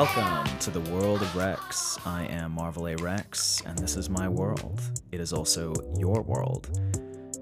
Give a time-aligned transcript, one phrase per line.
[0.00, 1.98] Welcome to the world of Rex.
[2.06, 2.94] I am Marvel A.
[2.94, 4.80] Rex, and this is my world.
[5.10, 6.70] It is also your world.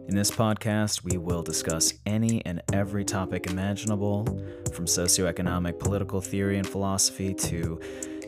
[0.09, 4.25] In this podcast, we will discuss any and every topic imaginable,
[4.72, 7.79] from socioeconomic political theory and philosophy to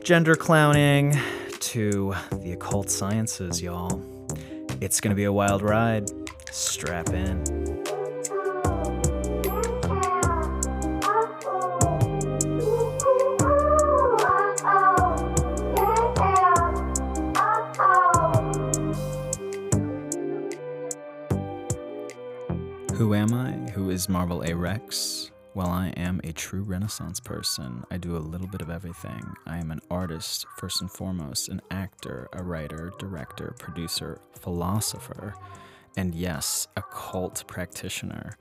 [0.05, 1.19] gender clowning
[1.61, 3.99] to the occult sciences, y'all.
[4.83, 6.11] It's gonna be a wild ride.
[6.51, 7.78] Strap in.
[23.09, 23.53] Who am I?
[23.71, 24.55] Who is Marvel A.
[24.55, 25.31] Rex?
[25.55, 27.83] Well, I am a true Renaissance person.
[27.91, 29.23] I do a little bit of everything.
[29.47, 35.35] I am an artist, first and foremost, an actor, a writer, director, producer, philosopher,
[35.97, 38.37] and yes, occult practitioner.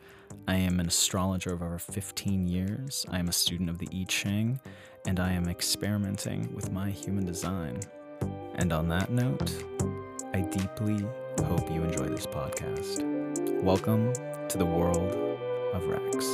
[0.50, 3.06] I am an astrologer of over 15 years.
[3.10, 4.60] I am a student of the I Ching,
[5.06, 7.80] and I am experimenting with my human design.
[8.56, 9.50] And on that note,
[10.34, 11.08] I deeply
[11.46, 13.64] hope you enjoy this podcast.
[13.64, 14.12] Welcome
[14.58, 15.14] the world
[15.76, 16.26] of Rex.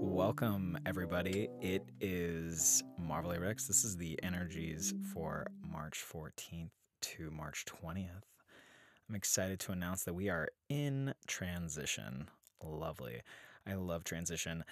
[0.00, 1.48] Welcome, everybody.
[1.60, 3.34] It is Marvel.
[3.36, 3.66] Rex.
[3.66, 8.22] This is the energies for March 14th to March 20th.
[9.08, 12.28] I'm excited to announce that we are in transition.
[12.62, 13.22] Lovely.
[13.66, 14.64] I love transition.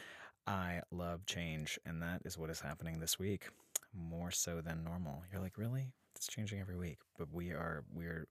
[0.46, 3.48] I love change, and that is what is happening this week,
[3.92, 5.22] more so than normal.
[5.32, 5.92] You're like, really?
[6.14, 8.26] It's changing every week, but we are we're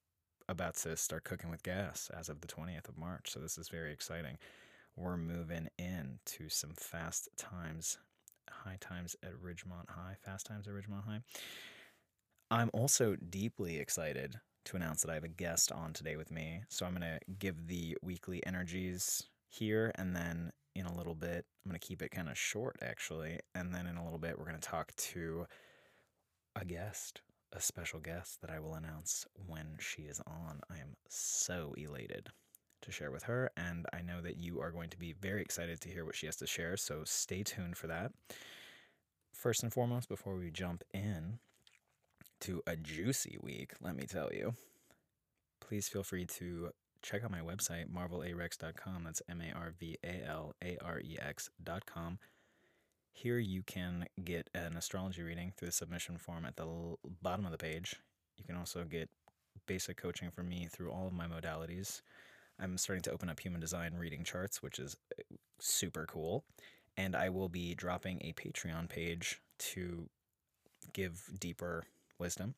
[0.48, 3.68] about to start cooking with gas as of the 20th of March, so this is
[3.68, 4.38] very exciting.
[4.96, 7.98] We're moving in to some fast times,
[8.50, 11.22] high times at Ridgemont High, fast times at Ridgemont High.
[12.50, 16.64] I'm also deeply excited to announce that I have a guest on today with me.
[16.70, 21.46] So I'm going to give the weekly energies here and then in a little bit,
[21.66, 23.40] I'm going to keep it kind of short actually.
[23.54, 25.46] And then in a little bit, we're going to talk to
[26.56, 27.22] a guest,
[27.54, 30.60] a special guest that I will announce when she is on.
[30.70, 32.30] I am so elated
[32.82, 33.52] to share with her.
[33.58, 36.26] And I know that you are going to be very excited to hear what she
[36.28, 36.78] has to share.
[36.78, 38.12] So stay tuned for that.
[39.34, 41.40] First and foremost, before we jump in
[42.42, 44.56] to a juicy week, let me tell you,
[45.62, 46.72] please feel free to
[47.06, 49.04] check out my website, marvelarex.com.
[49.04, 52.20] That's M A R V A L A R E X.com.
[53.14, 57.46] Here you can get an astrology reading through the submission form at the l- bottom
[57.46, 57.96] of the page.
[58.38, 59.10] You can also get
[59.68, 62.02] basic coaching from me through all of my modalities.
[62.60, 65.24] I'm starting to open up human design reading charts, which is uh,
[65.60, 66.44] super cool.
[66.98, 70.10] And I will be dropping a Patreon page to
[70.92, 71.86] give deeper
[72.18, 72.56] wisdom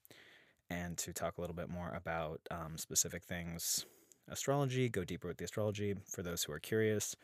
[0.70, 3.86] and to talk a little bit more about um, specific things
[4.30, 7.16] astrology, go deeper with the astrology for those who are curious,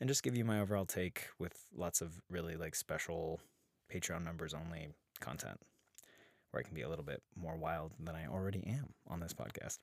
[0.00, 3.40] and just give you my overall take with lots of really like special
[3.92, 4.88] Patreon members only
[5.20, 5.60] content
[6.50, 9.32] where I can be a little bit more wild than I already am on this
[9.32, 9.78] podcast.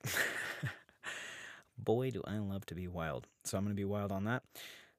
[1.77, 3.27] Boy, do I love to be wild.
[3.45, 4.43] So I'm going to be wild on that.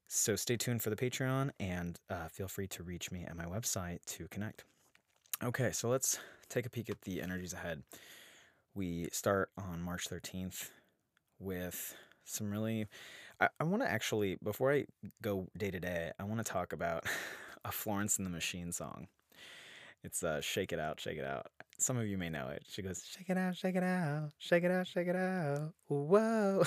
[0.06, 3.44] So stay tuned for the Patreon and uh, feel free to reach me at my
[3.44, 4.64] website to connect.
[5.42, 6.18] Okay, so let's
[6.48, 7.82] take a peek at the energies ahead.
[8.74, 10.70] We start on March 13th
[11.38, 11.94] with
[12.24, 12.86] some really.
[13.40, 14.86] I, I want to actually, before I
[15.22, 17.04] go day to day, I want to talk about
[17.64, 19.08] a Florence and the Machine song.
[20.02, 21.46] It's uh, Shake It Out, Shake It Out.
[21.78, 22.64] Some of you may know it.
[22.68, 25.72] She goes, Shake it out, shake it out, shake it out, shake it out.
[25.88, 26.64] Whoa.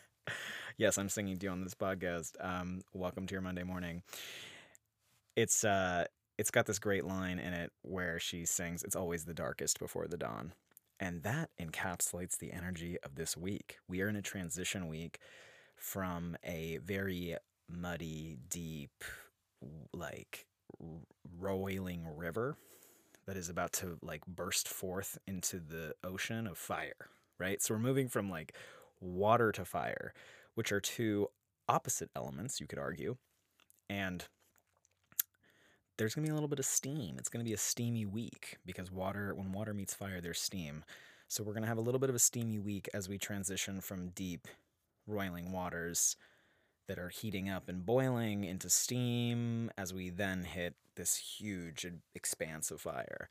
[0.76, 2.32] yes, I'm singing to you on this podcast.
[2.40, 4.02] Um, welcome to your Monday morning.
[5.36, 6.06] It's uh
[6.38, 10.06] it's got this great line in it where she sings, It's always the darkest before
[10.06, 10.52] the dawn.
[10.98, 13.78] And that encapsulates the energy of this week.
[13.86, 15.18] We are in a transition week
[15.76, 17.36] from a very
[17.68, 19.04] muddy, deep,
[19.92, 20.46] like
[21.38, 22.56] roiling river
[23.26, 27.60] that is about to like burst forth into the ocean of fire, right?
[27.60, 28.54] So we're moving from like
[29.00, 30.14] water to fire,
[30.54, 31.28] which are two
[31.68, 33.16] opposite elements, you could argue.
[33.90, 34.24] And
[35.96, 37.16] there's going to be a little bit of steam.
[37.18, 40.84] It's going to be a steamy week because water, when water meets fire, there's steam.
[41.28, 43.80] So we're going to have a little bit of a steamy week as we transition
[43.80, 44.46] from deep,
[45.06, 46.16] roiling waters
[46.86, 52.70] that are heating up and boiling into steam as we then hit this huge expanse
[52.70, 53.28] of fire.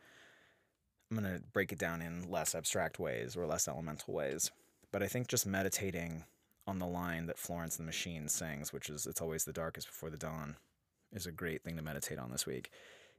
[1.09, 4.51] I'm going to break it down in less abstract ways or less elemental ways.
[4.91, 6.23] But I think just meditating
[6.67, 9.87] on the line that Florence and the Machine sings, which is It's always the darkest
[9.87, 10.57] before the dawn,
[11.11, 12.69] is a great thing to meditate on this week.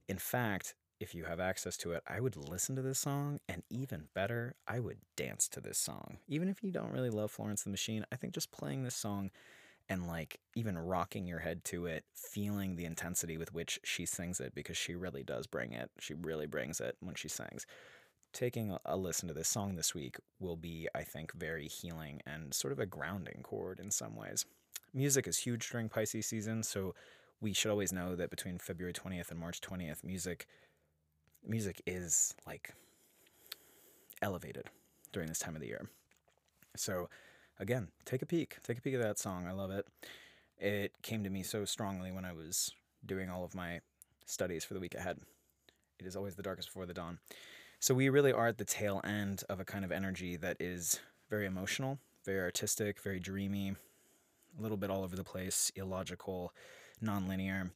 [0.09, 3.63] In fact, if you have access to it, I would listen to this song, and
[3.69, 6.19] even better, I would dance to this song.
[6.27, 9.31] Even if you don't really love Florence the Machine, I think just playing this song
[9.89, 14.41] and like even rocking your head to it, feeling the intensity with which she sings
[14.41, 15.91] it, because she really does bring it.
[16.01, 17.67] She really brings it when she sings.
[18.33, 22.53] Taking a listen to this song this week will be, I think, very healing and
[22.53, 24.45] sort of a grounding chord in some ways.
[24.93, 26.95] Music is huge during Pisces season, so
[27.41, 30.47] we should always know that between February 20th and March 20th, music
[31.47, 32.75] music is like
[34.21, 34.69] elevated
[35.13, 35.89] during this time of the year.
[36.77, 37.09] So
[37.59, 38.57] again, take a peek.
[38.63, 39.47] Take a peek at that song.
[39.47, 39.87] I love it.
[40.59, 42.73] It came to me so strongly when I was
[43.05, 43.81] doing all of my
[44.25, 45.19] studies for the week ahead.
[45.99, 47.19] It is always the darkest before the dawn.
[47.79, 50.99] So we really are at the tail end of a kind of energy that is
[51.29, 53.75] very emotional, very artistic, very dreamy,
[54.59, 56.53] a little bit all over the place, illogical,
[57.03, 57.71] nonlinear.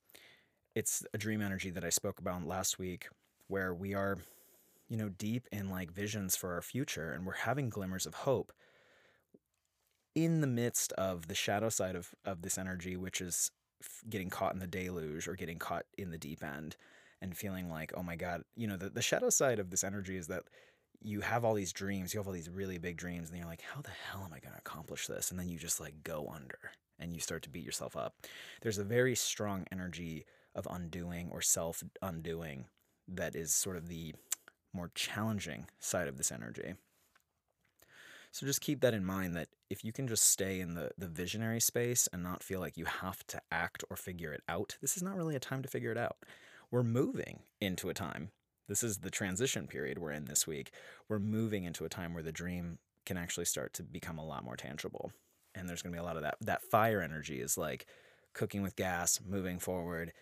[0.75, 3.08] It's a dream energy that I spoke about last week
[3.49, 4.19] where we are,
[4.88, 8.52] you know, deep in like visions for our future and we're having glimmers of hope
[10.14, 13.50] in the midst of the shadow side of, of this energy, which is
[14.08, 16.76] getting caught in the deluge or getting caught in the deep end
[17.23, 20.16] and feeling like, oh my God, you know, the, the shadow side of this energy
[20.16, 20.44] is that
[21.02, 23.62] you have all these dreams, you have all these really big dreams, and you're like,
[23.75, 25.31] how the hell am I going to accomplish this?
[25.31, 26.58] And then you just like go under
[26.99, 28.14] and you start to beat yourself up.
[28.61, 32.67] There's a very strong energy of undoing or self undoing
[33.08, 34.14] that is sort of the
[34.73, 36.75] more challenging side of this energy.
[38.32, 41.08] So just keep that in mind that if you can just stay in the, the
[41.08, 44.97] visionary space and not feel like you have to act or figure it out, this
[44.97, 46.19] is not really a time to figure it out.
[46.70, 48.31] We're moving into a time.
[48.70, 50.72] This is the transition period we're in this week.
[51.08, 54.44] We're moving into a time where the dream can actually start to become a lot
[54.44, 55.12] more tangible.
[55.55, 56.37] And there's going to be a lot of that.
[56.40, 57.84] That fire energy is like
[58.32, 60.12] cooking with gas, moving forward,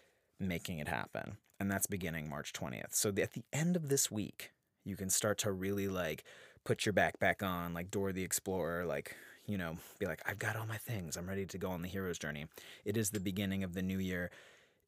[0.40, 2.94] making it happen and that's beginning March 20th.
[2.94, 4.52] So at the end of this week,
[4.84, 6.24] you can start to really like
[6.64, 9.16] put your backpack on, like Dora the Explorer, like,
[9.46, 11.16] you know, be like, I've got all my things.
[11.16, 12.46] I'm ready to go on the hero's journey.
[12.84, 14.30] It is the beginning of the new year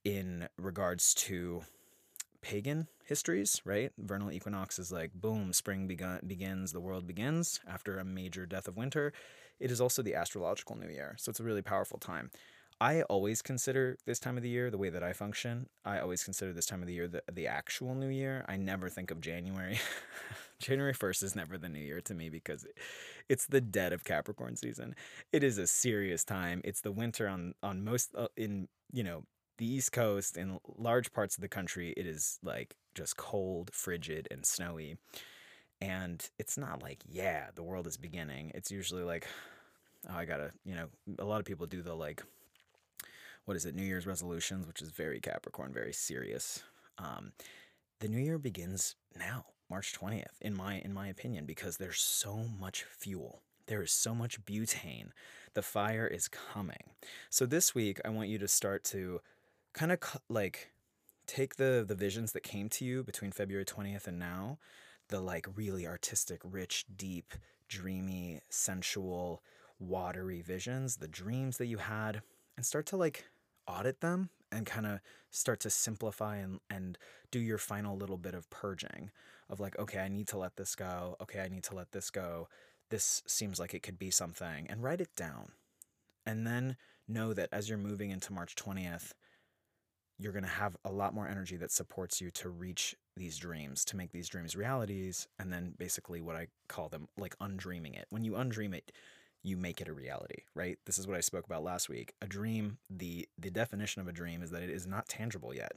[0.05, 1.63] in regards to
[2.43, 3.93] pagan histories, right?
[3.99, 8.69] Vernal equinox is like, boom, spring begun- begins, the world begins after a major death
[8.69, 9.13] of winter.
[9.59, 11.17] It is also the astrological new year.
[11.19, 12.31] So it's a really powerful time.
[12.81, 16.25] I always consider this time of the year, the way that I function, I always
[16.25, 18.43] consider this time of the year the, the actual new year.
[18.49, 19.79] I never think of January.
[20.61, 22.67] January 1st is never the new year to me because
[23.29, 24.95] it's the dead of Capricorn season.
[25.31, 26.63] It is a serious time.
[26.65, 29.25] It's the winter on on most uh, in, you know,
[29.61, 31.93] the East Coast in large parts of the country.
[31.97, 34.97] It is like just cold, frigid and snowy.
[35.83, 38.53] And it's not like, yeah, the world is beginning.
[38.55, 39.27] It's usually like
[40.09, 42.23] oh, I got to, you know, a lot of people do the like
[43.45, 46.63] what is it, New Year's resolutions, which is very Capricorn, very serious.
[46.99, 47.33] Um,
[47.99, 52.47] the new year begins now, March 20th, in my in my opinion, because there's so
[52.59, 53.43] much fuel.
[53.67, 55.11] There is so much butane.
[55.53, 56.91] The fire is coming.
[57.29, 59.21] So this week, I want you to start to
[59.73, 60.71] kind of like
[61.27, 64.59] take the the visions that came to you between February 20th and now,
[65.09, 67.35] the like really artistic, rich, deep,
[67.69, 69.43] dreamy, sensual,
[69.79, 72.23] watery visions, the dreams that you had,
[72.57, 73.25] and start to like
[73.67, 75.01] audit them and kind of
[75.31, 76.99] start to simplify and, and
[77.31, 79.11] do your final little bit of purging
[79.49, 81.17] of like, okay, I need to let this go.
[81.21, 82.49] Okay, I need to let this go.
[82.89, 85.53] This seems like it could be something, and write it down.
[86.27, 89.13] And then know that as you're moving into March 20th,
[90.21, 93.85] you're going to have a lot more energy that supports you to reach these dreams,
[93.87, 95.27] to make these dreams realities.
[95.39, 98.07] And then basically, what I call them like undreaming it.
[98.11, 98.93] When you undream it,
[99.43, 100.79] you make it a reality, right?
[100.85, 102.13] This is what I spoke about last week.
[102.21, 105.73] A dream, the the definition of a dream is that it is not tangible yet.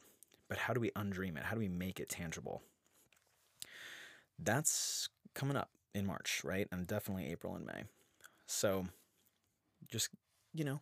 [0.50, 1.44] But how do we undream it?
[1.44, 2.62] How do we make it tangible?
[4.38, 6.68] That's coming up in March, right?
[6.70, 7.84] And definitely April and May.
[8.46, 8.88] So
[9.90, 10.10] just,
[10.54, 10.82] you know,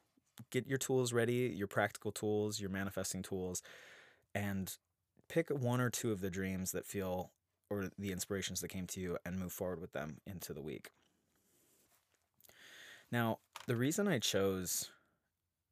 [0.49, 3.61] get your tools ready, your practical tools, your manifesting tools,
[4.33, 4.77] and
[5.29, 7.31] pick one or two of the dreams that feel
[7.69, 10.89] or the inspirations that came to you and move forward with them into the week.
[13.11, 14.89] Now, the reason I chose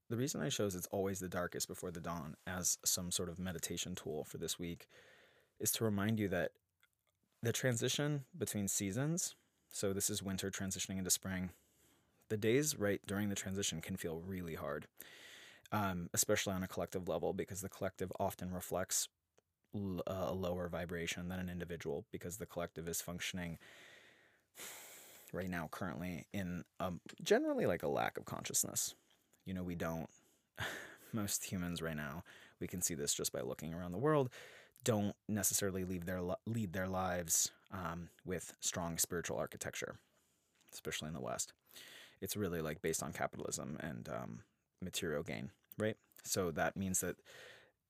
[0.10, 3.38] the reason I chose it's always the darkest before the dawn as some sort of
[3.38, 4.88] meditation tool for this week
[5.60, 6.52] is to remind you that
[7.44, 9.36] the transition between seasons,
[9.70, 11.52] so this is winter transitioning into spring,
[12.30, 14.88] the days right during the transition can feel really hard,
[15.72, 19.08] um, especially on a collective level, because the collective often reflects
[19.76, 23.58] l- a lower vibration than an individual, because the collective is functioning
[25.32, 28.96] right now currently in um, generally like a lack of consciousness.
[29.46, 30.10] You know, we don't
[31.14, 32.24] most humans right now
[32.60, 34.30] we can see this just by looking around the world,
[34.84, 39.96] don't necessarily leave their lead their lives um, with strong spiritual architecture,
[40.74, 41.54] especially in the West.
[42.22, 44.40] It's really like based on capitalism and um,
[44.82, 45.98] material gain, right?
[46.24, 47.18] So that means that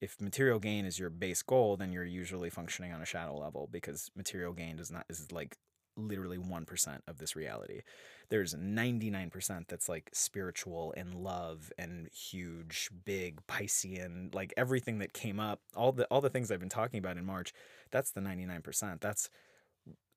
[0.01, 3.67] if material gain is your base goal, then you're usually functioning on a shadow level
[3.71, 5.57] because material gain does not is like
[5.97, 7.81] literally 1% of this reality.
[8.29, 15.39] There's 99% that's like spiritual and love and huge, big Piscean, like everything that came
[15.39, 17.53] up, all the all the things I've been talking about in March,
[17.91, 19.01] that's the 99%.
[19.01, 19.29] That's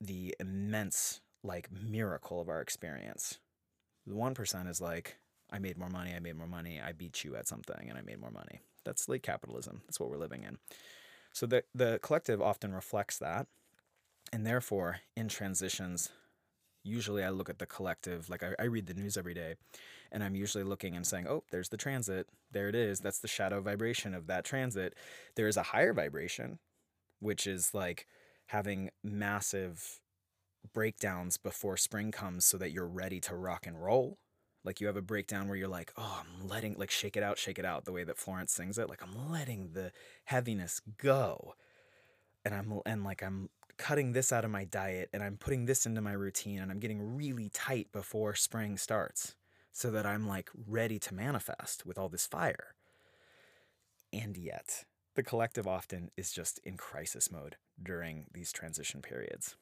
[0.01, 3.39] the immense like miracle of our experience.
[4.07, 5.19] The 1% is like
[5.51, 8.03] I made more money, I made more money, I beat you at something and I
[8.03, 8.61] made more money.
[8.85, 9.83] That's late capitalism.
[9.87, 10.59] That's what we're living in.
[11.33, 13.47] So the the collective often reflects that
[14.33, 16.11] and therefore, in transitions,
[16.83, 19.57] usually I look at the collective, like I, I, read the news every day,
[20.11, 22.29] and I'm usually looking and saying, oh, there's the transit.
[22.51, 23.01] There it is.
[23.01, 24.95] That's the shadow vibration of that transit.
[25.37, 26.59] There is a higher vibration,
[27.21, 28.07] which is like
[28.47, 30.01] having massive
[30.73, 34.19] breakdowns before spring comes so that you're ready to rock and roll.
[34.65, 37.37] Like you have a breakdown where you're like, oh, I'm letting, like, shake it out,
[37.39, 38.89] shake it out, the way that Florence sings it.
[38.89, 39.91] Like, I'm letting the
[40.25, 41.55] heaviness go.
[42.45, 45.87] And I'm, and like, I'm cutting this out of my diet and I'm putting this
[45.87, 49.35] into my routine and I'm getting really tight before spring starts
[49.73, 52.75] so that I'm like ready to manifest with all this fire.
[54.13, 59.57] And yet, the collective often is just in crisis mode during these transition periods.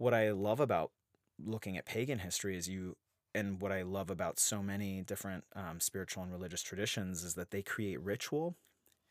[0.00, 0.92] What I love about
[1.38, 2.96] looking at pagan history is you,
[3.34, 7.50] and what I love about so many different um, spiritual and religious traditions is that
[7.50, 8.56] they create ritual.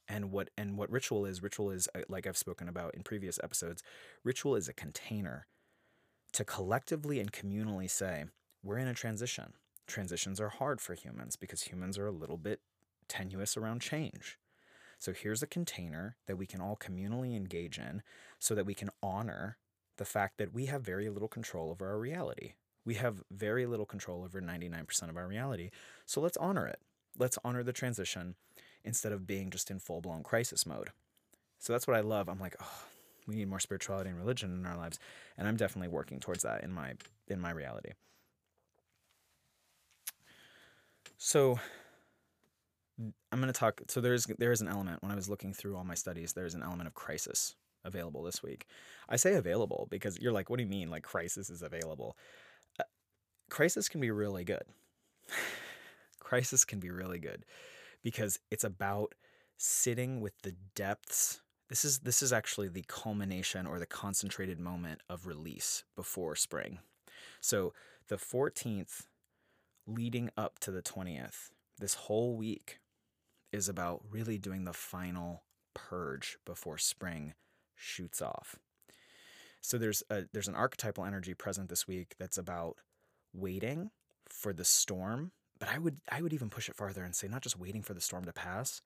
[0.07, 3.39] And what and what ritual is ritual is uh, like i've spoken about in previous
[3.43, 3.83] episodes
[4.23, 5.45] ritual is a container
[6.33, 8.25] to collectively and communally say
[8.63, 9.53] we're in a transition.
[9.85, 12.61] Transitions are hard for humans because humans are a little bit
[13.07, 14.39] tenuous around change.
[14.97, 18.01] So here's a container that we can all communally engage in
[18.39, 19.59] so that we can honor
[19.99, 22.53] the fact that we have very little control over our reality
[22.85, 25.69] we have very little control over 99% of our reality
[26.05, 26.79] so let's honor it
[27.17, 28.35] let's honor the transition
[28.83, 30.89] instead of being just in full blown crisis mode.
[31.59, 32.29] So that's what I love.
[32.29, 32.83] I'm like, oh,
[33.27, 34.99] we need more spirituality and religion in our lives,
[35.37, 36.93] and I'm definitely working towards that in my
[37.27, 37.91] in my reality.
[41.17, 41.59] So
[43.31, 43.81] I'm going to talk.
[43.87, 46.33] So there's there is an element when I was looking through all my studies.
[46.33, 48.65] There's an element of crisis available this week.
[49.07, 50.89] I say available because you're like, what do you mean?
[50.89, 52.17] Like crisis is available?
[52.79, 52.83] Uh,
[53.49, 54.63] crisis can be really good.
[56.19, 57.45] crisis can be really good
[58.03, 59.15] because it's about
[59.57, 65.01] sitting with the depths this is this is actually the culmination or the concentrated moment
[65.07, 66.79] of release before spring.
[67.39, 67.73] So
[68.07, 69.05] the 14th
[69.85, 72.79] leading up to the 20th, this whole week
[73.51, 75.43] is about really doing the final
[75.75, 77.33] purge before spring
[77.79, 78.57] shoots off.
[79.61, 82.77] So there's a there's an archetypal energy present this week that's about
[83.33, 83.91] waiting
[84.27, 87.41] for the storm but I would I would even push it farther and say not
[87.41, 88.81] just waiting for the storm to pass,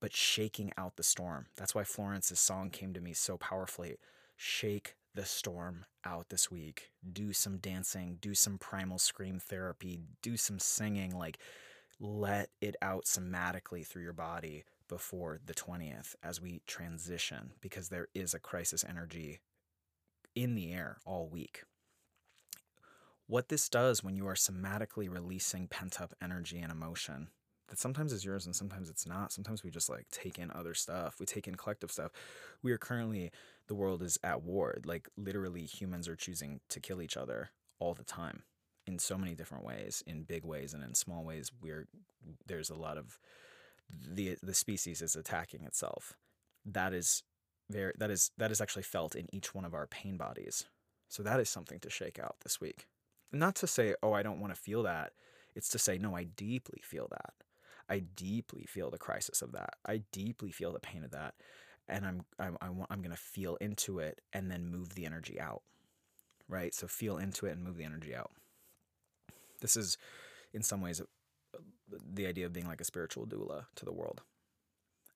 [0.00, 1.46] but shaking out the storm.
[1.56, 3.96] That's why Florence's song came to me so powerfully.
[4.36, 6.90] Shake the storm out this week.
[7.10, 11.38] Do some dancing, do some primal scream therapy, do some singing, like
[11.98, 18.08] let it out somatically through your body before the 20th as we transition because there
[18.14, 19.40] is a crisis energy
[20.34, 21.62] in the air all week
[23.26, 27.28] what this does when you are somatically releasing pent up energy and emotion
[27.68, 29.32] that sometimes is yours and sometimes it's not.
[29.32, 31.16] Sometimes we just like take in other stuff.
[31.18, 32.12] We take in collective stuff.
[32.62, 33.30] We are currently,
[33.68, 34.78] the world is at war.
[34.84, 38.42] Like literally, humans are choosing to kill each other all the time
[38.86, 41.50] in so many different ways, in big ways and in small ways.
[41.60, 41.88] We're,
[42.46, 43.18] there's a lot of,
[43.90, 46.14] the, the species is attacking itself.
[46.64, 47.22] That is
[47.70, 50.64] very, that is, that is actually felt in each one of our pain bodies.
[51.08, 52.86] So that is something to shake out this week
[53.34, 55.12] not to say, oh, I don't want to feel that.
[55.54, 57.34] It's to say, no, I deeply feel that.
[57.88, 59.74] I deeply feel the crisis of that.
[59.84, 61.34] I deeply feel the pain of that.
[61.86, 65.38] And I'm, I'm, I'm, I'm going to feel into it and then move the energy
[65.38, 65.62] out.
[66.48, 66.74] Right?
[66.74, 68.30] So feel into it and move the energy out.
[69.60, 69.98] This is,
[70.52, 71.02] in some ways,
[71.88, 74.22] the idea of being like a spiritual doula to the world.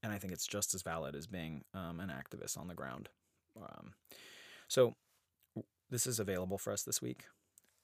[0.03, 3.09] And I think it's just as valid as being um, an activist on the ground.
[3.57, 3.95] Um,
[4.69, 4.95] so
[5.91, 7.25] this is available for us this week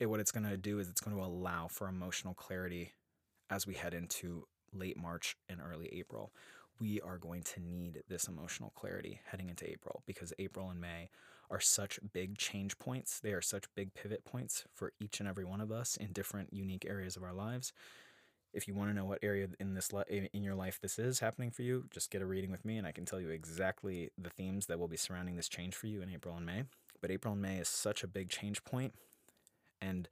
[0.01, 2.93] it, what it's going to do is it's going to allow for emotional clarity
[3.51, 6.33] as we head into late March and early April.
[6.81, 11.09] We are going to need this emotional clarity heading into April because April and May
[11.51, 13.21] are such big change points.
[13.21, 16.53] They are such big pivot points for each and every one of us in different
[16.53, 17.73] unique areas of our lives.
[18.55, 21.51] If you want to know what area in this in your life this is happening
[21.51, 24.31] for you, just get a reading with me and I can tell you exactly the
[24.31, 26.63] themes that will be surrounding this change for you in April and May.
[27.01, 28.95] But April and May is such a big change point
[29.83, 30.09] and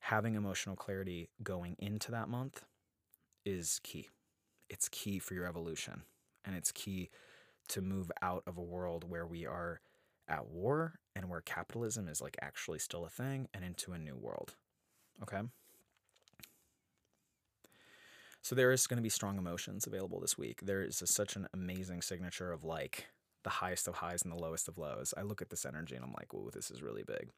[0.00, 2.64] having emotional clarity going into that month
[3.44, 4.08] is key.
[4.70, 6.02] It's key for your evolution
[6.44, 7.10] and it's key
[7.68, 9.80] to move out of a world where we are
[10.26, 14.16] at war and where capitalism is like actually still a thing and into a new
[14.16, 14.54] world.
[15.22, 15.42] Okay?
[18.48, 20.60] So there is going to be strong emotions available this week.
[20.62, 23.08] There is a, such an amazing signature of like
[23.44, 25.12] the highest of highs and the lowest of lows.
[25.18, 27.28] I look at this energy and I'm like, "Whoa, this is really big."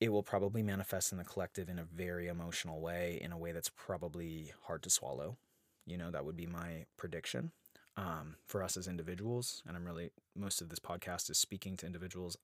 [0.00, 3.52] It will probably manifest in the collective in a very emotional way, in a way
[3.52, 5.36] that's probably hard to swallow.
[5.86, 7.52] You know, that would be my prediction
[7.96, 9.62] um, for us as individuals.
[9.68, 12.36] And I'm really, most of this podcast is speaking to individuals.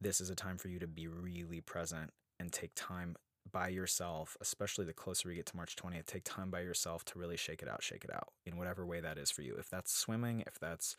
[0.00, 3.16] This is a time for you to be really present and take time
[3.50, 7.18] by yourself, especially the closer we get to March 20th, take time by yourself to
[7.18, 9.54] really shake it out, shake it out in whatever way that is for you.
[9.58, 10.96] If that's swimming, if that's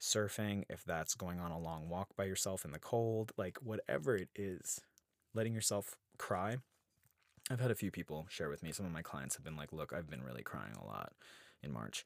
[0.00, 4.16] surfing, if that's going on a long walk by yourself in the cold, like whatever
[4.16, 4.80] it is,
[5.34, 6.58] letting yourself cry.
[7.50, 8.72] I've had a few people share with me.
[8.72, 11.12] Some of my clients have been like, look, I've been really crying a lot
[11.62, 12.04] in March.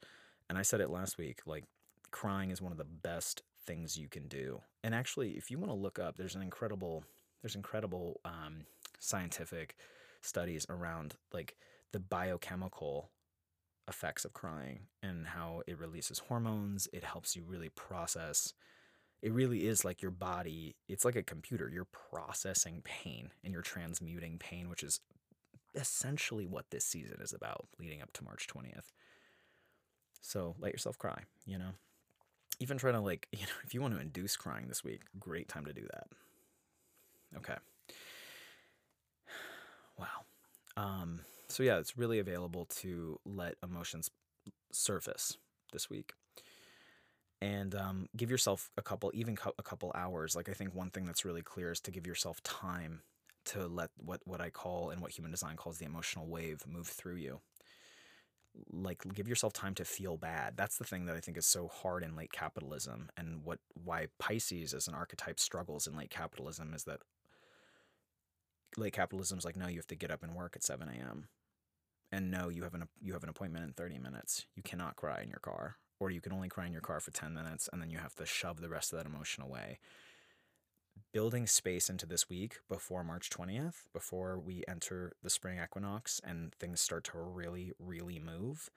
[0.49, 1.65] And I said it last week like,
[2.11, 4.61] crying is one of the best things you can do.
[4.83, 7.03] And actually, if you want to look up, there's an incredible,
[7.41, 8.65] there's incredible um,
[8.99, 9.75] scientific
[10.21, 11.55] studies around like
[11.91, 13.09] the biochemical
[13.87, 16.87] effects of crying and how it releases hormones.
[16.93, 18.53] It helps you really process.
[19.21, 21.69] It really is like your body, it's like a computer.
[21.69, 25.01] You're processing pain and you're transmuting pain, which is
[25.75, 28.91] essentially what this season is about leading up to March 20th.
[30.21, 31.71] So let yourself cry, you know?
[32.59, 35.47] Even trying to, like, you know, if you want to induce crying this week, great
[35.47, 36.07] time to do that.
[37.37, 37.55] Okay.
[39.99, 40.25] Wow.
[40.77, 44.09] Um, so yeah, it's really available to let emotions
[44.71, 45.37] surface
[45.73, 46.13] this week.
[47.41, 50.35] And um, give yourself a couple, even a couple hours.
[50.35, 53.01] Like I think one thing that's really clear is to give yourself time
[53.45, 56.87] to let what what I call and what human design calls the emotional wave move
[56.87, 57.39] through you.
[58.71, 60.57] Like give yourself time to feel bad.
[60.57, 64.07] That's the thing that I think is so hard in late capitalism, and what why
[64.19, 66.99] Pisces as an archetype struggles in late capitalism is that
[68.77, 71.27] late capitalism is like, no, you have to get up and work at 7 a.m.
[72.11, 74.45] And no, you have an you have an appointment in 30 minutes.
[74.55, 77.11] You cannot cry in your car, or you can only cry in your car for
[77.11, 79.79] 10 minutes, and then you have to shove the rest of that emotion away.
[81.13, 86.53] Building space into this week before March 20th, before we enter the spring equinox and
[86.55, 88.69] things start to really, really move,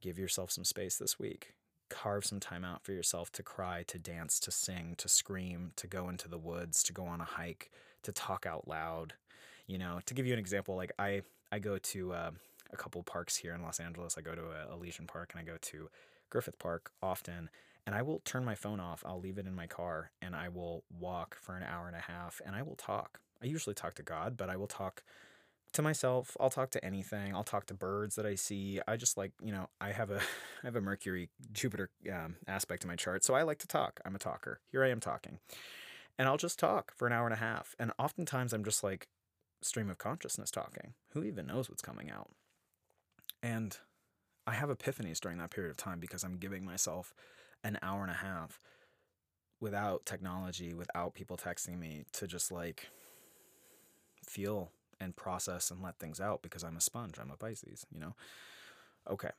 [0.00, 1.54] give yourself some space this week
[1.90, 5.86] carve some time out for yourself to cry, to dance, to sing, to scream, to
[5.86, 7.70] go into the woods, to go on a hike,
[8.02, 9.14] to talk out loud.
[9.66, 12.30] You know, to give you an example, like I I go to uh,
[12.72, 14.16] a couple parks here in Los Angeles.
[14.18, 15.88] I go to a Elysian Park and I go to
[16.30, 17.50] Griffith Park often.
[17.86, 19.02] And I will turn my phone off.
[19.06, 22.00] I'll leave it in my car and I will walk for an hour and a
[22.00, 23.20] half and I will talk.
[23.42, 25.02] I usually talk to God, but I will talk
[25.72, 26.36] to myself.
[26.38, 27.34] I'll talk to anything.
[27.34, 28.80] I'll talk to birds that I see.
[28.86, 30.16] I just like, you know, I have a
[30.62, 34.00] I have a Mercury Jupiter um, aspect to my chart, so I like to talk.
[34.04, 34.60] I'm a talker.
[34.70, 35.38] Here I am talking
[36.20, 37.74] and I'll just talk for an hour and a half.
[37.78, 39.08] And oftentimes I'm just like
[39.62, 40.92] stream of consciousness talking.
[41.14, 42.28] Who even knows what's coming out?
[43.42, 43.78] And
[44.46, 47.14] I have epiphanies during that period of time because I'm giving myself
[47.64, 48.60] an hour and a half
[49.62, 52.90] without technology, without people texting me to just like
[54.22, 57.14] feel and process and let things out because I'm a sponge.
[57.18, 58.14] I'm a Pisces, you know?
[59.08, 59.30] Okay.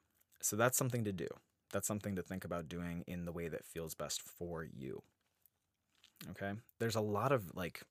[0.41, 1.27] So that's something to do.
[1.71, 5.03] That's something to think about doing in the way that feels best for you.
[6.29, 6.53] Okay.
[6.79, 7.81] There's a lot of like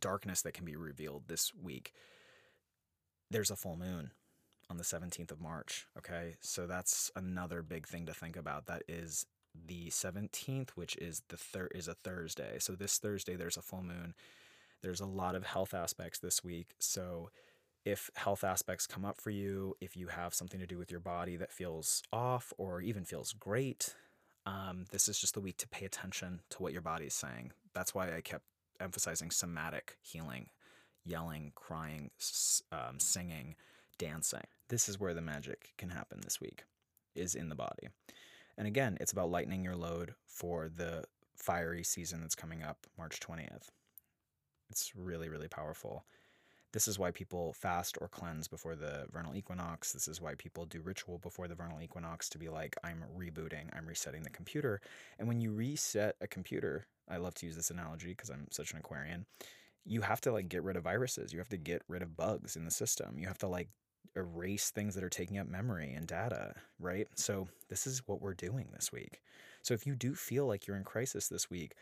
[0.00, 1.92] darkness that can be revealed this week.
[3.30, 4.10] There's a full moon
[4.70, 5.86] on the 17th of March.
[5.98, 6.36] Okay.
[6.40, 8.66] So that's another big thing to think about.
[8.66, 9.26] That is
[9.66, 12.58] the 17th, which is the third is a Thursday.
[12.58, 14.14] So this Thursday there's a full moon.
[14.82, 16.74] There's a lot of health aspects this week.
[16.78, 17.30] So
[17.84, 21.00] if health aspects come up for you, if you have something to do with your
[21.00, 23.94] body that feels off or even feels great,
[24.46, 27.52] um, this is just the week to pay attention to what your body is saying.
[27.74, 28.44] That's why I kept
[28.80, 30.48] emphasizing somatic healing,
[31.04, 32.10] yelling, crying,
[32.72, 33.54] um, singing,
[33.98, 34.44] dancing.
[34.68, 36.64] This is where the magic can happen this week,
[37.14, 37.88] is in the body.
[38.56, 41.04] And again, it's about lightening your load for the
[41.36, 43.70] fiery season that's coming up March 20th.
[44.70, 46.04] It's really, really powerful.
[46.74, 49.92] This is why people fast or cleanse before the vernal equinox.
[49.92, 53.68] This is why people do ritual before the vernal equinox to be like, I'm rebooting,
[53.72, 54.80] I'm resetting the computer.
[55.16, 58.72] And when you reset a computer, I love to use this analogy because I'm such
[58.72, 59.24] an Aquarian,
[59.84, 61.32] you have to like get rid of viruses.
[61.32, 63.20] You have to get rid of bugs in the system.
[63.20, 63.68] You have to like
[64.16, 67.06] erase things that are taking up memory and data, right?
[67.14, 69.20] So, this is what we're doing this week.
[69.62, 71.74] So, if you do feel like you're in crisis this week,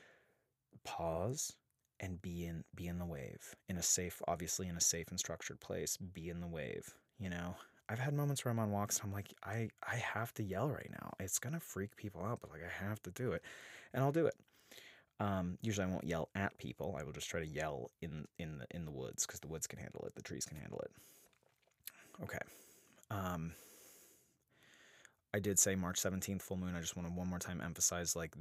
[0.84, 1.54] pause
[2.02, 5.18] and be in be in the wave in a safe obviously in a safe and
[5.18, 7.54] structured place be in the wave you know
[7.88, 10.68] i've had moments where i'm on walks and i'm like i i have to yell
[10.68, 13.42] right now it's gonna freak people out but like i have to do it
[13.94, 14.34] and i'll do it
[15.22, 16.96] um, usually I won't yell at people.
[16.98, 19.68] I will just try to yell in in the in the woods because the woods
[19.68, 20.16] can handle it.
[20.16, 20.90] The trees can handle it.
[22.24, 22.38] Okay.
[23.08, 23.52] Um,
[25.32, 26.74] I did say March 17th full moon.
[26.74, 28.34] I just want to one more time emphasize like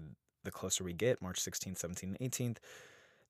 [0.43, 2.57] the closer we get, March 16th, 17th, 18th,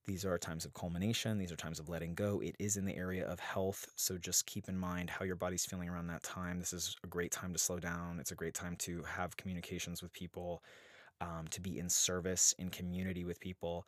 [0.05, 1.37] these are times of culmination.
[1.37, 2.41] These are times of letting go.
[2.41, 3.87] It is in the area of health.
[3.95, 6.59] So just keep in mind how your body's feeling around that time.
[6.59, 8.17] This is a great time to slow down.
[8.19, 10.63] It's a great time to have communications with people
[11.21, 13.85] um, to be in service, in community with people.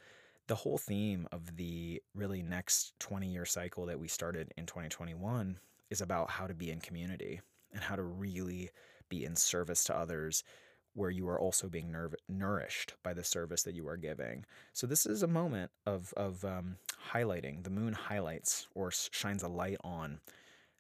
[0.48, 5.58] The whole theme of the really next 20 year cycle that we started in 2021
[5.90, 7.42] is about how to be in community
[7.74, 8.70] and how to really
[9.10, 10.44] be in service to others
[10.94, 14.46] where you are also being nerv- nourished by the service that you are giving.
[14.74, 16.78] So this is a moment of of um,
[17.12, 17.64] highlighting.
[17.64, 20.20] The moon highlights or shines a light on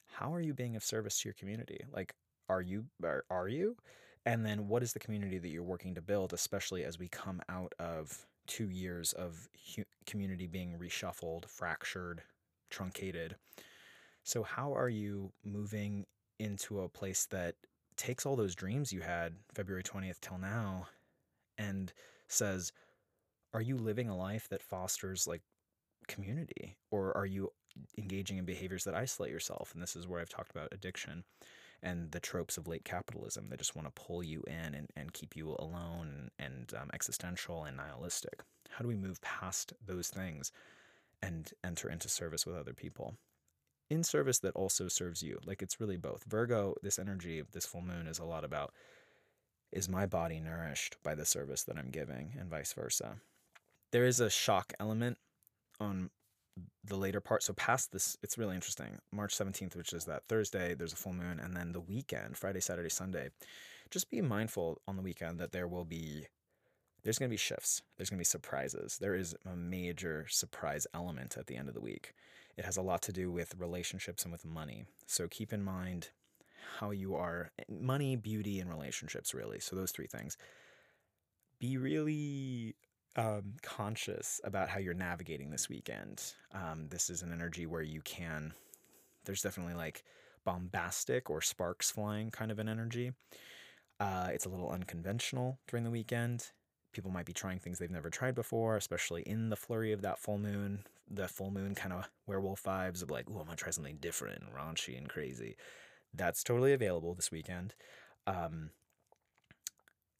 [0.05, 1.85] how are you being of service to your community?
[1.91, 2.13] Like,
[2.49, 3.77] are you are, are you?
[4.25, 7.41] And then what is the community that you're working to build, especially as we come
[7.49, 12.23] out of two years of hu- community being reshuffled, fractured,
[12.69, 13.35] truncated.
[14.23, 16.05] So, how are you moving
[16.39, 17.55] into a place that
[17.97, 20.87] takes all those dreams you had February 20th till now
[21.57, 21.93] and
[22.27, 22.71] says,
[23.53, 25.41] Are you living a life that fosters like
[26.07, 26.77] community?
[26.91, 27.51] Or are you
[27.97, 29.71] engaging in behaviors that isolate yourself?
[29.73, 31.23] And this is where I've talked about addiction
[31.81, 35.13] and the tropes of late capitalism that just want to pull you in and, and
[35.13, 38.41] keep you alone and um, existential and nihilistic.
[38.69, 40.51] How do we move past those things
[41.21, 43.15] and enter into service with other people?
[43.93, 45.37] In service that also serves you.
[45.45, 46.23] Like it's really both.
[46.23, 48.73] Virgo, this energy, this full moon is a lot about
[49.71, 53.17] is my body nourished by the service that I'm giving and vice versa.
[53.91, 55.19] There is a shock element
[55.79, 56.09] on
[56.83, 57.43] the later part.
[57.43, 58.97] So past this, it's really interesting.
[59.11, 62.61] March 17th, which is that Thursday, there's a full moon, and then the weekend, Friday,
[62.61, 63.29] Saturday, Sunday.
[63.91, 66.25] Just be mindful on the weekend that there will be
[67.03, 67.83] there's going to be shifts.
[67.97, 68.97] There's going to be surprises.
[68.99, 72.13] There is a major surprise element at the end of the week.
[72.57, 74.85] It has a lot to do with relationships and with money.
[75.07, 76.09] So keep in mind
[76.79, 79.59] how you are money, beauty, and relationships, really.
[79.59, 80.37] So those three things.
[81.59, 82.75] Be really
[83.15, 86.23] um, conscious about how you're navigating this weekend.
[86.53, 88.53] Um, this is an energy where you can,
[89.25, 90.03] there's definitely like
[90.43, 93.13] bombastic or sparks flying kind of an energy.
[93.99, 96.51] Uh, it's a little unconventional during the weekend.
[96.91, 100.19] People might be trying things they've never tried before, especially in the flurry of that
[100.19, 100.83] full moon.
[101.09, 104.41] The full moon kind of werewolf vibes of like, oh, I'm gonna try something different
[104.41, 105.55] and raunchy and crazy.
[106.13, 107.75] That's totally available this weekend.
[108.27, 108.69] Um,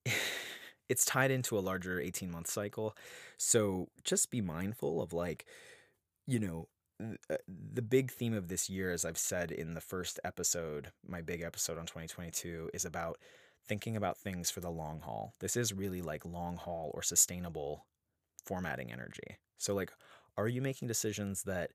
[0.89, 2.95] it's tied into a larger 18 month cycle.
[3.37, 5.45] So just be mindful of like,
[6.27, 6.67] you know,
[7.29, 11.21] uh, the big theme of this year, as I've said in the first episode, my
[11.21, 13.17] big episode on 2022, is about
[13.67, 15.33] thinking about things for the long haul.
[15.39, 17.85] This is really like long haul or sustainable
[18.45, 19.37] formatting energy.
[19.57, 19.91] So, like,
[20.37, 21.71] are you making decisions that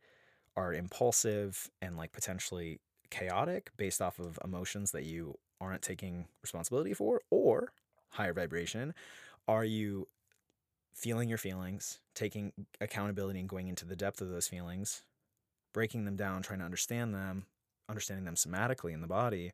[0.56, 6.94] are impulsive and like potentially chaotic based off of emotions that you aren't taking responsibility
[6.94, 7.22] for?
[7.30, 7.72] Or
[8.10, 8.94] higher vibration?
[9.46, 10.08] Are you
[10.92, 15.02] feeling your feelings, taking accountability and going into the depth of those feelings,
[15.72, 17.46] breaking them down, trying to understand them,
[17.88, 19.52] understanding them somatically in the body?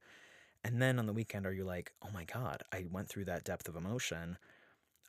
[0.65, 3.45] And then on the weekend, are you like, oh my God, I went through that
[3.45, 4.39] depth of emotion.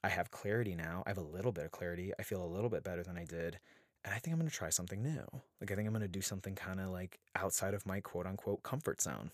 [0.04, 1.04] I have clarity now.
[1.06, 2.12] I have a little bit of clarity.
[2.20, 3.60] I feel a little bit better than I did.
[4.06, 5.26] And I think I'm going to try something new.
[5.60, 8.28] Like, I think I'm going to do something kind of like outside of my quote
[8.28, 9.32] unquote comfort zone.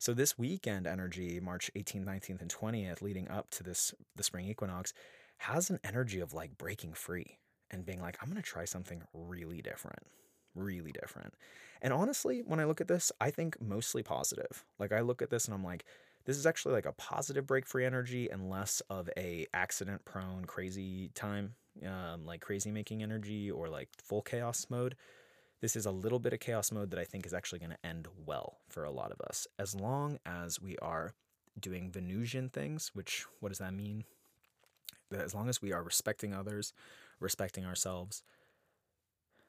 [0.00, 4.48] So this weekend energy, March 18th, 19th, and 20th, leading up to this the spring
[4.48, 4.92] equinox,
[5.36, 7.38] has an energy of like breaking free
[7.70, 10.00] and being like, I'm gonna try something really different.
[10.56, 11.34] Really different.
[11.80, 14.64] And honestly, when I look at this, I think mostly positive.
[14.80, 15.84] Like I look at this and I'm like,
[16.24, 20.44] this is actually like a positive break free energy and less of a accident prone
[20.44, 21.54] crazy time
[21.86, 24.94] um, like crazy making energy or like full chaos mode
[25.62, 27.86] this is a little bit of chaos mode that I think is actually going to
[27.86, 31.14] end well for a lot of us, as long as we are
[31.58, 34.02] doing Venusian things, which, what does that mean?
[35.12, 36.72] That As long as we are respecting others,
[37.20, 38.24] respecting ourselves,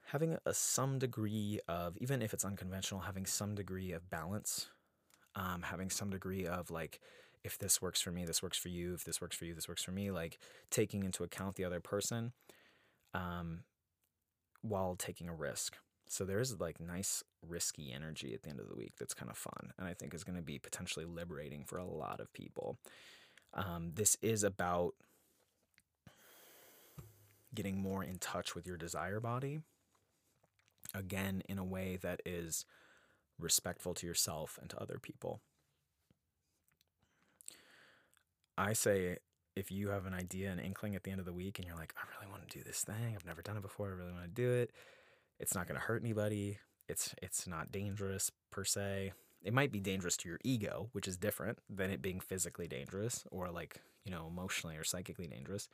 [0.05, 4.67] having a, some degree of, even if it's unconventional, having some degree of balance,
[5.35, 6.99] um, having some degree of like,
[7.43, 8.93] if this works for me, this works for you.
[8.93, 10.11] If this works for you, this works for me.
[10.11, 12.31] Like taking into account the other person
[13.13, 13.63] um,
[14.61, 15.77] while taking a risk.
[16.07, 19.37] So there's like nice risky energy at the end of the week that's kind of
[19.37, 22.77] fun and I think is going to be potentially liberating for a lot of people.
[23.53, 24.93] Um, this is about
[27.53, 29.59] getting more in touch with your desire body.
[30.93, 32.65] Again, in a way that is
[33.39, 35.41] respectful to yourself and to other people.
[38.57, 39.17] I say
[39.55, 41.77] if you have an idea, an inkling at the end of the week, and you're
[41.77, 44.11] like, I really want to do this thing, I've never done it before, I really
[44.11, 44.71] want to do it.
[45.39, 46.59] It's not going to hurt anybody.
[46.87, 49.13] It's it's not dangerous per se.
[49.43, 53.23] It might be dangerous to your ego, which is different than it being physically dangerous
[53.31, 55.69] or like you know emotionally or psychically dangerous.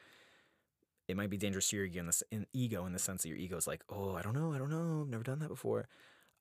[1.07, 3.29] It might be dangerous to your ego in, the, in ego in the sense that
[3.29, 5.49] your ego is like, oh, I don't know, I don't know, I've never done that
[5.49, 5.87] before.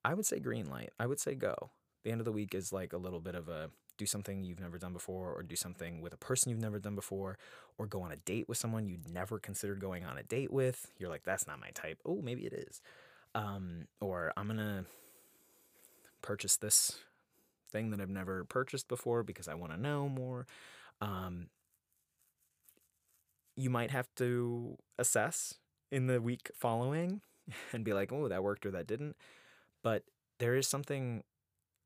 [0.04, 0.90] I would say green light.
[1.00, 1.70] I would say go.
[2.04, 4.60] The end of the week is like a little bit of a do something you've
[4.60, 7.36] never done before, or do something with a person you've never done before,
[7.76, 10.90] or go on a date with someone you'd never considered going on a date with.
[10.98, 11.98] You're like, that's not my type.
[12.06, 12.80] Oh, maybe it is.
[13.34, 14.84] Um, or I'm going to
[16.22, 16.98] purchase this
[17.70, 20.46] thing that I've never purchased before because I want to know more.
[21.00, 21.48] Um,
[23.56, 25.54] you might have to assess
[25.90, 27.20] in the week following
[27.72, 29.16] and be like, oh, that worked or that didn't.
[29.82, 30.04] But
[30.38, 31.24] there is something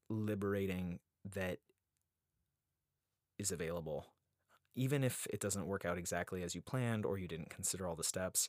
[0.09, 0.98] liberating
[1.35, 1.59] that
[3.42, 4.07] is available.
[4.74, 7.96] Even if it doesn't work out exactly as you planned or you didn't consider all
[7.96, 8.48] the steps,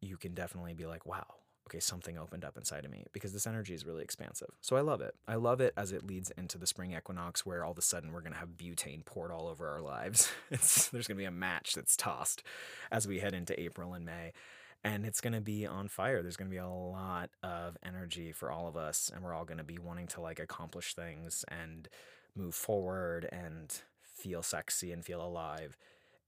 [0.00, 1.26] you can definitely be like, wow,
[1.70, 4.50] okay, something opened up inside of me because this energy is really expansive.
[4.60, 5.14] So I love it.
[5.28, 8.12] I love it as it leads into the spring equinox where all of a sudden
[8.12, 10.30] we're going to have butane poured all over our lives.
[10.50, 12.42] There's going to be a match that's tossed
[12.90, 14.32] as we head into April and May.
[14.82, 16.22] And it's going to be on fire.
[16.22, 19.10] There's going to be a lot of energy for all of us.
[19.14, 21.88] And we're all going to be wanting to like accomplish things and
[22.36, 25.76] move forward and feel sexy and feel alive.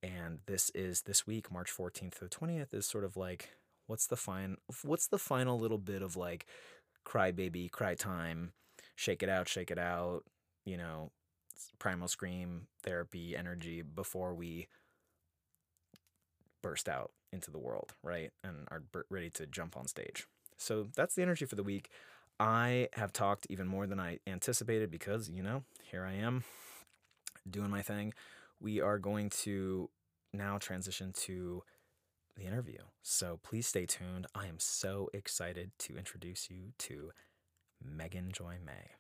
[0.03, 3.51] And this is this week, March 14th to the 20th, is sort of like
[3.87, 6.47] what's the fine what's the final little bit of like
[7.05, 8.53] cry baby, cry time,
[8.97, 10.23] shake it out, shake it out,
[10.65, 11.11] you know,
[11.79, 14.69] primal scream therapy energy before we
[16.63, 18.31] burst out into the world, right?
[18.45, 20.27] And are ready to jump on stage.
[20.57, 21.91] So that's the energy for the week.
[22.41, 26.45] I have talked even more than I anticipated because, you know, here I am
[27.49, 28.15] doing my thing.
[28.61, 29.91] We are going to
[30.33, 31.63] now transition to
[32.37, 32.79] the interview.
[33.03, 34.27] So please stay tuned.
[34.35, 37.11] I am so excited to introduce you to
[37.85, 38.93] Megan Joy May.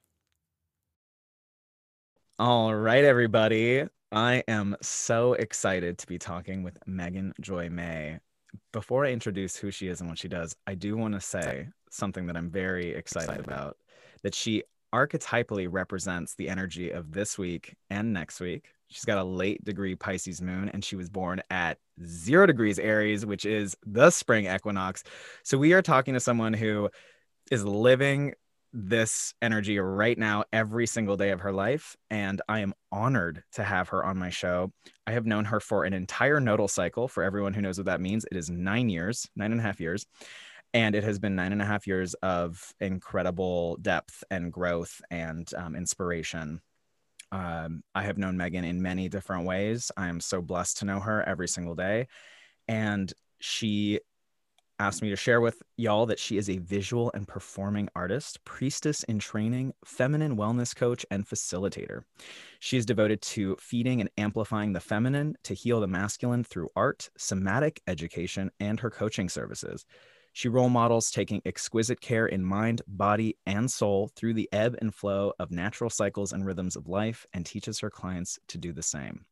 [2.38, 3.85] All right, everybody.
[4.11, 8.18] I am so excited to be talking with Megan Joy May.
[8.73, 11.68] Before I introduce who she is and what she does, I do want to say
[11.95, 13.77] something that I'm very excited about
[14.23, 18.67] that she archetypally represents the energy of this week and next week.
[18.89, 23.25] She's got a late degree Pisces moon, and she was born at zero degrees Aries,
[23.25, 25.03] which is the spring equinox.
[25.45, 26.91] So we are talking to someone who
[27.51, 28.35] is living
[28.75, 31.97] this energy right now every single day of her life.
[32.11, 34.73] And I am honored to have her on my show.
[35.07, 37.09] I have known her for an entire nodal cycle.
[37.09, 39.81] For everyone who knows what that means, it is nine years, nine and a half
[39.81, 40.07] years.
[40.75, 45.53] And it has been nine and a half years of incredible depth and growth and
[45.55, 46.61] um, inspiration.
[47.31, 49.91] Um, I have known Megan in many different ways.
[49.97, 52.09] I am so blessed to know her every single day.
[52.69, 54.01] And she
[54.79, 59.05] asked me to share with y'all that she is a visual and performing artist, priestess
[59.05, 62.03] in training, feminine wellness coach, and facilitator.
[62.59, 67.11] She is devoted to feeding and amplifying the feminine to heal the masculine through art,
[67.17, 69.87] somatic education, and her coaching services.
[70.33, 74.95] She role models taking exquisite care in mind, body, and soul through the ebb and
[74.95, 78.83] flow of natural cycles and rhythms of life and teaches her clients to do the
[78.83, 79.27] same.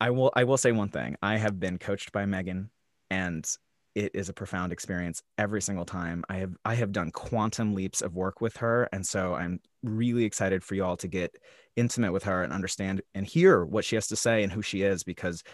[0.00, 1.16] I will I will say one thing.
[1.22, 2.70] I have been coached by Megan
[3.10, 3.46] and
[3.94, 6.24] it is a profound experience every single time.
[6.28, 10.24] I have I have done quantum leaps of work with her and so I'm really
[10.24, 11.36] excited for y'all to get
[11.76, 14.82] intimate with her and understand and hear what she has to say and who she
[14.82, 15.44] is because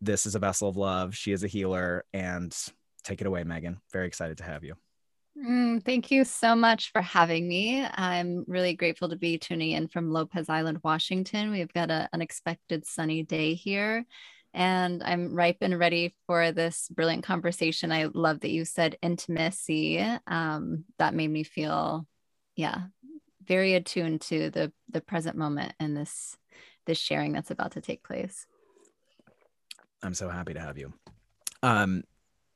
[0.00, 1.14] this is a vessel of love.
[1.14, 2.56] She is a healer and
[3.02, 3.80] take it away, Megan.
[3.92, 4.74] Very excited to have you.
[5.38, 7.84] Mm, thank you so much for having me.
[7.84, 11.50] I'm really grateful to be tuning in from Lopez Island, Washington.
[11.50, 14.04] We've got an unexpected sunny day here,
[14.52, 17.92] and I'm ripe and ready for this brilliant conversation.
[17.92, 20.04] I love that you said intimacy.
[20.26, 22.06] Um, that made me feel,
[22.56, 22.82] yeah,
[23.46, 26.36] very attuned to the the present moment and this
[26.86, 28.46] this sharing that's about to take place.
[30.02, 30.92] I'm so happy to have you.
[31.62, 32.04] Um,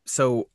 [0.06, 0.48] so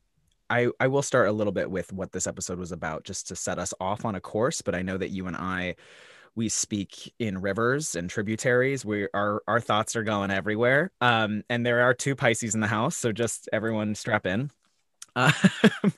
[0.52, 3.36] I, I will start a little bit with what this episode was about just to
[3.36, 5.76] set us off on a course but i know that you and i
[6.36, 11.66] we speak in rivers and tributaries we our our thoughts are going everywhere um and
[11.66, 14.52] there are two pisces in the house so just everyone strap in
[15.16, 15.32] uh,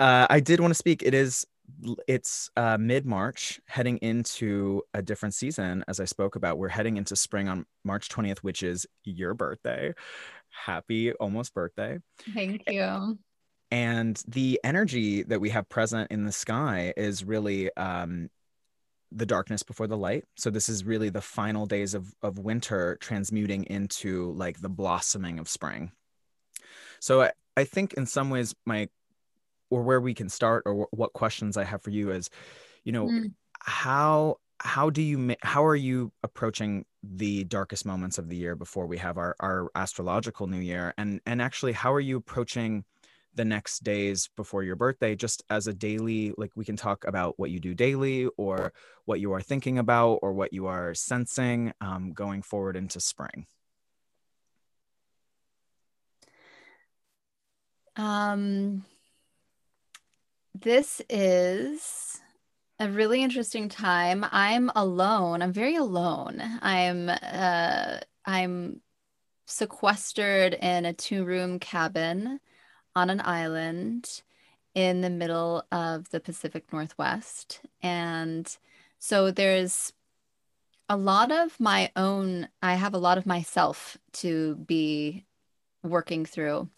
[0.00, 1.02] Uh, I did want to speak.
[1.02, 1.46] It is
[2.08, 5.84] it's uh, mid March, heading into a different season.
[5.86, 9.94] As I spoke about, we're heading into spring on March 20th, which is your birthday.
[10.50, 11.98] Happy almost birthday.
[12.34, 13.18] Thank you.
[13.70, 18.28] And the energy that we have present in the sky is really um,
[19.12, 20.24] the darkness before the light.
[20.36, 25.38] So this is really the final days of, of winter transmuting into like the blossoming
[25.38, 25.92] of spring.
[27.00, 28.88] So I, I think in some ways my
[29.70, 32.28] or where we can start or what questions I have for you is,
[32.84, 33.32] you know, mm.
[33.60, 38.86] how how do you how are you approaching the darkest moments of the year before
[38.86, 40.92] we have our our astrological new year?
[40.98, 42.84] And and actually how are you approaching
[43.34, 45.16] the next days before your birthday?
[45.16, 48.72] Just as a daily like we can talk about what you do daily or
[49.06, 53.46] what you are thinking about or what you are sensing um, going forward into spring.
[57.96, 58.84] Um
[60.54, 62.20] this is
[62.80, 64.24] a really interesting time.
[64.32, 65.42] I'm alone.
[65.42, 66.42] I'm very alone.
[66.62, 68.80] I'm uh I'm
[69.46, 72.40] sequestered in a two-room cabin
[72.96, 74.22] on an island
[74.74, 77.60] in the middle of the Pacific Northwest.
[77.82, 78.56] And
[78.98, 79.92] so there's
[80.88, 85.24] a lot of my own, I have a lot of myself to be
[85.82, 86.68] working through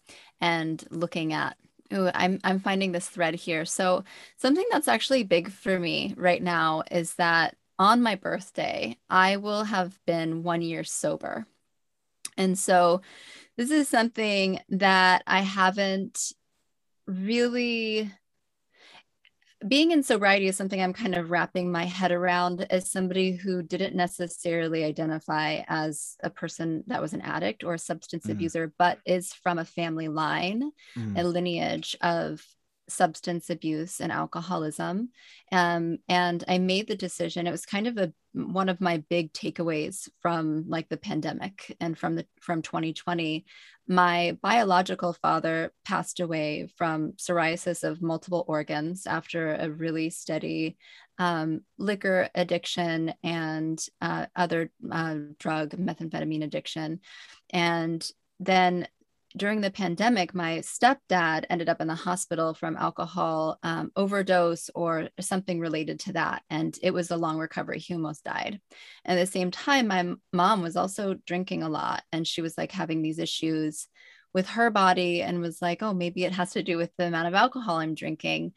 [0.41, 1.57] and looking at
[1.93, 3.65] Ooh, I'm I'm finding this thread here.
[3.65, 4.03] So
[4.37, 9.63] something that's actually big for me right now is that on my birthday, I will
[9.63, 11.45] have been one year sober.
[12.37, 13.01] And so
[13.57, 16.33] this is something that I haven't
[17.05, 18.11] really
[19.67, 23.61] being in sobriety is something I'm kind of wrapping my head around as somebody who
[23.61, 28.31] didn't necessarily identify as a person that was an addict or a substance mm.
[28.31, 31.19] abuser, but is from a family line, mm.
[31.19, 32.43] a lineage of
[32.89, 35.09] substance abuse and alcoholism.
[35.51, 37.47] Um, and I made the decision.
[37.47, 41.97] It was kind of a one of my big takeaways from like the pandemic and
[41.97, 43.45] from the from 2020
[43.87, 50.77] my biological father passed away from cirrhosis of multiple organs after a really steady
[51.19, 57.01] um, liquor addiction and uh, other uh, drug methamphetamine addiction
[57.51, 58.87] and then
[59.35, 65.09] during the pandemic, my stepdad ended up in the hospital from alcohol um, overdose or
[65.19, 66.43] something related to that.
[66.49, 67.79] And it was a long recovery.
[67.79, 68.59] He almost died.
[69.05, 72.71] At the same time, my mom was also drinking a lot and she was like
[72.71, 73.87] having these issues
[74.33, 77.27] with her body and was like, oh, maybe it has to do with the amount
[77.27, 78.53] of alcohol I'm drinking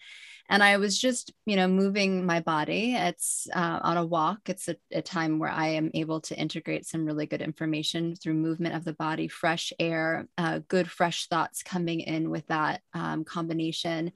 [0.48, 2.94] and i was just you know moving my body.
[2.94, 4.48] It's uh, on a walk.
[4.48, 8.34] It's a, a, time where i am able to integrate some really good information through
[8.34, 13.24] movement of the body fresh air uh, good fresh thoughts coming in with that um,
[13.24, 14.12] combination.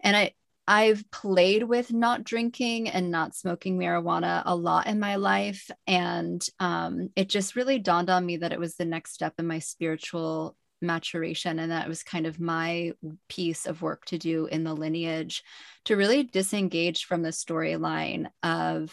[0.00, 0.32] And i
[0.66, 5.70] I've played with not drinking and not smoking marijuana a lot in my life.
[5.86, 9.46] And um, it just really dawned on me that it was the next step in
[9.46, 12.92] my spiritual maturation and that was kind of my
[13.28, 15.42] piece of work to do in the lineage
[15.84, 18.92] to really disengage from the storyline of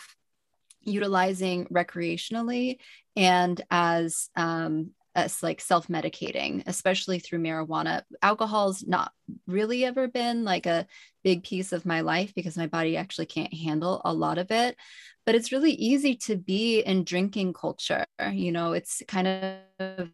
[0.82, 2.78] utilizing recreationally
[3.16, 8.04] and as um, as like self-medicating especially through marijuana.
[8.22, 9.12] Alcohol's not
[9.48, 10.88] really ever been like a
[11.24, 14.78] big piece of my life because my body actually can't handle a lot of it
[15.26, 18.74] but it's really easy to be in drinking culture you know?
[18.74, 20.12] It's kind of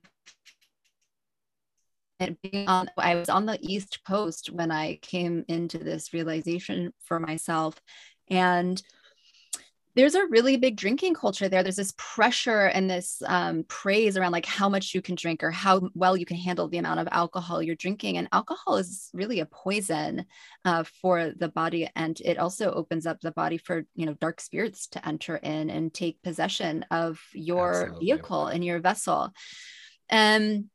[2.68, 7.80] on i was on the east coast when i came into this realization for myself.
[8.30, 8.82] And
[9.96, 11.64] there's a really big drinking culture there.
[11.64, 15.52] There's this pressure and this um, praise around like how much you can drink or
[15.52, 18.18] how well you can handle the amount of alcohol you're drinking.
[18.18, 20.26] And alcohol is really a poison
[20.66, 21.90] uh, for the body.
[21.96, 25.70] And it also opens up the body for you know dark spirits to enter in
[25.70, 28.06] and take possession of your Absolutely.
[28.06, 29.32] vehicle and your vessel.
[30.10, 30.70] And um,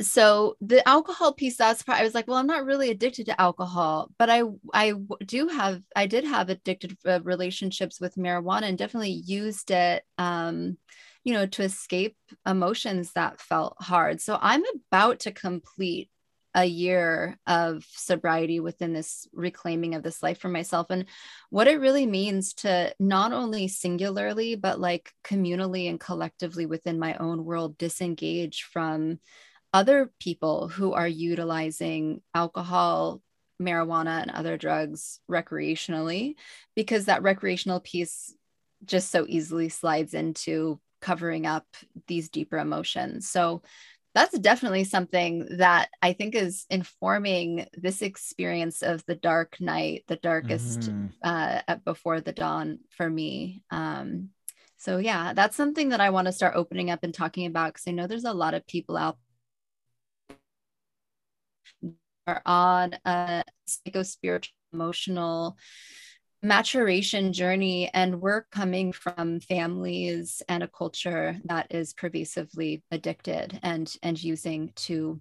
[0.00, 3.40] so the alcohol piece that's part i was like well i'm not really addicted to
[3.40, 4.92] alcohol but i i
[5.26, 10.76] do have i did have addicted uh, relationships with marijuana and definitely used it um
[11.24, 12.16] you know to escape
[12.46, 14.20] emotions that felt hard.
[14.20, 16.10] So i'm about to complete
[16.54, 21.06] a year of sobriety within this reclaiming of this life for myself and
[21.48, 27.14] what it really means to not only singularly but like communally and collectively within my
[27.14, 29.18] own world disengage from
[29.72, 33.20] other people who are utilizing alcohol,
[33.60, 36.34] marijuana, and other drugs recreationally,
[36.76, 38.34] because that recreational piece
[38.84, 41.66] just so easily slides into covering up
[42.06, 43.28] these deeper emotions.
[43.28, 43.62] So
[44.14, 50.16] that's definitely something that I think is informing this experience of the dark night, the
[50.16, 51.06] darkest mm-hmm.
[51.22, 53.62] uh, before the dawn for me.
[53.70, 54.28] Um,
[54.76, 57.86] so yeah, that's something that I want to start opening up and talking about because
[57.86, 59.16] I know there's a lot of people out
[62.46, 65.56] on a psycho spiritual emotional
[66.42, 73.94] maturation journey and we're coming from families and a culture that is pervasively addicted and
[74.02, 75.20] and using to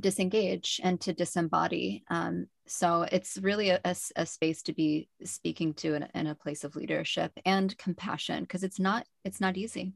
[0.00, 2.02] disengage and to disembody.
[2.10, 6.34] Um, so it's really a, a, a, space to be speaking to in, in a
[6.34, 9.92] place of leadership and compassion because it's not it's not easy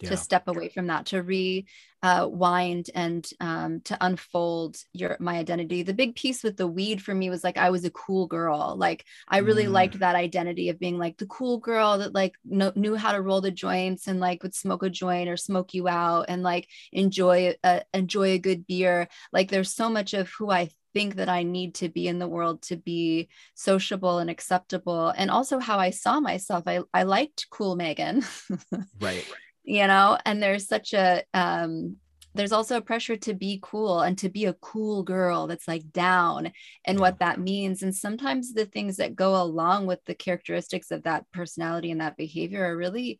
[0.00, 0.10] yeah.
[0.10, 5.82] to step away from that to rewind uh, and um, to unfold your my identity
[5.82, 8.76] the big piece with the weed for me was like i was a cool girl
[8.76, 9.72] like i really mm.
[9.72, 13.40] liked that identity of being like the cool girl that like knew how to roll
[13.40, 17.54] the joints and like would smoke a joint or smoke you out and like enjoy
[17.64, 21.42] a, enjoy a good beer like there's so much of who i think that I
[21.42, 25.10] need to be in the world to be sociable and acceptable.
[25.10, 26.64] And also how I saw myself.
[26.66, 28.24] I, I liked cool Megan.
[28.98, 31.96] right, right you know and there's such a um
[32.34, 35.90] there's also a pressure to be cool and to be a cool girl that's like
[35.92, 36.52] down
[36.84, 37.82] and what that means.
[37.82, 42.16] And sometimes the things that go along with the characteristics of that personality and that
[42.16, 43.18] behavior are really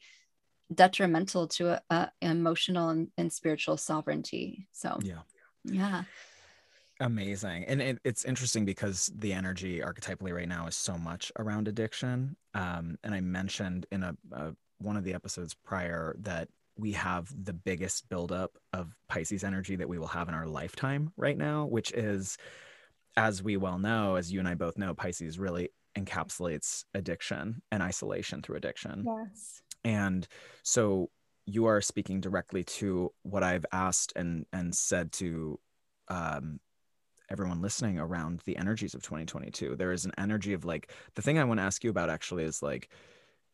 [0.73, 4.69] detrimental to a, a emotional and, and spiritual sovereignty.
[4.71, 5.23] So yeah.
[5.65, 6.05] yeah.
[7.01, 7.65] Amazing.
[7.65, 12.37] And it, it's interesting because the energy archetypally right now is so much around addiction.
[12.55, 17.33] Um, and i mentioned in a, a one of the episodes prior that we have
[17.45, 21.67] the biggest buildup of Pisces energy that we will have in our lifetime right now,
[21.67, 22.39] which is,
[23.17, 27.83] as we well know, as you and I both know, Pisces really encapsulates addiction and
[27.83, 29.05] isolation through addiction.
[29.05, 29.63] Yes.
[29.85, 30.27] And
[30.63, 31.11] so
[31.47, 35.59] you are speaking directly to what I've asked and and said to
[36.09, 36.61] um,
[37.31, 39.77] everyone listening around the energies of 2022.
[39.77, 42.45] There is an energy of like the thing I want to ask you about actually
[42.45, 42.91] is like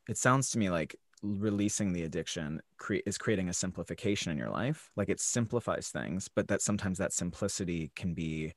[0.09, 4.51] it sounds to me like releasing the addiction cre- is creating a simplification in your
[4.51, 4.91] life.
[4.95, 8.53] Like it simplifies things but that sometimes that simplicity can be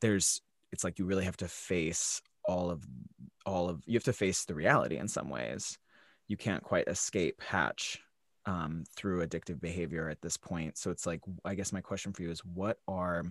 [0.00, 0.40] there's
[0.72, 2.84] it's like you really have to face all of
[3.46, 5.78] all of you have to face the reality in some ways.
[6.28, 8.00] You can't quite escape hatch
[8.46, 10.76] um, through addictive behavior at this point.
[10.78, 13.24] So it's like i guess my question for you is what are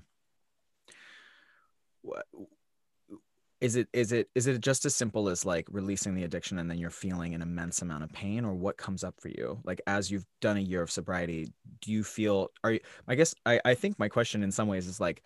[2.02, 2.26] what
[3.62, 6.70] is it is it is it just as simple as like releasing the addiction and
[6.70, 9.60] then you're feeling an immense amount of pain or what comes up for you?
[9.64, 11.52] Like as you've done a year of sobriety
[11.82, 14.88] do you feel are you i guess i i think my question in some ways
[14.88, 15.22] is like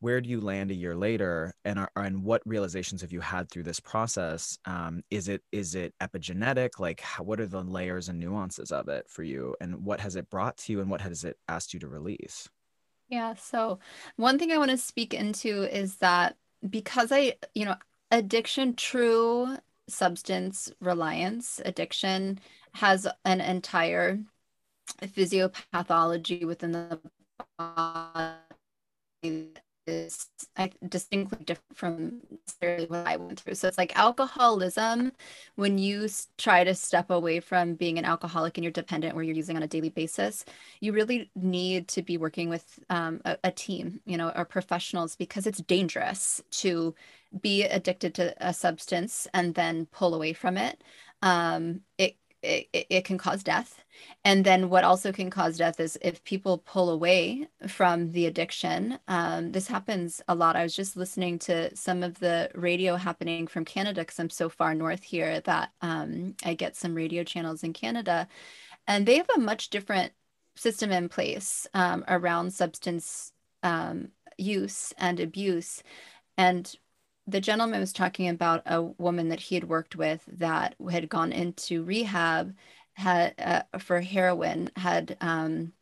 [0.00, 3.50] where do you land a year later and are, and what realizations have you had
[3.50, 4.56] through this process?
[4.64, 6.78] Um, is it is it epigenetic?
[6.78, 10.14] Like how, what are the layers and nuances of it for you and what has
[10.14, 12.48] it brought to you and what has it asked you to release?
[13.08, 13.78] Yeah so
[14.16, 16.36] one thing i want to speak into is that
[16.68, 17.76] because I, you know,
[18.10, 19.56] addiction, true
[19.88, 22.38] substance reliance addiction
[22.72, 24.20] has an entire
[25.02, 27.00] physiopathology within the
[27.58, 28.38] body
[29.88, 30.26] is
[30.88, 32.20] distinctly different from
[32.88, 33.54] what I went through.
[33.54, 35.12] So it's like alcoholism,
[35.56, 39.34] when you try to step away from being an alcoholic and you're dependent where you're
[39.34, 40.44] using on a daily basis,
[40.80, 45.16] you really need to be working with um, a, a team, you know, or professionals
[45.16, 46.94] because it's dangerous to
[47.40, 50.82] be addicted to a substance and then pull away from it.
[51.22, 53.82] Um, it it, it can cause death.
[54.24, 58.98] And then what also can cause death is if people pull away from the addiction.
[59.08, 60.56] Um, this happens a lot.
[60.56, 64.48] I was just listening to some of the radio happening from Canada because I'm so
[64.48, 68.28] far north here that um, I get some radio channels in Canada.
[68.86, 70.12] And they have a much different
[70.56, 73.32] system in place um, around substance
[73.62, 75.82] um, use and abuse.
[76.36, 76.72] And
[77.28, 81.32] the gentleman was talking about a woman that he had worked with that had gone
[81.32, 82.54] into rehab
[82.94, 85.72] had uh, for heroin had um,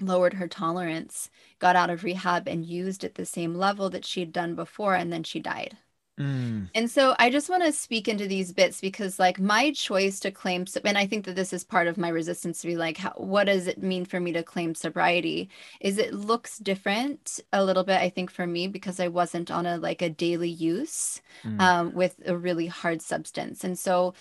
[0.00, 1.30] lowered her tolerance
[1.60, 5.12] got out of rehab and used at the same level that she'd done before and
[5.12, 5.76] then she died
[6.18, 6.70] Mm.
[6.74, 10.30] And so I just want to speak into these bits because, like, my choice to
[10.30, 13.12] claim, and I think that this is part of my resistance to be like, how,
[13.16, 15.48] what does it mean for me to claim sobriety?
[15.80, 19.66] Is it looks different a little bit, I think, for me because I wasn't on
[19.66, 21.60] a like a daily use mm.
[21.60, 23.64] um, with a really hard substance.
[23.64, 24.14] And so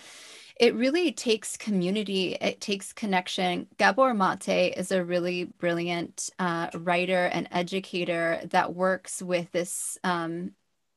[0.60, 3.68] it really takes community, it takes connection.
[3.78, 9.98] Gabor Mate is a really brilliant uh, writer and educator that works with this.
[10.04, 10.54] Um,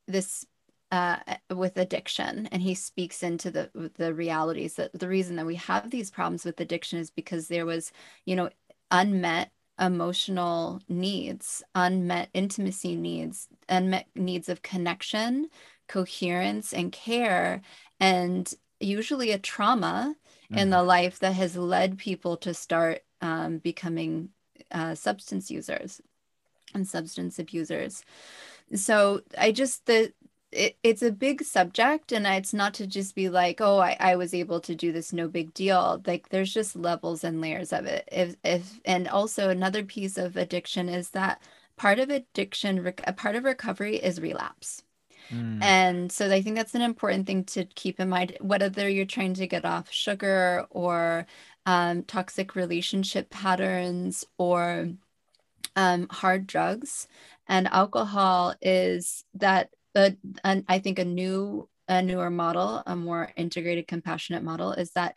[0.06, 0.44] this
[0.90, 1.18] uh,
[1.54, 5.90] with addiction and he speaks into the the realities that the reason that we have
[5.90, 7.92] these problems with addiction is because there was
[8.24, 8.50] you know
[8.90, 15.48] unmet emotional needs, unmet intimacy needs, unmet needs of connection,
[15.88, 17.62] coherence, and care,
[17.98, 20.14] and usually a trauma
[20.44, 20.58] mm-hmm.
[20.58, 24.28] in the life that has led people to start um, becoming
[24.70, 26.00] uh, substance users
[26.74, 28.04] and substance abusers.
[28.74, 30.12] So I just the
[30.52, 34.16] it, it's a big subject and it's not to just be like oh I, I
[34.16, 36.02] was able to do this no big deal.
[36.06, 38.08] Like there's just levels and layers of it.
[38.12, 41.42] If if and also another piece of addiction is that
[41.76, 44.82] part of addiction a part of recovery is relapse.
[45.30, 45.62] Mm.
[45.62, 49.34] and so i think that's an important thing to keep in mind whether you're trying
[49.34, 51.26] to get off sugar or
[51.66, 54.88] um, toxic relationship patterns or
[55.76, 57.08] um, hard drugs.
[57.48, 63.32] And alcohol is that the and I think a new a newer model, a more
[63.36, 65.16] integrated, compassionate model is that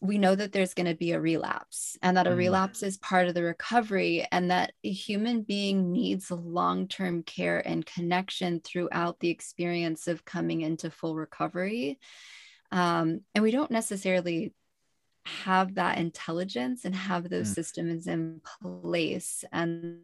[0.00, 2.36] we know that there's going to be a relapse and that a mm.
[2.36, 7.84] relapse is part of the recovery and that a human being needs long-term care and
[7.84, 11.98] connection throughout the experience of coming into full recovery
[12.70, 14.54] um, and we don't necessarily
[15.24, 17.54] have that intelligence and have those mm.
[17.54, 20.00] systems in place and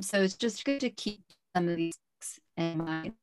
[0.00, 1.20] so it's just good to keep
[1.54, 1.94] some of these
[2.56, 3.14] in mind.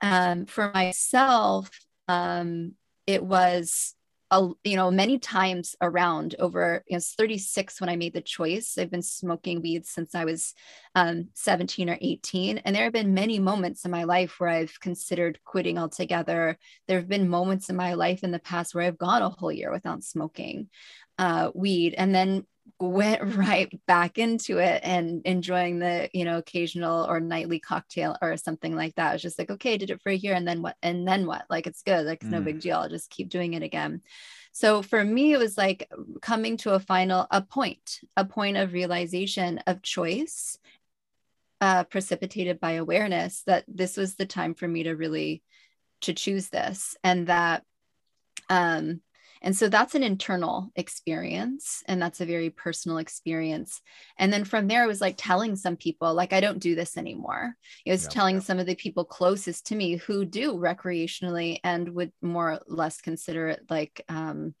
[0.00, 1.70] Um, for myself,
[2.08, 2.72] um,
[3.06, 3.94] it was
[4.30, 8.76] a, you know many times around over you know 36 when i made the choice
[8.78, 10.54] i've been smoking weed since i was
[10.94, 14.80] um, 17 or 18 and there have been many moments in my life where i've
[14.80, 18.98] considered quitting altogether there have been moments in my life in the past where i've
[18.98, 20.68] gone a whole year without smoking
[21.18, 22.44] uh, weed and then
[22.80, 28.36] went right back into it and enjoying the you know occasional or nightly cocktail or
[28.36, 29.14] something like that.
[29.14, 30.76] It's just like okay, did it for a year and then what?
[30.82, 31.44] And then what?
[31.48, 32.06] Like it's good.
[32.06, 32.32] Like it's mm.
[32.32, 32.78] no big deal.
[32.78, 34.02] I'll just keep doing it again.
[34.52, 35.90] So for me, it was like
[36.22, 40.58] coming to a final a point, a point of realization of choice,
[41.60, 45.42] uh, precipitated by awareness that this was the time for me to really
[46.02, 47.64] to choose this and that
[48.50, 49.00] um
[49.44, 53.82] and so that's an internal experience and that's a very personal experience.
[54.18, 56.96] And then from there, it was like telling some people, like, I don't do this
[56.96, 57.54] anymore.
[57.84, 62.10] It was telling some of the people closest to me who do recreationally and would
[62.22, 64.54] more or less consider it like, um,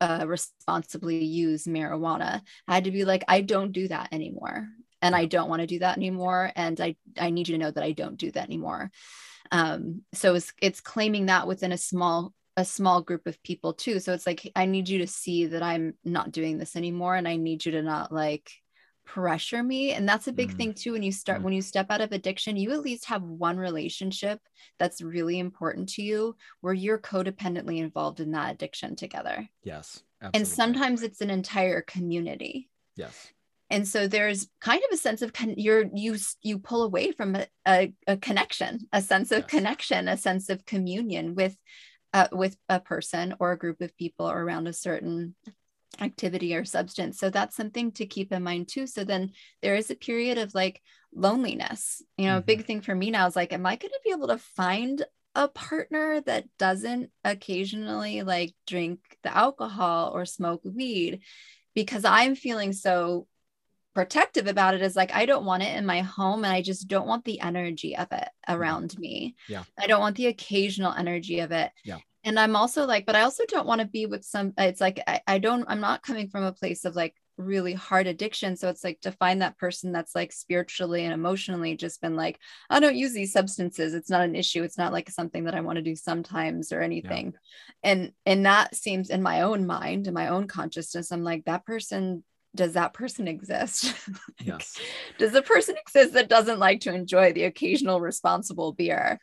[0.00, 2.40] uh, responsibly use marijuana.
[2.68, 4.68] I had to be like, I don't do that anymore.
[5.02, 6.52] And I don't want to do that anymore.
[6.54, 8.92] And I, I need you to know that I don't do that anymore.
[9.50, 13.98] Um, so it's, it's claiming that within a small a small group of people too.
[13.98, 17.16] So it's like, I need you to see that I'm not doing this anymore.
[17.16, 18.50] And I need you to not like
[19.04, 19.92] pressure me.
[19.92, 20.56] And that's a big mm.
[20.56, 20.92] thing too.
[20.92, 21.44] When you start, mm.
[21.44, 24.40] when you step out of addiction, you at least have one relationship
[24.78, 29.48] that's really important to you where you're codependently involved in that addiction together.
[29.62, 30.02] Yes.
[30.22, 30.38] Absolutely.
[30.38, 32.70] And sometimes it's an entire community.
[32.96, 33.32] Yes
[33.70, 37.34] and so there's kind of a sense of con- you're you you pull away from
[37.34, 39.50] a, a, a connection a sense of yes.
[39.50, 41.56] connection a sense of communion with
[42.14, 45.34] uh, with a person or a group of people around a certain
[46.00, 47.18] activity or substance.
[47.18, 48.86] So that's something to keep in mind too.
[48.86, 50.80] So then there is a period of like
[51.12, 52.02] loneliness.
[52.16, 52.38] You know, mm-hmm.
[52.38, 54.38] a big thing for me now is like, am I going to be able to
[54.38, 55.04] find
[55.34, 61.20] a partner that doesn't occasionally like drink the alcohol or smoke weed?
[61.74, 63.26] Because I'm feeling so
[63.94, 66.88] protective about it is like I don't want it in my home and I just
[66.88, 69.36] don't want the energy of it around me.
[69.48, 69.64] Yeah.
[69.78, 71.70] I don't want the occasional energy of it.
[71.84, 71.98] Yeah.
[72.24, 75.00] And I'm also like, but I also don't want to be with some it's like
[75.06, 78.56] I, I don't I'm not coming from a place of like really hard addiction.
[78.56, 82.38] So it's like to find that person that's like spiritually and emotionally just been like,
[82.70, 83.94] I don't use these substances.
[83.94, 84.62] It's not an issue.
[84.62, 87.34] It's not like something that I want to do sometimes or anything.
[87.82, 87.90] Yeah.
[87.90, 91.66] And and that seems in my own mind, in my own consciousness, I'm like, that
[91.66, 92.24] person
[92.54, 93.84] does that person exist?
[94.08, 94.78] like, yes.
[95.18, 99.18] Does the person exist that doesn't like to enjoy the occasional responsible beer?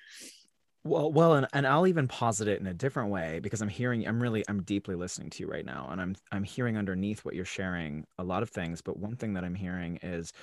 [0.84, 4.08] Well, well, and, and I'll even posit it in a different way because I'm hearing,
[4.08, 7.36] I'm really, I'm deeply listening to you right now, and I'm, I'm hearing underneath what
[7.36, 8.82] you're sharing a lot of things.
[8.82, 10.34] But one thing that I'm hearing is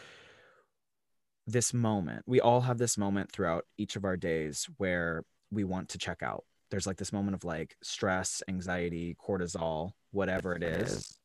[1.49, 2.23] this moment.
[2.27, 6.23] We all have this moment throughout each of our days where we want to check
[6.23, 6.45] out.
[6.71, 11.19] There's like this moment of like stress, anxiety, cortisol, whatever it is,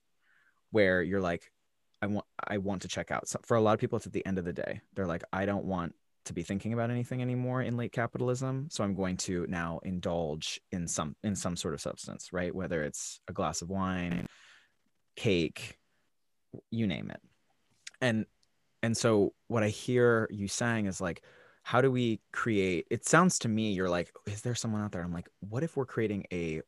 [0.74, 1.52] where you're like,
[2.02, 3.30] I want I want to check out.
[3.30, 4.82] So for a lot of people, it's at the end of the day.
[4.94, 5.96] They're like, I don't want
[6.26, 8.68] to be thinking about anything anymore in late capitalism.
[8.72, 12.54] So I'm going to now indulge in some in some sort of substance, right?
[12.54, 14.28] Whether it's a glass of wine,
[15.16, 15.78] cake,
[16.72, 17.22] you name it.
[18.02, 18.26] And
[18.82, 21.24] and so what I hear you saying is like,
[21.62, 25.04] how do we create it sounds to me you're like, is there someone out there?
[25.04, 26.62] I'm like, what if we're creating a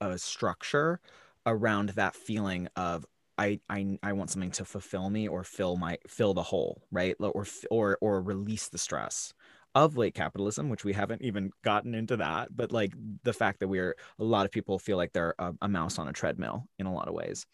[0.00, 1.00] a structure
[1.46, 3.04] around that feeling of
[3.38, 7.16] I, I I want something to fulfill me or fill my fill the hole, right?
[7.18, 9.32] Or or or release the stress
[9.74, 12.92] of late capitalism, which we haven't even gotten into that, but like
[13.24, 16.08] the fact that we're a lot of people feel like they're a, a mouse on
[16.08, 17.46] a treadmill in a lot of ways.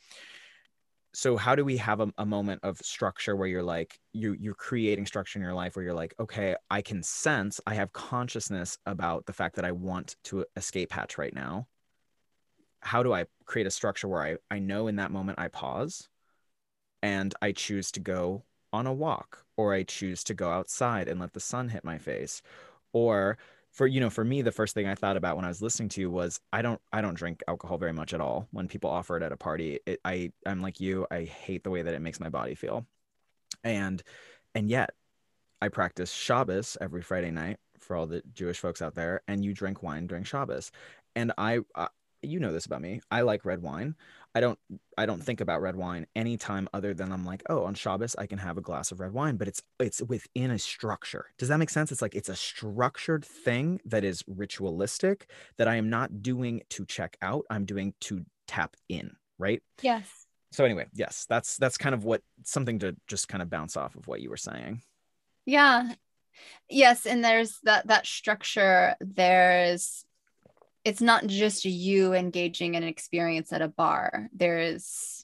[1.15, 4.55] So how do we have a, a moment of structure where you're like you you're
[4.55, 8.79] creating structure in your life where you're like, okay, I can sense, I have consciousness
[8.87, 11.67] about the fact that I want to escape hatch right now.
[12.81, 16.09] How do I create a structure where I, I know in that moment I pause
[17.03, 21.21] and I choose to go on a walk or I choose to go outside and
[21.21, 22.43] let the sun hit my face?
[22.93, 23.39] Or
[23.71, 25.91] for you know for me the first thing I thought about when I was listening
[25.91, 28.49] to you was I don't I don't drink alcohol very much at all.
[28.51, 31.71] When people offer it at a party it, I I'm like you I hate the
[31.71, 32.87] way that it makes my body feel.
[33.65, 34.03] And
[34.55, 34.91] and yet
[35.61, 39.53] I practice Shabbos every Friday night for all the Jewish folks out there and you
[39.55, 40.71] drink wine during Shabbos.
[41.17, 41.89] And I, I
[42.23, 43.01] you know this about me.
[43.11, 43.95] I like red wine.
[44.35, 44.59] I don't
[44.97, 48.27] I don't think about red wine anytime other than I'm like, oh, on Shabbos I
[48.27, 51.27] can have a glass of red wine, but it's it's within a structure.
[51.39, 51.93] Does that make sense?
[51.93, 56.85] It's like it's a structured thing that is ritualistic that I am not doing to
[56.85, 57.45] check out.
[57.51, 59.63] I'm doing to tap in, right?
[59.83, 60.27] Yes.
[60.51, 63.97] So anyway, yes, that's that's kind of what something to just kind of bounce off
[63.97, 64.83] of what you were saying.
[65.45, 65.93] Yeah.
[66.69, 68.95] Yes, and there's that that structure.
[69.01, 70.05] There's
[70.89, 74.31] it's not just you engaging in an experience at a bar.
[74.33, 75.23] There is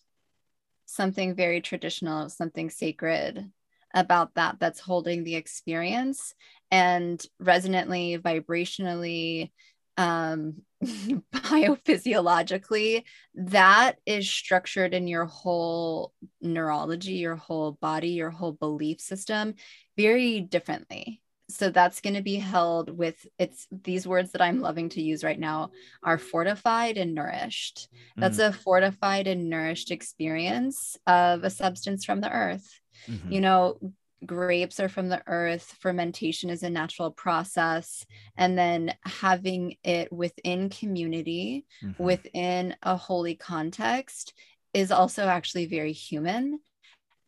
[0.84, 3.50] something very traditional, something sacred
[3.94, 6.34] about that that's holding the experience
[6.70, 9.52] and resonantly, vibrationally,
[9.96, 13.04] um, biophysiologically,
[13.34, 16.12] that is structured in your whole
[16.42, 19.54] neurology, your whole body, your whole belief system
[19.96, 21.22] very differently
[21.54, 25.24] so that's going to be held with it's these words that i'm loving to use
[25.24, 25.70] right now
[26.02, 28.48] are fortified and nourished that's mm.
[28.48, 33.32] a fortified and nourished experience of a substance from the earth mm-hmm.
[33.32, 33.78] you know
[34.24, 40.70] grapes are from the earth fermentation is a natural process and then having it within
[40.70, 42.02] community mm-hmm.
[42.02, 44.32] within a holy context
[44.72, 46.58] is also actually very human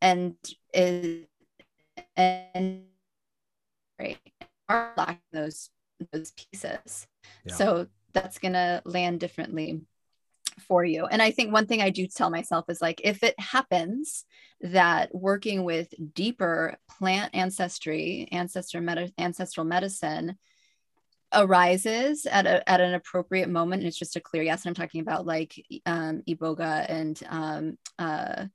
[0.00, 0.34] and
[0.72, 1.26] is
[2.16, 2.82] and
[3.98, 4.18] right?
[4.68, 5.70] Are lacking those
[6.12, 7.06] those pieces.
[7.44, 7.54] Yeah.
[7.54, 9.82] so that's going to land differently
[10.66, 11.06] for you.
[11.06, 14.24] And i think one thing i do tell myself is like if it happens
[14.62, 20.38] that working with deeper plant ancestry ancestor med- ancestral medicine
[21.32, 24.74] arises at, a, at an appropriate moment and it's just a clear yes and i'm
[24.74, 28.46] talking about like um, iboga and um, uh,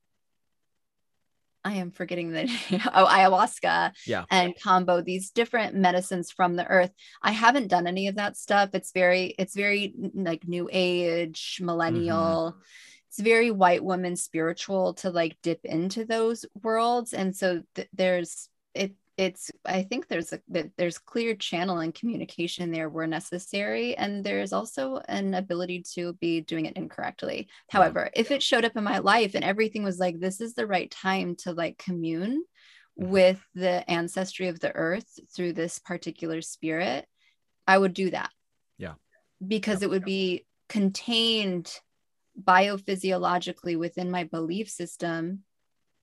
[1.64, 2.43] I am forgetting the
[2.93, 4.26] oh ayahuasca yeah.
[4.30, 6.91] and kambo these different medicines from the earth.
[7.22, 8.70] I haven't done any of that stuff.
[8.74, 12.53] It's very it's very like new age millennial.
[12.53, 12.62] Mm-hmm.
[13.09, 18.47] It's very white woman spiritual to like dip into those worlds and so th- there's
[18.74, 20.39] it it's i think there's a
[20.78, 26.41] there's clear channel and communication there where necessary and there's also an ability to be
[26.41, 30.19] doing it incorrectly however if it showed up in my life and everything was like
[30.19, 32.43] this is the right time to like commune
[32.99, 33.11] mm-hmm.
[33.11, 37.05] with the ancestry of the earth through this particular spirit
[37.67, 38.32] i would do that
[38.80, 38.93] yeah
[39.47, 39.86] because yeah.
[39.86, 41.72] it would be contained
[42.43, 45.43] biophysiologically within my belief system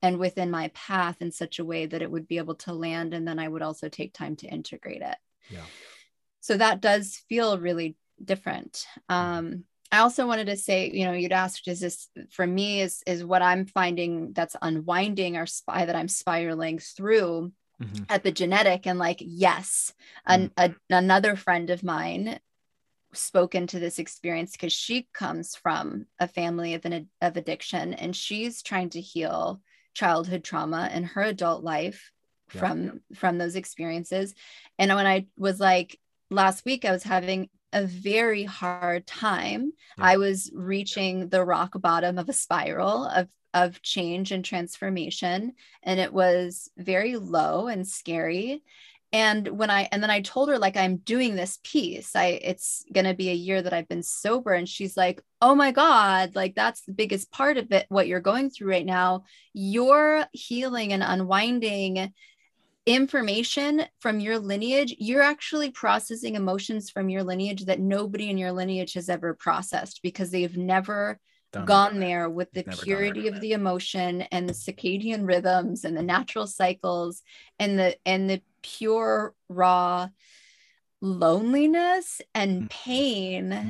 [0.01, 3.13] and within my path in such a way that it would be able to land
[3.13, 5.17] and then i would also take time to integrate it
[5.49, 5.65] yeah
[6.39, 9.15] so that does feel really different mm-hmm.
[9.15, 13.03] um i also wanted to say you know you'd asked is this for me is
[13.05, 18.03] is what i'm finding that's unwinding or spy that i'm spiraling through mm-hmm.
[18.05, 19.93] epigenetic and like yes
[20.27, 20.47] mm-hmm.
[20.57, 22.39] a, another friend of mine
[23.13, 28.15] spoken to this experience because she comes from a family of an of addiction and
[28.15, 29.61] she's trying to heal
[29.99, 32.09] childhood trauma and her adult life
[32.53, 32.61] yeah.
[32.61, 34.33] from from those experiences
[34.77, 40.05] and when i was like last week i was having a very hard time yeah.
[40.05, 45.51] i was reaching the rock bottom of a spiral of of change and transformation
[45.83, 48.63] and it was very low and scary
[49.11, 52.15] and when i and then i told her like i'm doing this piece.
[52.15, 54.53] I it's going to be a year that i've been sober.
[54.53, 58.19] And she's like oh my god like that's the biggest part of it what you're
[58.19, 59.23] going through right now.
[59.53, 62.13] You're healing and unwinding
[62.85, 68.51] information from your lineage you're actually processing emotions from your lineage that nobody in your
[68.51, 71.19] lineage has ever processed because they've never
[71.51, 76.03] Done gone there with the purity of the emotion and the circadian rhythms and the
[76.03, 77.23] natural cycles
[77.57, 80.07] and the and the pure raw
[81.01, 82.67] loneliness and mm-hmm.
[82.67, 83.69] pain mm-hmm.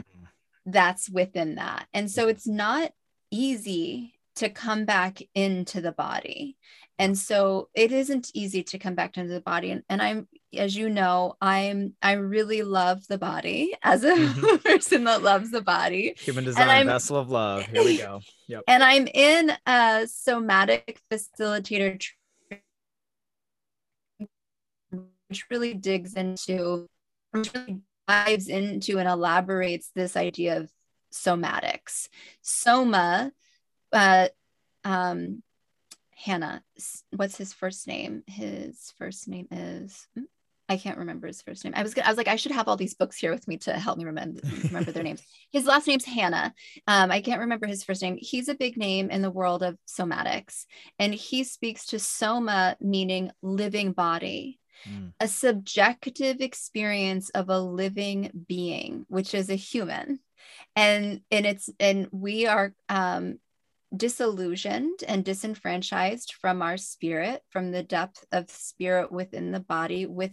[0.65, 2.91] that's within that and so it's not
[3.31, 6.55] easy to come back into the body.
[6.97, 9.71] And so it isn't easy to come back into the body.
[9.71, 10.27] And, and I'm,
[10.57, 14.55] as you know, I'm, I really love the body as a mm-hmm.
[14.65, 16.13] person that loves the body.
[16.19, 17.63] Human design, vessel of love.
[17.65, 18.21] Here we go.
[18.49, 18.63] Yep.
[18.67, 22.03] And I'm in a somatic facilitator,
[25.29, 26.87] which really digs into,
[27.31, 30.71] which really dives into and elaborates this idea of
[31.13, 32.09] somatics.
[32.41, 33.31] Soma,
[33.91, 34.27] uh,
[34.83, 35.43] um,
[36.15, 36.63] Hanna,
[37.15, 38.23] what's his first name?
[38.27, 40.23] His first name is hmm,
[40.69, 41.73] I can't remember his first name.
[41.75, 43.73] I was I was like I should have all these books here with me to
[43.73, 45.23] help me remember remember their names.
[45.51, 46.53] His last name's Hanna.
[46.87, 48.19] Um, I can't remember his first name.
[48.21, 50.65] He's a big name in the world of somatics,
[50.99, 54.59] and he speaks to soma meaning living body.
[54.87, 55.13] Mm.
[55.19, 60.19] A subjective experience of a living being, which is a human,
[60.75, 63.39] and and it's and we are um,
[63.95, 70.31] disillusioned and disenfranchised from our spirit from the depth of spirit within the body with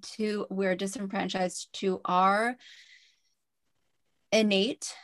[0.00, 2.56] to we're disenfranchised to our
[4.30, 4.94] innate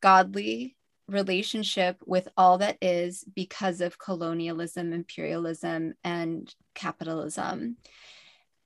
[0.00, 0.76] godly
[1.08, 7.76] relationship with all that is because of colonialism imperialism and capitalism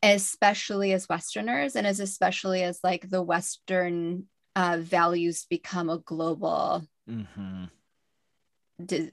[0.02, 4.24] especially as westerners and as especially as like the western
[4.54, 7.64] uh, values become a global mm-hmm
[8.84, 9.12] di-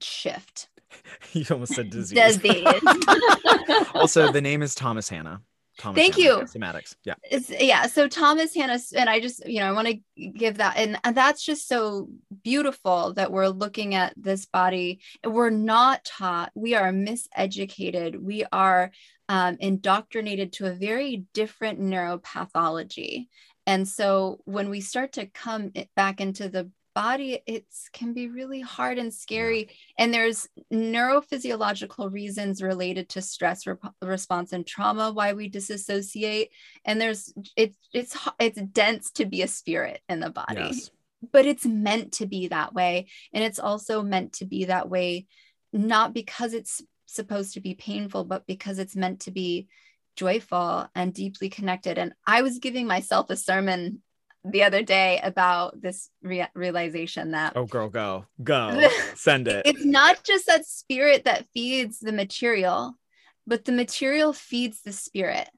[0.00, 0.68] shift.
[1.32, 2.38] you almost said disease.
[2.38, 2.66] Disease.
[3.94, 5.42] also, the name is Thomas Hanna.
[5.80, 6.44] Thomas Thank Hanna, you.
[6.44, 6.94] Somatics.
[7.04, 7.14] Yeah.
[7.22, 7.86] It's, yeah.
[7.86, 11.16] So Thomas Hanna, and I just, you know, I want to give that, and, and
[11.16, 12.10] that's just so
[12.44, 15.00] beautiful that we're looking at this body.
[15.24, 16.52] We're not taught.
[16.54, 18.20] We are miseducated.
[18.20, 18.90] We are
[19.30, 23.28] um, indoctrinated to a very different neuropathology.
[23.66, 28.60] And so when we start to come back into the body it's can be really
[28.60, 30.04] hard and scary yeah.
[30.04, 36.50] and there's neurophysiological reasons related to stress rep- response and trauma why we disassociate
[36.84, 40.90] and there's it's it's it's dense to be a spirit in the body yes.
[41.32, 45.26] but it's meant to be that way and it's also meant to be that way
[45.72, 49.68] not because it's supposed to be painful but because it's meant to be
[50.16, 54.02] joyful and deeply connected and i was giving myself a sermon
[54.44, 58.88] the other day about this re- realization that oh girl go go.
[59.14, 59.66] Send it.
[59.66, 62.96] It's not just that spirit that feeds the material
[63.46, 65.48] but the material feeds the spirit.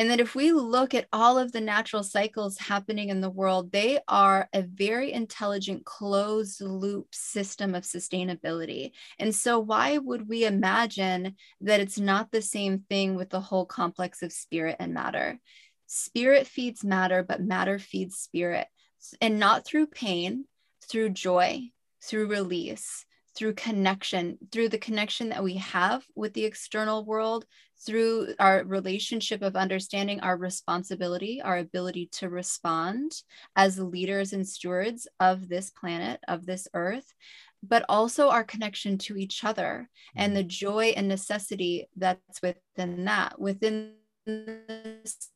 [0.00, 3.72] And that if we look at all of the natural cycles happening in the world
[3.72, 8.92] they are a very intelligent closed loop system of sustainability.
[9.18, 13.66] And so why would we imagine that it's not the same thing with the whole
[13.66, 15.38] complex of spirit and matter
[15.88, 18.66] Spirit feeds matter, but matter feeds spirit.
[19.20, 20.44] And not through pain,
[20.88, 21.70] through joy,
[22.02, 27.46] through release, through connection, through the connection that we have with the external world,
[27.86, 33.12] through our relationship of understanding our responsibility, our ability to respond
[33.56, 37.14] as leaders and stewards of this planet, of this earth,
[37.62, 40.36] but also our connection to each other and mm.
[40.36, 43.94] the joy and necessity that's within that, within
[44.26, 45.30] this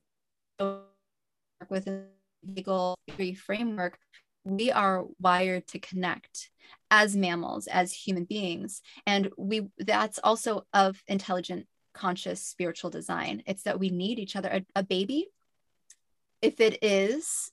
[1.69, 2.07] within
[2.43, 2.97] the legal
[3.37, 3.99] framework,
[4.45, 6.51] we are wired to connect
[6.91, 8.83] as mammals, as human beings.
[9.07, 13.43] And we that's also of intelligent, conscious, spiritual design.
[13.47, 14.49] It's that we need each other.
[14.49, 15.29] A, a baby,
[16.41, 17.53] if it is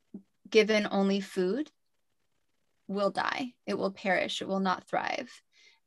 [0.49, 1.70] given only food,
[2.88, 3.53] will die.
[3.68, 4.41] It will perish.
[4.41, 5.30] It will not thrive.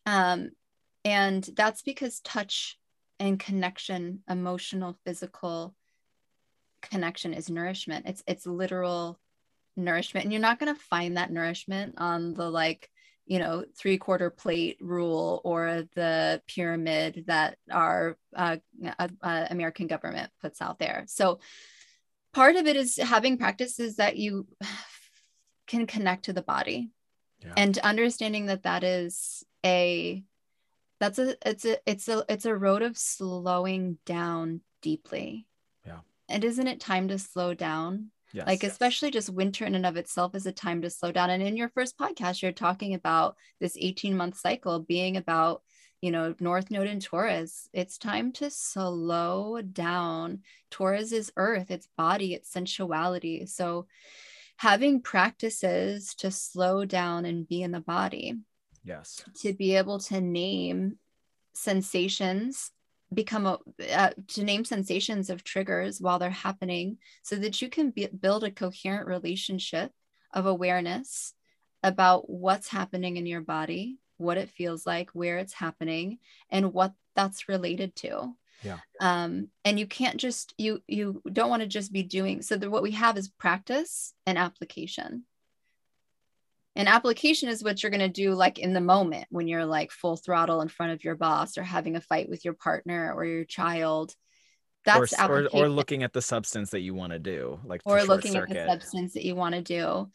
[0.07, 0.51] Um,
[1.05, 2.79] and that's because touch
[3.19, 5.75] and connection, emotional, physical,
[6.83, 8.07] connection is nourishment.
[8.07, 9.19] It's it's literal
[9.77, 10.25] nourishment.
[10.25, 12.91] And you're not going to find that nourishment on the like,
[13.27, 18.57] you know, three quarter plate rule or the pyramid that our uh,
[18.99, 21.05] uh, uh, American government puts out there.
[21.07, 21.41] So
[22.33, 24.47] part of it is having practices that you
[25.67, 26.91] can connect to the body
[27.41, 27.53] yeah.
[27.57, 30.23] and understanding that that is a
[31.01, 35.47] that's a it's a it's a it's a road of slowing down deeply
[36.33, 38.11] and isn't it time to slow down?
[38.33, 38.73] Yes, like yes.
[38.73, 41.31] especially just winter in and of itself is a time to slow down.
[41.31, 45.63] And in your first podcast, you're talking about this 18 month cycle being about,
[46.01, 47.69] you know, North Node and Taurus.
[47.75, 50.41] It's time to slow down.
[50.71, 53.47] Taurus is earth, it's body, it's sensuality.
[53.47, 53.87] So
[54.57, 58.37] having practices to slow down and be in the body.
[58.83, 59.23] Yes.
[59.43, 60.99] To be able to name
[61.53, 62.71] sensations
[63.15, 63.59] become a
[63.93, 68.45] uh, to name sensations of triggers while they're happening so that you can be, build
[68.45, 69.93] a coherent relationship
[70.33, 71.35] of awareness
[71.83, 76.93] about what's happening in your body what it feels like, where it's happening, and what
[77.15, 78.35] that's related to.
[78.63, 78.79] Yeah.
[79.01, 82.57] Um, and you can't just you you don't want to just be doing so.
[82.57, 85.25] The, what we have is practice and application.
[86.75, 89.91] And application is what you're going to do like in the moment when you're like
[89.91, 93.25] full throttle in front of your boss or having a fight with your partner or
[93.25, 94.15] your child.
[94.85, 98.03] That's or, or, or looking at the substance that you want to do, like or
[98.03, 98.57] looking circuit.
[98.57, 100.11] at the substance that you want to do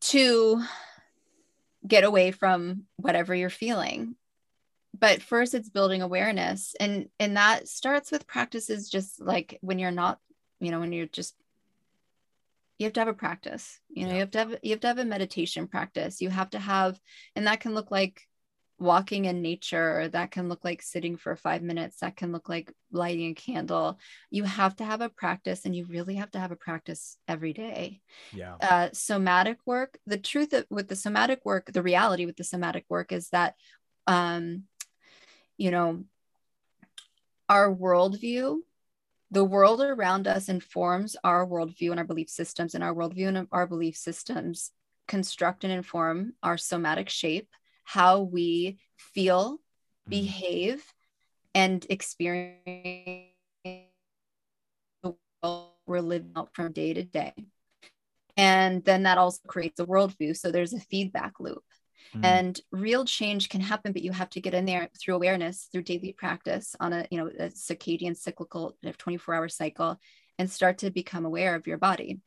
[0.00, 0.62] to
[1.86, 4.16] get away from whatever you're feeling
[4.98, 9.90] but first it's building awareness and and that starts with practices just like when you're
[9.90, 10.18] not
[10.60, 11.34] you know when you're just
[12.82, 14.14] you have to have a practice you know yeah.
[14.14, 16.20] you have to have you have to have a meditation practice.
[16.20, 16.98] You have to have
[17.36, 18.20] and that can look like
[18.78, 22.72] walking in nature that can look like sitting for five minutes that can look like
[22.90, 23.98] lighting a candle.
[24.30, 27.52] You have to have a practice and you really have to have a practice every
[27.52, 28.00] day.
[28.32, 28.56] Yeah.
[28.60, 32.84] Uh, somatic work the truth of, with the somatic work the reality with the somatic
[32.88, 33.54] work is that
[34.06, 34.64] um
[35.56, 36.04] you know
[37.48, 38.58] our worldview
[39.32, 43.48] the world around us informs our worldview and our belief systems and our worldview and
[43.50, 44.70] our belief systems
[45.08, 47.48] construct and inform our somatic shape
[47.84, 50.10] how we feel, mm-hmm.
[50.10, 50.84] behave,
[51.54, 52.60] and experience
[55.02, 57.32] the world we're living out from day to day.
[58.36, 60.36] And then that also creates a worldview.
[60.36, 61.64] So there's a feedback loop.
[62.14, 62.24] Mm-hmm.
[62.24, 65.82] And real change can happen, but you have to get in there through awareness, through
[65.82, 69.98] daily practice on a, you know, a circadian cyclical 24 hour cycle
[70.38, 72.20] and start to become aware of your body.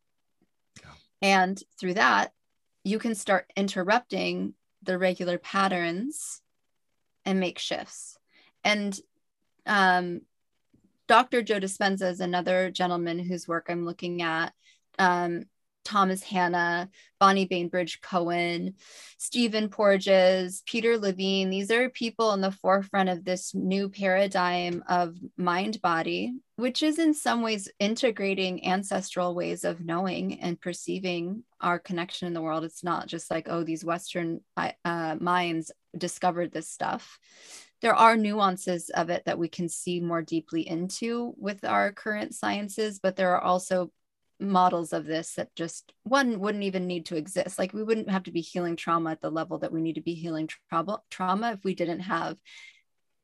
[0.82, 0.91] Yeah.
[1.21, 2.32] And through that,
[2.84, 4.53] you can start interrupting
[4.84, 6.41] the regular patterns
[7.26, 8.17] and make shifts.
[8.63, 8.97] And
[9.65, 10.21] um,
[11.07, 11.41] Dr.
[11.41, 14.53] Joe Dispenza is another gentleman whose work I'm looking at.
[14.97, 15.45] Um,
[15.86, 18.74] Thomas Hanna, Bonnie Bainbridge Cohen,
[19.18, 21.50] Stephen Porges, Peter Levine.
[21.50, 27.00] These are people in the forefront of this new paradigm of mind body, which is
[27.00, 32.66] in some ways integrating ancestral ways of knowing and perceiving our connection in the world.
[32.66, 37.20] It's not just like, oh, these Western uh, minds discovered this stuff.
[37.82, 42.34] There are nuances of it that we can see more deeply into with our current
[42.34, 43.92] sciences, but there are also
[44.40, 47.58] models of this that just one wouldn't even need to exist.
[47.58, 50.02] Like we wouldn't have to be healing trauma at the level that we need to
[50.02, 52.38] be healing trauma trauma if we didn't have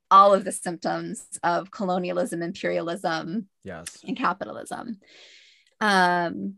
[0.10, 4.04] all of the symptoms of colonialism imperialism yes.
[4.06, 5.00] and capitalism.
[5.80, 6.56] Um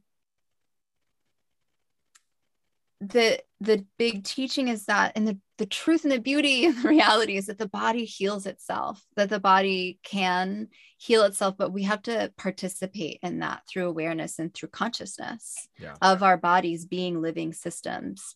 [3.00, 6.90] the the big teaching is that in the the truth and the beauty and the
[6.90, 11.84] reality is that the body heals itself that the body can heal itself but we
[11.84, 15.94] have to participate in that through awareness and through consciousness yeah.
[16.02, 18.36] of our bodies being living systems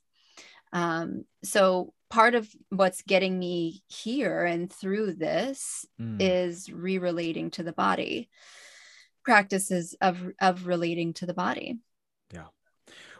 [0.74, 6.18] um, so part of what's getting me here and through this mm.
[6.20, 8.30] is re-relating to the body
[9.24, 11.80] practices of of relating to the body
[12.34, 12.46] yeah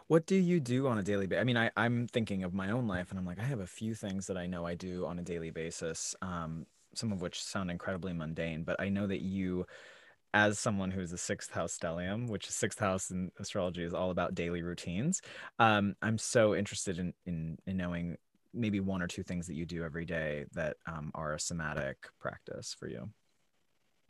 [0.08, 1.40] what do you do on a daily basis?
[1.40, 3.66] I mean, I, I'm thinking of my own life and I'm like, I have a
[3.66, 7.42] few things that I know I do on a daily basis, um, some of which
[7.42, 9.66] sound incredibly mundane, but I know that you,
[10.32, 14.10] as someone who's a sixth house stellium, which is sixth house in astrology is all
[14.10, 15.20] about daily routines.
[15.58, 18.16] Um, I'm so interested in, in, in knowing
[18.54, 21.98] maybe one or two things that you do every day that um, are a somatic
[22.18, 23.10] practice for you.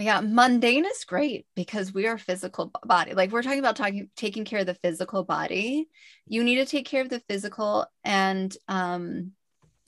[0.00, 3.14] Yeah, mundane is great because we are physical body.
[3.14, 5.88] Like we're talking about talking taking care of the physical body.
[6.24, 9.32] You need to take care of the physical and um,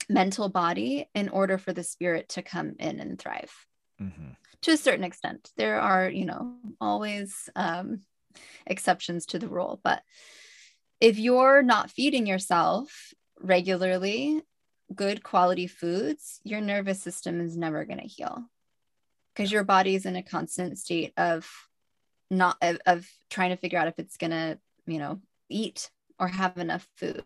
[0.09, 3.53] mental body in order for the spirit to come in and thrive.
[4.01, 4.31] Mm-hmm.
[4.63, 8.01] To a certain extent, there are you know always um,
[8.67, 10.03] exceptions to the rule, but
[10.99, 14.41] if you're not feeding yourself regularly
[14.93, 18.43] good quality foods, your nervous system is never going to heal
[19.33, 21.49] because your body is in a constant state of
[22.29, 25.19] not of, of trying to figure out if it's gonna you know
[25.49, 27.23] eat or have enough food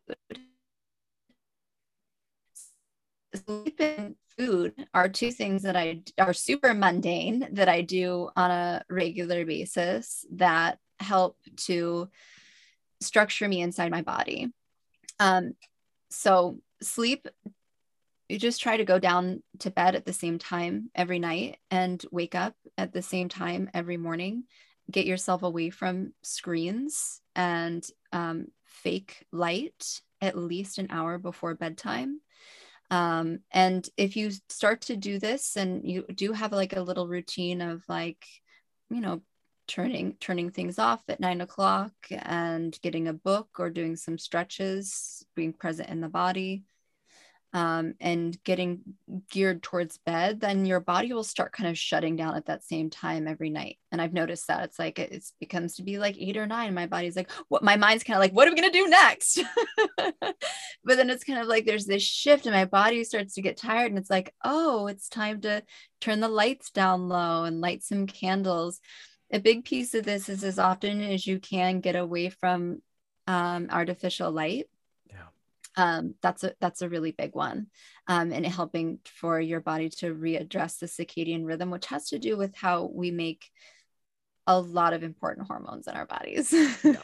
[3.36, 8.52] sleep and food are two things that I are super mundane that I do on
[8.52, 12.10] a regular basis that help to
[13.02, 14.52] structure me inside my body.
[15.20, 15.54] Um,
[16.10, 17.28] so sleep
[18.28, 22.04] you just try to go down to bed at the same time every night and
[22.12, 24.46] wake up at the same time every morning.
[24.90, 32.22] Get yourself away from screens and um, fake light at least an hour before bedtime.
[32.92, 37.08] Um, and if you start to do this and you do have like a little
[37.08, 38.26] routine of like
[38.92, 39.22] you know
[39.68, 45.26] turning turning things off at nine o'clock and getting a book or doing some stretches
[45.36, 46.64] being present in the body
[47.56, 48.82] um, and getting
[49.32, 52.90] geared towards bed, then your body will start kind of shutting down at that same
[52.90, 53.80] time every night.
[53.94, 56.74] And I've noticed that it's like it becomes to be like eight or nine.
[56.74, 57.64] My body's like, what?
[57.64, 59.42] My mind's kind of like, what are we gonna do next?
[59.98, 60.36] but
[60.84, 63.90] then it's kind of like there's this shift, and my body starts to get tired,
[63.90, 65.64] and it's like, oh, it's time to
[66.02, 68.82] turn the lights down low and light some candles.
[69.32, 72.82] A big piece of this is as often as you can get away from
[73.28, 74.66] um, artificial light
[75.78, 77.68] um, that's a that's a really big one
[78.08, 82.38] um, and helping for your body to readdress the circadian rhythm which has to do
[82.38, 83.50] with how we make
[84.48, 86.54] a lot of important hormones in our bodies
[86.84, 86.96] yeah.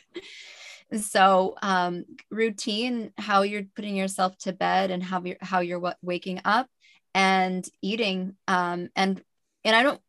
[1.00, 6.42] so um, routine how you're putting yourself to bed and how you're how you're waking
[6.46, 6.68] up
[7.14, 9.22] and eating um, and
[9.64, 10.02] and i don't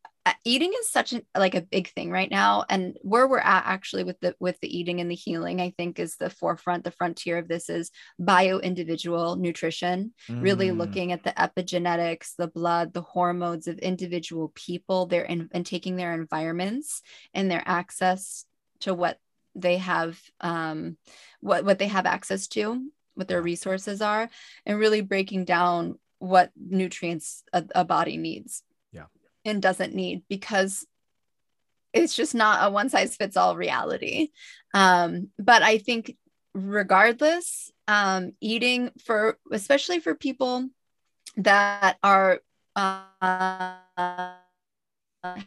[0.45, 4.03] eating is such a like a big thing right now and where we're at actually
[4.03, 7.37] with the with the eating and the healing i think is the forefront the frontier
[7.37, 10.41] of this is bio individual nutrition mm.
[10.41, 15.65] really looking at the epigenetics the blood the hormones of individual people their in, and
[15.65, 17.01] taking their environments
[17.33, 18.45] and their access
[18.79, 19.17] to what
[19.55, 20.97] they have um
[21.41, 24.29] what what they have access to what their resources are
[24.65, 28.63] and really breaking down what nutrients a, a body needs
[29.45, 30.85] and doesn't need because
[31.93, 34.29] it's just not a one size fits all reality.
[34.73, 36.15] Um, but I think
[36.53, 40.69] regardless, um, eating for especially for people
[41.37, 42.39] that are
[42.75, 44.33] uh,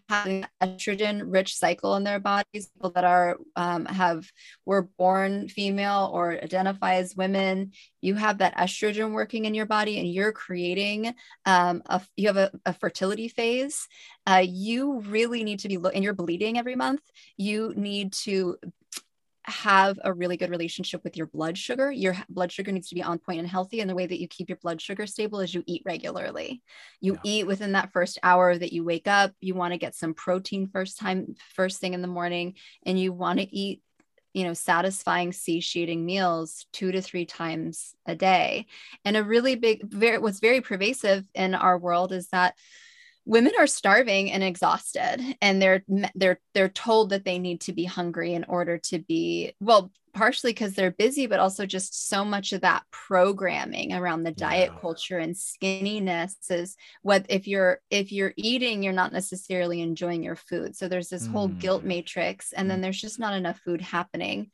[0.09, 4.27] having estrogen rich cycle in their bodies people that are um, have
[4.64, 9.99] were born female or identify as women you have that estrogen working in your body
[9.99, 11.14] and you're creating
[11.45, 13.89] um, a, you have a, a fertility phase.
[14.27, 17.01] Uh, you really need to be lo- and you're bleeding every month
[17.37, 18.57] you need to
[19.47, 21.90] have a really good relationship with your blood sugar.
[21.90, 23.80] Your blood sugar needs to be on point and healthy.
[23.80, 26.62] And the way that you keep your blood sugar stable is you eat regularly.
[27.01, 27.20] You yeah.
[27.24, 29.32] eat within that first hour that you wake up.
[29.40, 33.12] You want to get some protein first time, first thing in the morning, and you
[33.12, 33.82] want to eat
[34.34, 38.66] you know satisfying satiating meals two to three times a day
[39.03, 42.55] and a really big very what's very pervasive in our world is that
[43.27, 45.83] women are starving and exhausted and they're
[46.14, 50.53] they're they're told that they need to be hungry in order to be well partially
[50.53, 55.18] because they're busy but also just so much of that programming around the diet culture
[55.18, 60.74] and skinniness is what if you're if you're eating you're not necessarily enjoying your food
[60.74, 61.33] so there's this mm.
[61.33, 61.89] whole guilt mm.
[61.89, 62.83] matrix and then mm.
[62.83, 64.51] there's just not enough food happening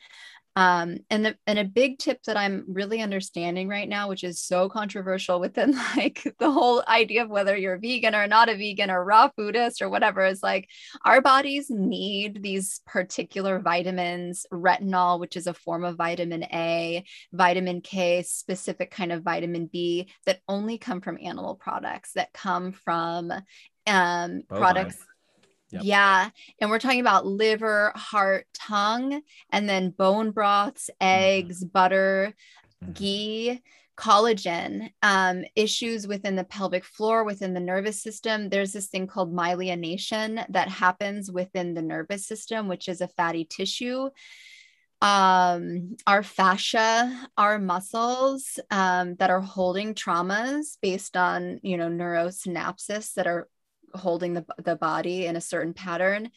[0.55, 4.41] um, and the, and a big tip that I'm really understanding right now, which is
[4.41, 8.91] so controversial within like the whole idea of whether you're vegan or not a vegan
[8.91, 10.69] or raw foodist or whatever, is like
[11.05, 17.81] our bodies need these particular vitamins, retinol, which is a form of vitamin A, vitamin
[17.81, 23.33] K, specific kind of vitamin B that only come from animal products, that come from
[23.87, 24.99] um, products
[25.73, 25.83] Yep.
[25.85, 26.29] Yeah.
[26.61, 31.09] And we're talking about liver, heart, tongue, and then bone broths, mm-hmm.
[31.09, 31.73] eggs, mm-hmm.
[31.73, 32.35] butter,
[32.83, 32.93] mm-hmm.
[32.93, 33.63] ghee,
[33.97, 38.49] collagen, um, issues within the pelvic floor, within the nervous system.
[38.49, 43.45] There's this thing called myelination that happens within the nervous system, which is a fatty
[43.45, 44.11] tissue.
[45.01, 53.15] Um, our fascia, our muscles um, that are holding traumas based on, you know, neurosynapses
[53.15, 53.49] that are
[53.95, 56.31] holding the, the body in a certain pattern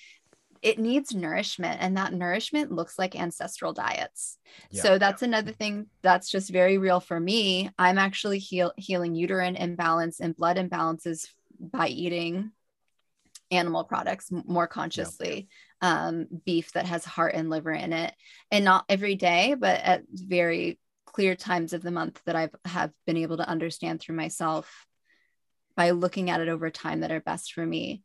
[0.65, 4.39] it needs nourishment and that nourishment looks like ancestral diets
[4.71, 4.81] yeah.
[4.81, 9.55] so that's another thing that's just very real for me i'm actually heal, healing uterine
[9.55, 11.27] imbalance and blood imbalances
[11.59, 12.51] by eating
[13.51, 15.47] animal products more consciously
[15.81, 16.07] yeah.
[16.07, 18.13] um, beef that has heart and liver in it
[18.49, 22.91] and not every day but at very clear times of the month that i've have
[23.05, 24.87] been able to understand through myself
[25.75, 28.01] by looking at it over time that are best for me.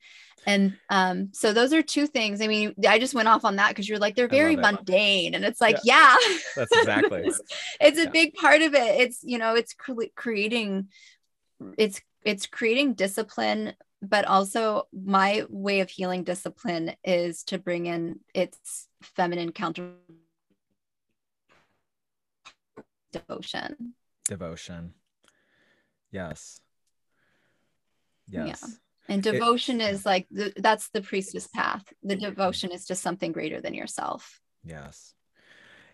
[0.47, 2.41] And um, so those are two things.
[2.41, 5.35] I mean, I just went off on that because you're like, they're very mundane.
[5.35, 6.37] And it's like, yeah, yeah.
[6.57, 7.23] that's exactly.
[7.27, 7.41] it's,
[7.81, 8.05] it's yeah.
[8.05, 9.01] a big part of it.
[9.01, 10.89] It's, you know, it's cre- creating,
[11.77, 18.21] it's, it's creating discipline, but also my way of healing discipline is to bring in
[18.35, 19.93] its feminine counter
[23.12, 23.95] devotion.
[24.25, 24.95] Devotion.
[26.11, 26.61] Yes
[28.31, 28.62] Yes.
[28.62, 29.14] Yeah.
[29.14, 31.85] And devotion it, is like the, that's the priestess path.
[32.03, 34.41] The devotion is just something greater than yourself.
[34.64, 35.14] Yes.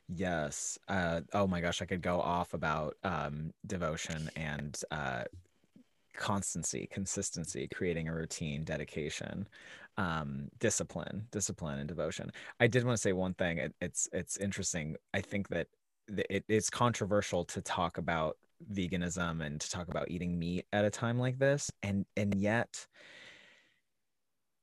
[0.09, 0.79] Yes.
[0.87, 5.25] Uh, oh my gosh, I could go off about um, devotion and uh,
[6.17, 9.49] constancy, consistency, creating a routine, dedication,
[9.97, 12.31] um, discipline, discipline, and devotion.
[12.61, 13.59] I did want to say one thing.
[13.59, 14.97] It, it's it's interesting.
[15.15, 15.69] I think that
[16.09, 18.37] it, it is controversial to talk about
[18.73, 21.71] veganism and to talk about eating meat at a time like this.
[21.83, 22.87] And and yet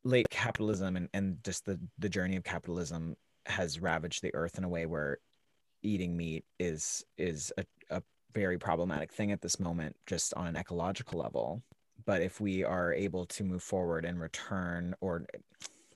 [0.03, 3.15] late capitalism and, and just the the journey of capitalism
[3.45, 5.17] has ravaged the earth in a way where
[5.81, 8.01] eating meat is is a, a
[8.33, 11.61] very problematic thing at this moment just on an ecological level.
[12.05, 15.25] But if we are able to move forward and return or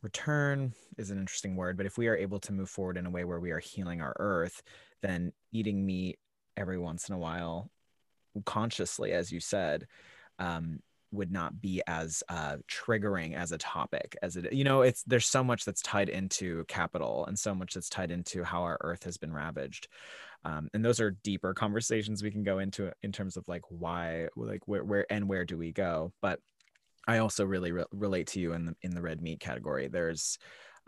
[0.01, 3.09] return is an interesting word but if we are able to move forward in a
[3.09, 4.61] way where we are healing our earth
[5.01, 6.19] then eating meat
[6.55, 7.71] every once in a while
[8.45, 9.87] consciously as you said
[10.39, 10.79] um,
[11.11, 15.25] would not be as uh, triggering as a topic as it you know it's there's
[15.25, 19.03] so much that's tied into capital and so much that's tied into how our earth
[19.03, 19.87] has been ravaged.
[20.45, 24.27] Um, and those are deeper conversations we can go into in terms of like why
[24.35, 26.13] like where, where and where do we go.
[26.21, 26.39] But
[27.09, 29.87] i also really re- relate to you in the in the red meat category.
[29.87, 30.37] There's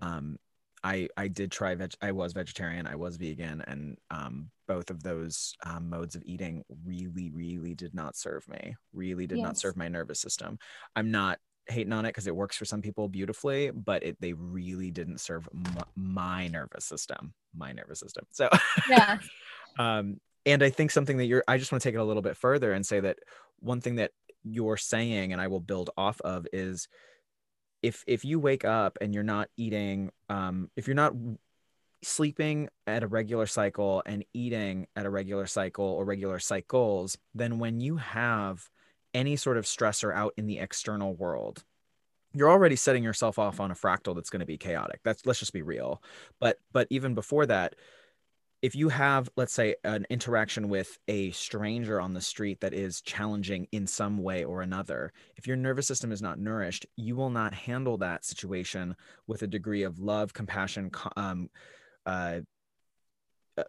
[0.01, 0.37] um,
[0.83, 1.93] I I did try veg.
[2.01, 2.87] I was vegetarian.
[2.87, 7.93] I was vegan, and um, both of those um, modes of eating really, really did
[7.93, 8.75] not serve me.
[8.93, 9.45] Really did yes.
[9.45, 10.57] not serve my nervous system.
[10.95, 14.33] I'm not hating on it because it works for some people beautifully, but it they
[14.33, 17.33] really didn't serve m- my nervous system.
[17.55, 18.25] My nervous system.
[18.31, 18.49] So
[18.89, 19.19] yeah.
[19.79, 21.43] um, and I think something that you're.
[21.47, 23.19] I just want to take it a little bit further and say that
[23.59, 24.11] one thing that
[24.43, 26.87] you're saying, and I will build off of, is
[27.81, 31.13] if if you wake up and you're not eating um if you're not
[32.01, 37.59] sleeping at a regular cycle and eating at a regular cycle or regular cycles then
[37.59, 38.69] when you have
[39.13, 41.63] any sort of stressor out in the external world
[42.33, 44.99] you're already setting yourself off on a fractal that's going to be chaotic.
[45.03, 46.01] That's let's just be real.
[46.39, 47.75] But but even before that
[48.61, 53.01] if you have let's say an interaction with a stranger on the street that is
[53.01, 57.29] challenging in some way or another if your nervous system is not nourished you will
[57.29, 58.95] not handle that situation
[59.27, 61.49] with a degree of love compassion um,
[62.05, 62.39] uh,
[63.57, 63.63] uh,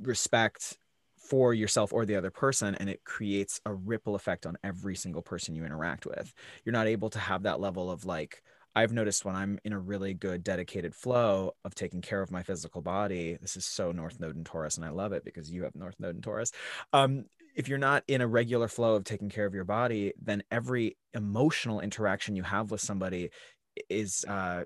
[0.00, 0.78] respect
[1.16, 5.22] for yourself or the other person and it creates a ripple effect on every single
[5.22, 6.32] person you interact with.
[6.64, 8.42] You're not able to have that level of like
[8.76, 12.42] I've noticed when I'm in a really good dedicated flow of taking care of my
[12.42, 15.64] physical body, this is so North Node and Taurus, and I love it because you
[15.64, 16.52] have North Node and Taurus.
[16.92, 17.24] Um,
[17.54, 20.98] if you're not in a regular flow of taking care of your body, then every
[21.14, 23.30] emotional interaction you have with somebody
[23.88, 24.64] is uh,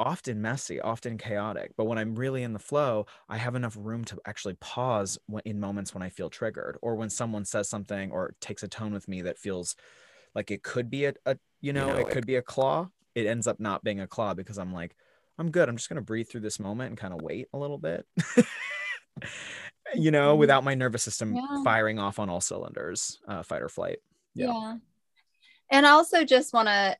[0.00, 1.74] often messy, often chaotic.
[1.76, 5.60] But when I'm really in the flow, I have enough room to actually pause in
[5.60, 9.06] moments when I feel triggered or when someone says something or takes a tone with
[9.06, 9.76] me that feels
[10.34, 12.88] like it could be a, a you know, you know it could be a claw
[13.18, 14.94] it ends up not being a claw because I'm like,
[15.38, 15.68] I'm good.
[15.68, 18.06] I'm just gonna breathe through this moment and kind of wait a little bit.
[19.94, 20.40] you know, mm-hmm.
[20.40, 21.62] without my nervous system yeah.
[21.64, 23.98] firing off on all cylinders, uh, fight or flight.
[24.34, 24.46] Yeah.
[24.46, 24.76] yeah.
[25.70, 26.96] And I also just want to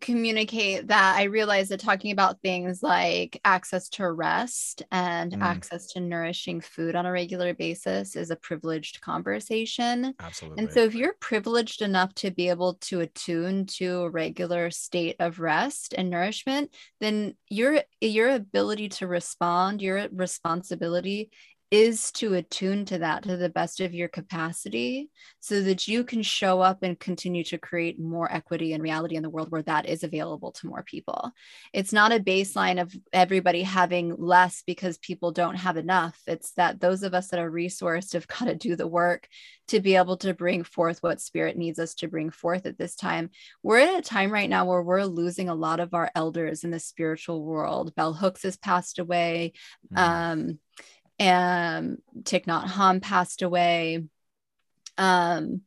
[0.00, 5.42] communicate that I realize that talking about things like access to rest and mm.
[5.42, 10.14] access to nourishing food on a regular basis is a privileged conversation.
[10.20, 10.62] Absolutely.
[10.62, 15.16] And so if you're privileged enough to be able to attune to a regular state
[15.20, 21.30] of rest and nourishment, then your your ability to respond, your responsibility
[21.70, 25.10] is to attune to that to the best of your capacity
[25.40, 29.22] so that you can show up and continue to create more equity and reality in
[29.22, 31.30] the world where that is available to more people.
[31.74, 36.18] It's not a baseline of everybody having less because people don't have enough.
[36.26, 39.28] It's that those of us that are resourced have got to do the work
[39.68, 42.96] to be able to bring forth what spirit needs us to bring forth at this
[42.96, 43.30] time.
[43.62, 46.70] We're at a time right now where we're losing a lot of our elders in
[46.70, 47.94] the spiritual world.
[47.94, 49.52] Bell Hooks has passed away.
[49.92, 49.98] Mm.
[49.98, 50.58] Um,
[51.18, 54.04] and Thich Nhat Hanh passed away.
[54.96, 55.62] Um,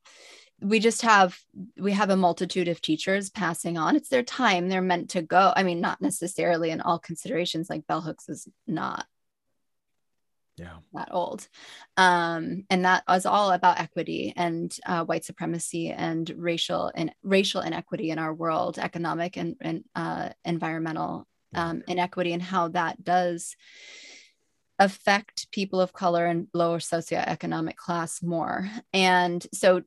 [0.62, 1.40] we just have
[1.78, 3.96] we have a multitude of teachers passing on.
[3.96, 5.54] It's their time; they're meant to go.
[5.56, 7.70] I mean, not necessarily in all considerations.
[7.70, 9.06] Like Bell Hooks is not
[10.58, 11.48] yeah that old
[11.98, 17.62] um, and that was all about equity and uh, white supremacy and racial and racial
[17.62, 23.56] inequity in our world economic and, and uh, environmental um, inequity and how that does
[24.82, 28.68] affect people of color and lower socioeconomic class more.
[28.92, 29.84] And so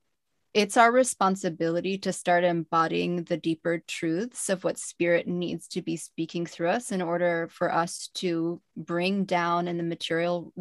[0.55, 5.97] it's our responsibility to start embodying the deeper truths of what spirit needs to be
[5.97, 10.53] speaking through us in order for us to bring down in the material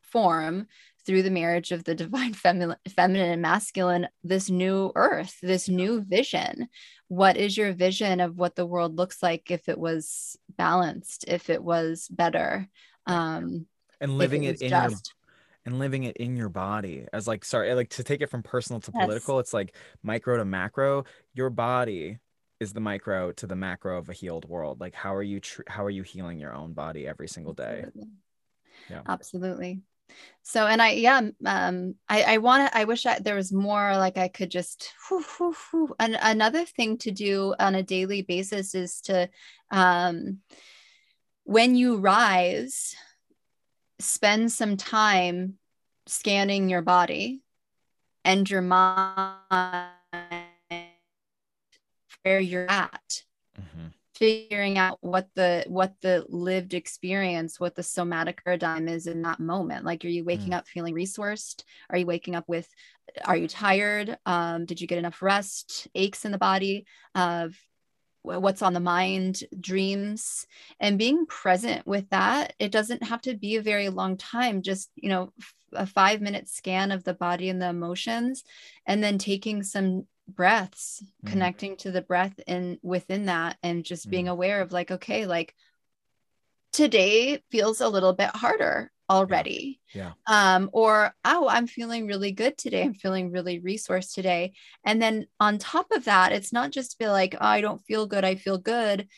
[0.00, 0.68] form
[1.04, 6.02] through the marriage of the divine feminine, feminine and masculine this new earth this new
[6.02, 6.68] vision.
[7.08, 11.50] What is your vision of what the world looks like if it was balanced if
[11.50, 12.68] it was better?
[13.06, 13.66] Um
[14.02, 14.90] and living it, it in just...
[14.90, 14.98] your
[15.64, 18.80] and living it in your body as like sorry like to take it from personal
[18.80, 19.04] to yes.
[19.04, 21.04] political it's like micro to macro
[21.34, 22.18] your body
[22.60, 25.62] is the micro to the macro of a healed world like how are you tr-
[25.68, 28.10] how are you healing your own body every single day absolutely.
[28.90, 29.82] yeah absolutely
[30.42, 33.96] So, and I, yeah, um, I, I want to, I wish I, there was more
[33.96, 35.94] like I could just, whew, whew, whew.
[35.98, 39.30] And another thing to do on a daily basis is to,
[39.70, 40.40] um,
[41.44, 42.94] when you rise,
[44.02, 45.54] spend some time
[46.06, 47.42] scanning your body
[48.24, 49.38] and your mind
[52.22, 53.22] where you're at
[53.58, 53.88] mm-hmm.
[54.14, 59.40] figuring out what the what the lived experience what the somatic paradigm is in that
[59.40, 60.56] moment like are you waking mm.
[60.56, 62.68] up feeling resourced are you waking up with
[63.24, 67.56] are you tired um, did you get enough rest aches in the body of
[68.22, 70.46] what's on the mind, dreams,
[70.80, 72.54] and being present with that.
[72.58, 75.32] It doesn't have to be a very long time, just, you know,
[75.72, 78.44] a five minute scan of the body and the emotions,
[78.86, 81.30] and then taking some breaths, mm.
[81.30, 84.30] connecting to the breath in within that, and just being mm.
[84.30, 85.54] aware of like, okay, like
[86.72, 89.80] today feels a little bit harder already.
[89.94, 90.12] Yeah.
[90.28, 90.54] yeah.
[90.56, 92.82] Um, or, oh, I'm feeling really good today.
[92.82, 94.54] I'm feeling really resourced today.
[94.84, 97.84] And then on top of that, it's not just to be like, oh, I don't
[97.84, 98.24] feel good.
[98.24, 99.08] I feel good.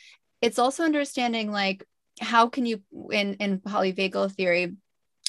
[0.43, 1.85] It's also understanding like,
[2.21, 2.81] how can you
[3.11, 4.77] in in polyvagal theory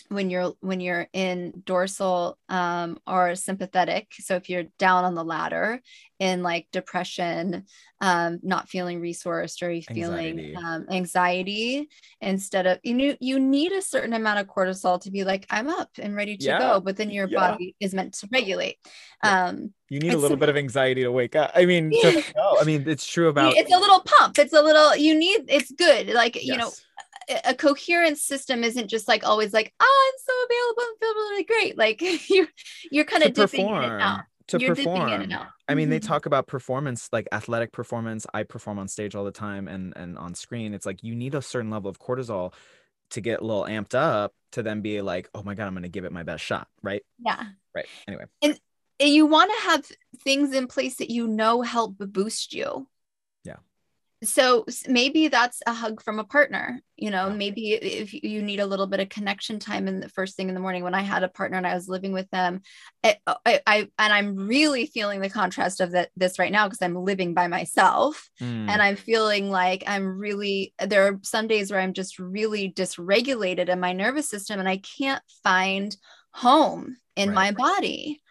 [0.09, 5.23] when you're when you're in dorsal um, or sympathetic so if you're down on the
[5.23, 5.81] ladder
[6.19, 7.65] in like depression
[8.01, 10.55] um, not feeling resourced or you feeling anxiety.
[10.55, 11.89] Um, anxiety
[12.21, 15.67] instead of you know you need a certain amount of cortisol to be like i'm
[15.67, 16.59] up and ready to yeah.
[16.59, 17.51] go but then your yeah.
[17.51, 18.77] body is meant to regulate
[19.23, 22.57] um, you need a little bit of anxiety to wake up i mean to, no,
[22.59, 25.71] i mean it's true about it's a little pump it's a little you need it's
[25.71, 26.45] good like yes.
[26.45, 26.71] you know
[27.43, 31.43] a coherent system isn't just like always like oh i'm so available and feel really
[31.43, 32.47] great like you're
[32.91, 33.83] you're kind of dipping perform.
[33.83, 35.09] in and out to You're perform.
[35.67, 36.07] I mean, they mm-hmm.
[36.07, 38.27] talk about performance, like athletic performance.
[38.33, 40.73] I perform on stage all the time and and on screen.
[40.73, 42.53] It's like you need a certain level of cortisol
[43.11, 45.83] to get a little amped up to then be like, oh my god, I'm going
[45.83, 47.01] to give it my best shot, right?
[47.19, 47.43] Yeah.
[47.73, 47.85] Right.
[48.07, 48.25] Anyway.
[48.41, 48.59] And
[48.99, 49.85] you want to have
[50.23, 52.87] things in place that you know help boost you
[54.27, 58.65] so maybe that's a hug from a partner you know maybe if you need a
[58.65, 61.23] little bit of connection time in the first thing in the morning when i had
[61.23, 62.61] a partner and i was living with them
[63.03, 66.81] I, I, I and i'm really feeling the contrast of that this right now because
[66.81, 68.69] i'm living by myself mm.
[68.69, 73.69] and i'm feeling like i'm really there are some days where i'm just really dysregulated
[73.69, 75.95] in my nervous system and i can't find
[76.31, 77.35] home in right.
[77.35, 78.21] my body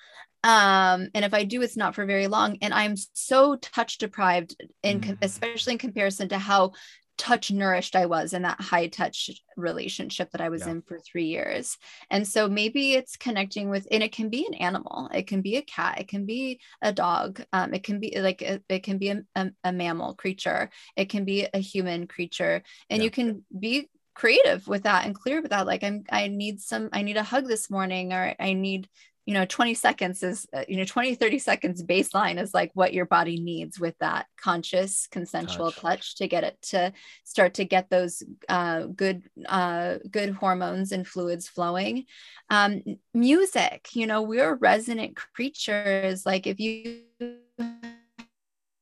[0.45, 2.59] um and if i do it's not for very long.
[2.63, 5.19] And i'm so touch deprived in mm.
[5.23, 6.73] especially in comparison to how
[7.17, 10.73] touch nourished i was in that high touch relationship that i was yeah.
[10.73, 11.79] in for three years.
[12.11, 15.09] And so maybe it's connecting with and it can be an animal.
[15.15, 16.01] It can be a cat.
[16.01, 17.43] It can be a dog.
[17.53, 20.71] Um, it can be like a, it can be a, a, a, mammal creature.
[20.97, 22.63] It can be a human creature.
[22.91, 23.05] And yeah.
[23.05, 25.67] you can be creative with that and clear with that.
[25.67, 28.89] Like i'm i need some i need a hug this morning or i need
[29.27, 32.93] you know 20 seconds is uh, you know 20 30 seconds baseline is like what
[32.93, 36.93] your body needs with that conscious consensual touch, touch to get it to
[37.25, 42.05] start to get those uh, good uh, good hormones and fluids flowing.
[42.51, 42.83] Um,
[43.13, 46.27] music you know we're resonant creatures.
[46.27, 47.03] Like if you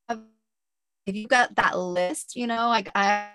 [0.08, 0.20] have,
[1.06, 3.28] if you got that list you know like i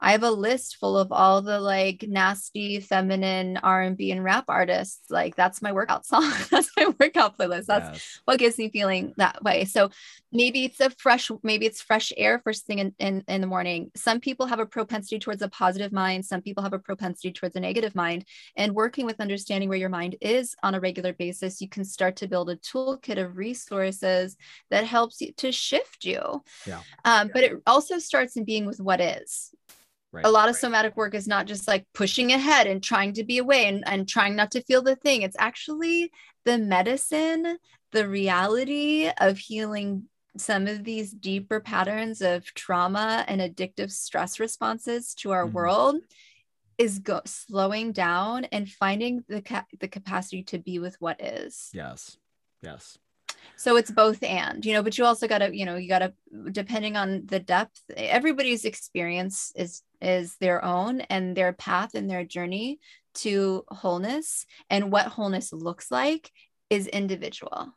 [0.00, 5.10] I have a list full of all the like nasty feminine R&B and rap artists.
[5.10, 6.32] Like that's my workout song.
[6.50, 7.66] that's my workout playlist.
[7.66, 8.20] That's yes.
[8.24, 9.64] what gives me feeling that way.
[9.64, 9.90] So
[10.32, 13.90] maybe it's a fresh, maybe it's fresh air first thing in, in, in the morning.
[13.94, 16.24] Some people have a propensity towards a positive mind.
[16.24, 18.24] Some people have a propensity towards a negative mind.
[18.56, 22.16] And working with understanding where your mind is on a regular basis, you can start
[22.16, 24.36] to build a toolkit of resources
[24.70, 26.42] that helps you to shift you.
[26.66, 26.80] Yeah.
[27.04, 27.32] Um, yeah.
[27.32, 29.52] But it also starts in being with what is.
[30.12, 30.26] Right.
[30.26, 33.38] A lot of somatic work is not just like pushing ahead and trying to be
[33.38, 35.22] away and, and trying not to feel the thing.
[35.22, 36.10] It's actually
[36.44, 37.58] the medicine,
[37.92, 45.14] the reality of healing some of these deeper patterns of trauma and addictive stress responses
[45.14, 45.54] to our mm-hmm.
[45.54, 45.96] world
[46.78, 51.70] is go- slowing down and finding the ca- the capacity to be with what is.
[51.72, 52.16] Yes.
[52.62, 52.98] Yes
[53.56, 56.00] so it's both and you know but you also got to you know you got
[56.00, 56.12] to
[56.50, 62.24] depending on the depth everybody's experience is is their own and their path and their
[62.24, 62.78] journey
[63.14, 66.30] to wholeness and what wholeness looks like
[66.68, 67.74] is individual.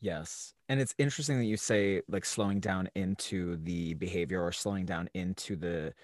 [0.00, 0.54] Yes.
[0.68, 5.08] And it's interesting that you say like slowing down into the behavior or slowing down
[5.14, 5.94] into the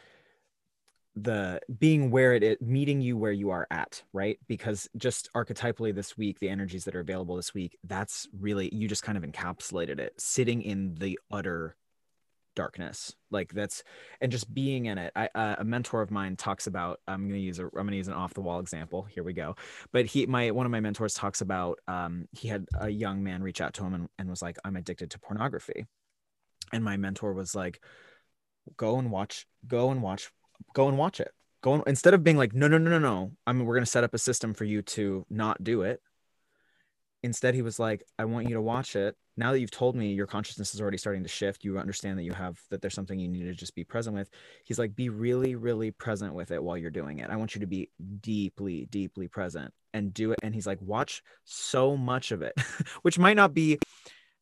[1.23, 4.39] the being where it is meeting you where you are at right?
[4.47, 8.89] Because just archetypally this week the energies that are available this week that's really you
[8.89, 11.77] just kind of encapsulated it sitting in the utter
[12.55, 13.15] darkness.
[13.31, 13.85] Like that's
[14.20, 15.12] and just being in it.
[15.15, 18.09] I, uh, a mentor of mine talks about i'm to use a i'm to use
[18.09, 19.55] an off the wall example here we go.
[19.93, 23.43] But he my one of my mentors talks about um he had a young man
[23.43, 25.86] reach out to him and, and was like i'm addicted to pornography.
[26.73, 27.81] And my mentor was like
[28.77, 30.31] go and watch go and watch
[30.74, 31.32] go and watch it.
[31.62, 33.86] Go and, instead of being like no no no no no i mean we're to
[33.86, 36.01] set up a system for you to not do it
[37.24, 39.16] instead he was like i want you to watch it.
[39.36, 42.24] Now that you've told me your consciousness is already starting to shift you understand that
[42.24, 44.30] you have that there's something you need to just be present with
[44.64, 47.30] he's like be really really present with it while you're doing it.
[47.30, 47.90] I want you to be
[48.20, 50.39] deeply deeply present and do it.
[50.43, 52.55] And he's like watch so much of it
[53.02, 53.78] which might not be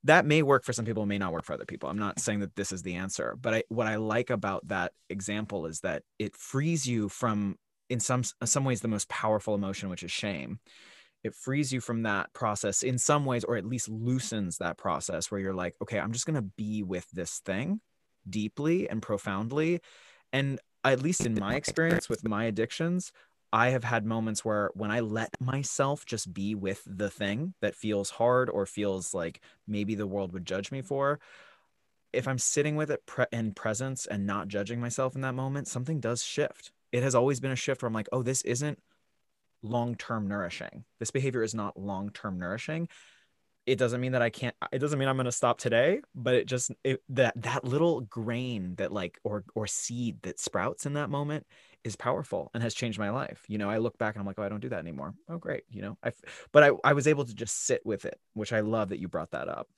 [0.06, 1.88] that may work for some people may not work for other people.
[1.88, 4.92] I'm not saying that this is the answer but I, what i like about that
[5.10, 7.56] example is that it frees you from
[7.88, 10.58] in some some ways the most powerful emotion which is shame.
[11.24, 15.30] It frees you from that process in some ways or at least loosens that process
[15.30, 17.80] where you're like okay i'm just going to be with this thing
[18.28, 19.80] deeply and profoundly.
[20.32, 23.12] And at least in my experience with my addictions
[23.56, 27.74] i have had moments where when i let myself just be with the thing that
[27.74, 31.18] feels hard or feels like maybe the world would judge me for
[32.12, 35.66] if i'm sitting with it pre- in presence and not judging myself in that moment
[35.66, 36.70] something does shift.
[36.92, 38.78] It has always been a shift where i'm like oh this isn't
[39.62, 40.84] long-term nourishing.
[40.98, 42.88] This behavior is not long-term nourishing
[43.66, 46.34] it doesn't mean that i can't it doesn't mean i'm going to stop today but
[46.34, 50.94] it just it, that that little grain that like or or seed that sprouts in
[50.94, 51.44] that moment
[51.84, 53.44] is powerful and has changed my life.
[53.48, 55.14] You know i look back and i'm like oh i don't do that anymore.
[55.28, 56.12] Oh great you know i
[56.52, 59.09] but i i was able to just sit with it which i love that you
[59.09, 59.68] brought that up.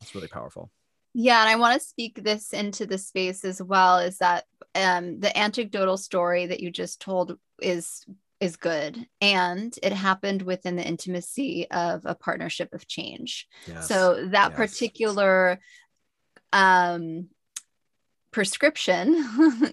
[0.00, 0.70] It's really powerful.
[1.18, 5.18] Yeah, and I want to speak this into the space as well is that um,
[5.18, 8.04] the anecdotal story that you just told is
[8.40, 13.88] is good and it happened within the intimacy of a partnership of change yes.
[13.88, 14.56] so that yes.
[14.56, 15.58] particular
[16.52, 17.28] um
[18.36, 19.14] prescription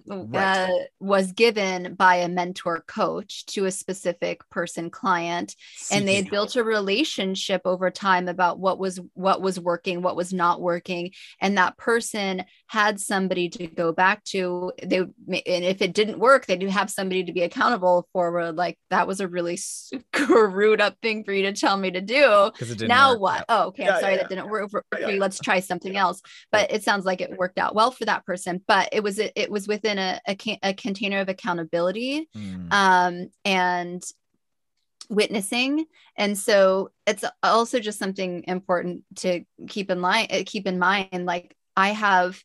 [0.07, 0.69] right.
[0.69, 0.69] uh,
[1.01, 6.29] was given by a mentor coach to a specific person client Seeking and they had
[6.29, 11.11] built a relationship over time about what was what was working what was not working
[11.41, 15.13] and that person had somebody to go back to they and
[15.45, 19.19] if it didn't work they do have somebody to be accountable for like that was
[19.19, 22.49] a really screwed up thing for you to tell me to do.
[22.87, 23.21] Now work.
[23.21, 23.35] what?
[23.37, 23.45] Yeah.
[23.49, 25.19] oh okay yeah, i'm sorry yeah, that didn't work for, for you.
[25.19, 26.19] Let's try something else.
[26.51, 28.59] But it sounds like it worked out well for that person.
[28.67, 32.73] But it was it was within a, a, a container of accountability mm.
[32.73, 34.03] um, and
[35.11, 35.85] witnessing.
[36.17, 41.55] And so it's also just something important to keep in line keep in mind like
[41.75, 42.41] i have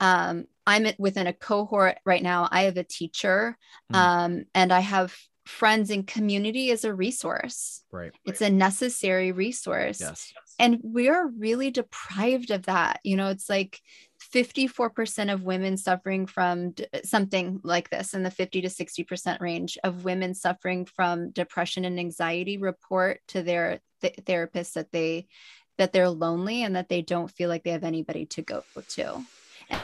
[0.00, 2.48] um, i'm within a cohort right now.
[2.50, 3.56] I have a teacher
[3.92, 3.96] mm.
[3.96, 5.14] um, and i have
[5.44, 7.82] friends and community as a resource.
[7.90, 10.00] Right it's a necessary resource.
[10.00, 10.32] Yes.
[10.58, 13.00] And we are really deprived of that.
[13.02, 13.80] You know it's like
[14.32, 19.78] 54% of women suffering from d- something like this in the 50 to 60% range
[19.82, 25.26] of women suffering from depression and anxiety report to their th- therapists that they
[25.78, 29.24] that they're lonely and that they don't feel like they have anybody to go to
[29.70, 29.80] and,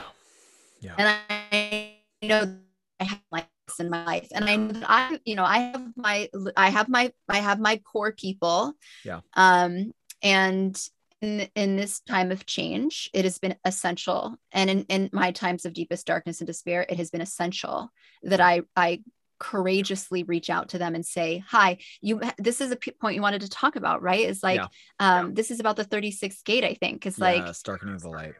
[0.79, 0.95] yeah.
[0.97, 2.55] and i know
[2.99, 4.45] i have this in my life and
[4.85, 8.73] i i you know i have my i have my i have my core people
[9.03, 9.91] yeah um
[10.21, 10.89] and
[11.21, 14.35] in, in this time of change, it has been essential.
[14.51, 17.91] And in, in my times of deepest darkness and despair, it has been essential
[18.23, 19.01] that I, I
[19.39, 23.21] courageously reach out to them and say hi you this is a p- point you
[23.21, 24.67] wanted to talk about right is like yeah.
[24.99, 25.31] um yeah.
[25.33, 28.33] this is about the 36th gate i think it's yeah, like darkening the light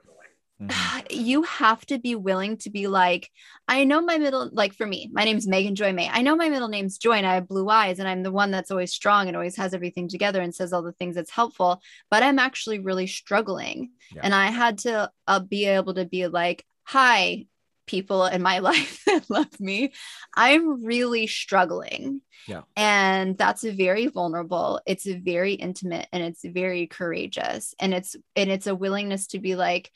[0.62, 1.06] Mm-hmm.
[1.12, 3.32] you have to be willing to be like,
[3.70, 6.10] I know my middle, like for me, my name's Megan Joy May.
[6.10, 8.52] I know my middle name's Joy and I have blue eyes and I'm the one
[8.52, 11.82] that's always strong and always has everything together and says all the things that's helpful,
[12.12, 13.92] but I'm actually really struggling.
[14.22, 17.46] And I had to uh, be able to be like, hi,
[17.90, 19.92] people in my life that love me.
[20.36, 22.22] I'm really struggling.
[22.48, 22.62] Yeah.
[22.78, 24.80] And that's a very vulnerable.
[24.86, 27.74] It's very intimate and it's very courageous.
[27.80, 29.92] And it's and it's a willingness to be like,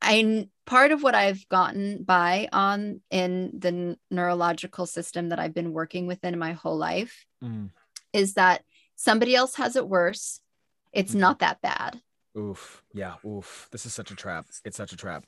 [0.00, 5.72] I part of what I've gotten by on in the neurological system that I've been
[5.72, 7.70] working within my whole life mm.
[8.12, 8.62] is that
[8.94, 10.40] somebody else has it worse.
[10.92, 11.18] It's mm.
[11.18, 12.00] not that bad.
[12.38, 12.84] Oof.
[12.94, 13.14] Yeah.
[13.26, 13.68] Oof.
[13.72, 14.46] This is such a trap.
[14.64, 15.24] It's such a trap.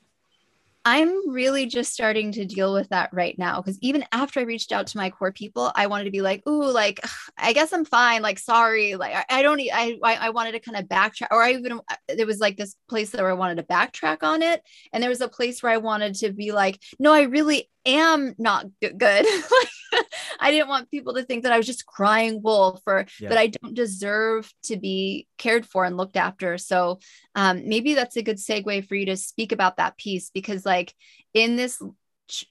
[0.83, 4.71] I'm really just starting to deal with that right now because even after I reached
[4.71, 6.99] out to my core people, I wanted to be like, "Ooh, like
[7.37, 8.21] I guess I'm fine.
[8.23, 9.61] Like, sorry, like I, I don't.
[9.61, 12.75] I I wanted to kind of backtrack, or I even uh, there was like this
[12.89, 15.77] place where I wanted to backtrack on it, and there was a place where I
[15.77, 19.25] wanted to be like, "No, I really am not good.
[20.39, 23.29] I didn't want people to think that I was just crying wolf or yeah.
[23.29, 26.57] that I don't deserve to be cared for and looked after.
[26.57, 26.99] So
[27.35, 30.93] um, maybe that's a good segue for you to speak about that piece because, like,
[31.33, 31.81] in this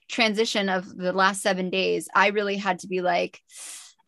[0.09, 3.39] transition of the last seven days, I really had to be like,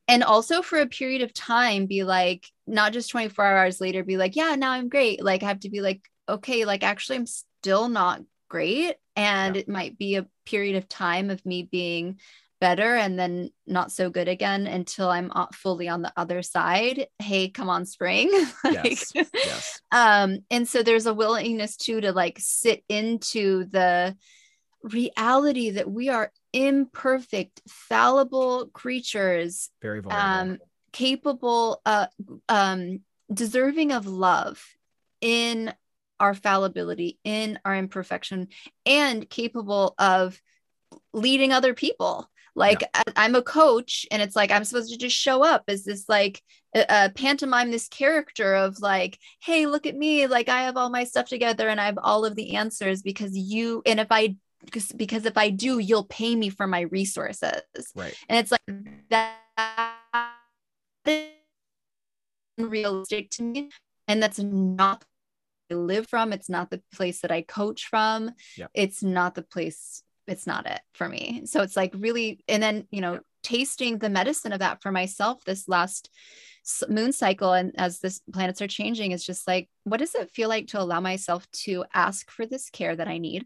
[0.07, 4.17] and also for a period of time, be like, not just 24 hours later, be
[4.17, 5.23] like, yeah, now I'm great.
[5.23, 8.95] Like, I have to be like, okay, like, actually, I'm still not great.
[9.15, 9.61] And yeah.
[9.61, 12.19] it might be a period of time of me being
[12.63, 17.07] better and then not so good again until I'm fully on the other side.
[17.19, 18.31] Hey, come on, spring.
[18.63, 19.11] like, yes.
[19.13, 19.81] yes.
[19.91, 24.15] Um, and so there's a willingness too to like sit into the
[24.81, 30.53] reality that we are imperfect, fallible creatures, very vulnerable.
[30.53, 30.57] um,
[30.93, 32.07] capable, uh,
[32.47, 33.01] um,
[33.33, 34.63] deserving of love
[35.19, 35.73] in
[36.23, 38.47] our fallibility, in our imperfection,
[38.85, 40.41] and capable of
[41.11, 42.29] leading other people.
[42.55, 43.03] Like yeah.
[43.17, 46.41] I'm a coach, and it's like I'm supposed to just show up as this like
[46.73, 51.03] a, pantomime this character of like, hey, look at me, like I have all my
[51.03, 53.81] stuff together and I have all of the answers because you.
[53.85, 57.63] And if I because because if I do, you'll pay me for my resources.
[57.95, 58.15] Right.
[58.29, 58.61] And it's like
[59.09, 59.39] that
[62.57, 63.71] realistic to me.
[64.07, 65.12] And that's not I
[65.73, 66.33] live from.
[66.33, 68.31] It's not the place that I coach from.
[68.57, 68.67] Yeah.
[68.73, 71.43] It's not the place, it's not it for me.
[71.45, 75.43] So it's like really, and then, you know, tasting the medicine of that for myself
[75.43, 76.09] this last
[76.87, 80.47] moon cycle and as this planets are changing is just like what does it feel
[80.47, 83.45] like to allow myself to ask for this care that i need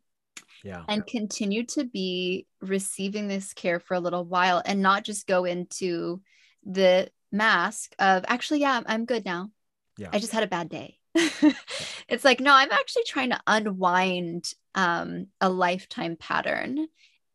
[0.64, 5.26] yeah and continue to be receiving this care for a little while and not just
[5.26, 6.22] go into
[6.64, 9.50] the mask of actually yeah i'm good now
[9.98, 10.97] yeah i just had a bad day
[12.08, 16.88] it's like no i'm actually trying to unwind um, a lifetime pattern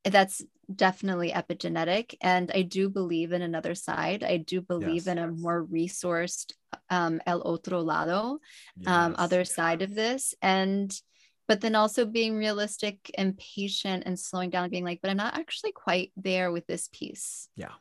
[0.04, 0.42] that's
[0.74, 5.06] definitely epigenetic and i do believe in another side i do believe yes.
[5.08, 6.52] in a more resourced
[6.90, 8.38] um, el otro lado
[8.86, 9.14] um, yes.
[9.20, 11.00] other side of this and
[11.48, 15.16] but then also being realistic and patient and slowing down and being like but i'm
[15.16, 17.72] not actually quite there with this piece yeah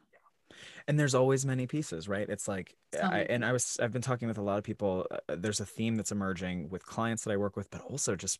[0.87, 2.29] and there's always many pieces right?
[2.29, 5.35] It's like I, and i was i've been talking with a lot of people uh,
[5.37, 8.39] there's a theme that's emerging with clients that i work with but also just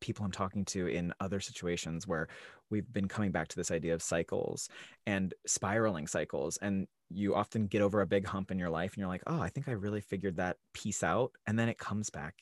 [0.00, 2.28] people i'm talking to in other situations where
[2.70, 4.68] we've been coming back to this idea of cycles
[5.06, 8.98] and spiraling cycles and you often get over a big hump in your life and
[9.00, 12.10] you're like oh i think i really figured that piece out and then it comes
[12.10, 12.34] back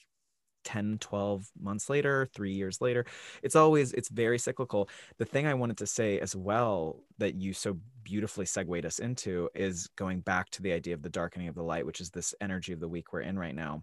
[0.65, 3.05] 10 12 months later 3 years later
[3.43, 7.53] it's always it's very cyclical the thing i wanted to say as well that you
[7.53, 11.55] so beautifully segued us into is going back to the idea of the darkening of
[11.55, 13.83] the light which is this energy of the week we're in right now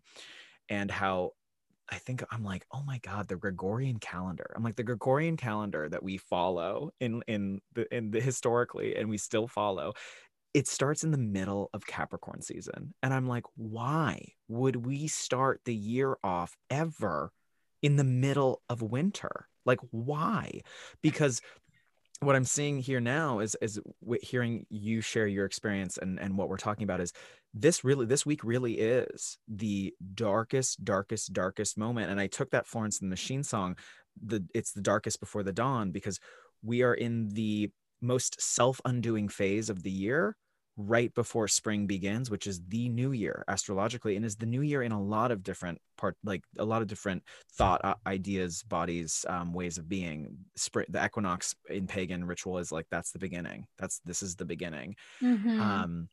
[0.69, 1.31] and how
[1.89, 4.51] I think I'm like, oh my god, the Gregorian calendar.
[4.55, 9.07] I'm like the Gregorian calendar that we follow in in the in the historically and
[9.07, 9.93] we still follow
[10.55, 12.93] it starts in the middle of Capricorn season.
[13.03, 17.33] And I'm like, why would we start the year off ever
[17.81, 19.49] in the middle of winter?
[19.65, 20.61] Like, why?
[21.01, 21.41] Because
[22.21, 23.81] what I'm seeing here now is is
[24.21, 27.11] hearing you share your experience and and what we're talking about is
[27.53, 32.65] this really this week really is the darkest darkest darkest moment and I took that
[32.65, 33.75] Florence and the Machine song
[34.25, 36.21] the it's the darkest before the dawn because
[36.63, 37.69] we are in the
[38.01, 40.37] most self-undoing phase of the year
[40.77, 44.83] right before spring begins which is the new year astrologically and is the new year
[44.83, 47.23] in a lot of different part like a lot of different
[47.53, 50.37] thought uh, ideas bodies um, ways of being.
[50.55, 53.67] Spring the equinox in pagan ritual is like that's the beginning.
[53.77, 54.95] That's this is the beginning.
[55.21, 55.61] Mm-hmm.
[55.61, 56.09] um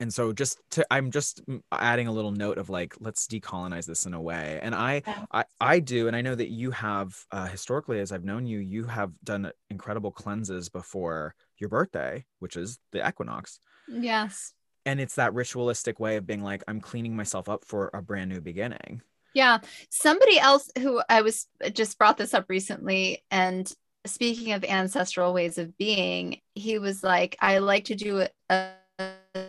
[0.00, 1.40] and so just to i'm just
[1.70, 4.58] adding a little note of like let's decolonize this in a way.
[4.62, 8.24] And i i, I do and i know that you have uh, historically as i've
[8.24, 11.34] known you you have done incredible cleanses before
[11.64, 13.58] your birthday which is the equinox
[13.88, 14.52] Yes.
[14.86, 18.30] And it's that ritualistic way of being like, I'm cleaning myself up for a brand
[18.30, 19.02] new beginning.
[19.34, 19.58] Yeah.
[19.90, 23.70] Somebody else who I was just brought this up recently, and
[24.06, 28.28] speaking of ancestral ways of being, he was like, I like to do a,
[29.34, 29.40] uh,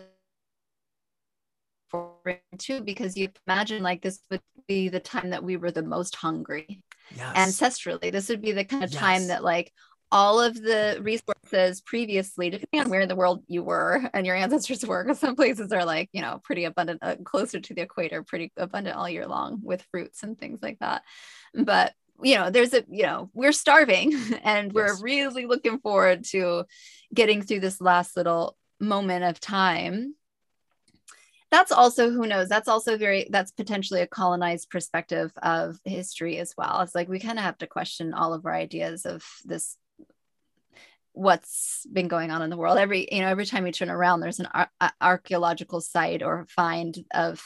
[1.88, 5.84] for too because you imagine like this would be the time that we were the
[5.84, 6.82] most hungry
[7.14, 7.36] yes.
[7.36, 9.00] ancestrally this would be the kind of yes.
[9.00, 9.72] time that like
[10.16, 14.34] all of the resources previously, depending on where in the world you were and your
[14.34, 17.82] ancestors were, because some places are like, you know, pretty abundant, uh, closer to the
[17.82, 21.02] equator, pretty abundant all year long with fruits and things like that.
[21.54, 25.02] But, you know, there's a, you know, we're starving and we're yes.
[25.02, 26.64] really looking forward to
[27.12, 30.14] getting through this last little moment of time
[31.48, 36.52] that's also who knows that's also very that's potentially a colonized perspective of history as
[36.58, 39.76] well it's like we kind of have to question all of our ideas of this
[41.16, 42.78] what's been going on in the world.
[42.78, 46.96] Every you know every time you turn around there's an ar- archaeological site or find
[47.14, 47.42] of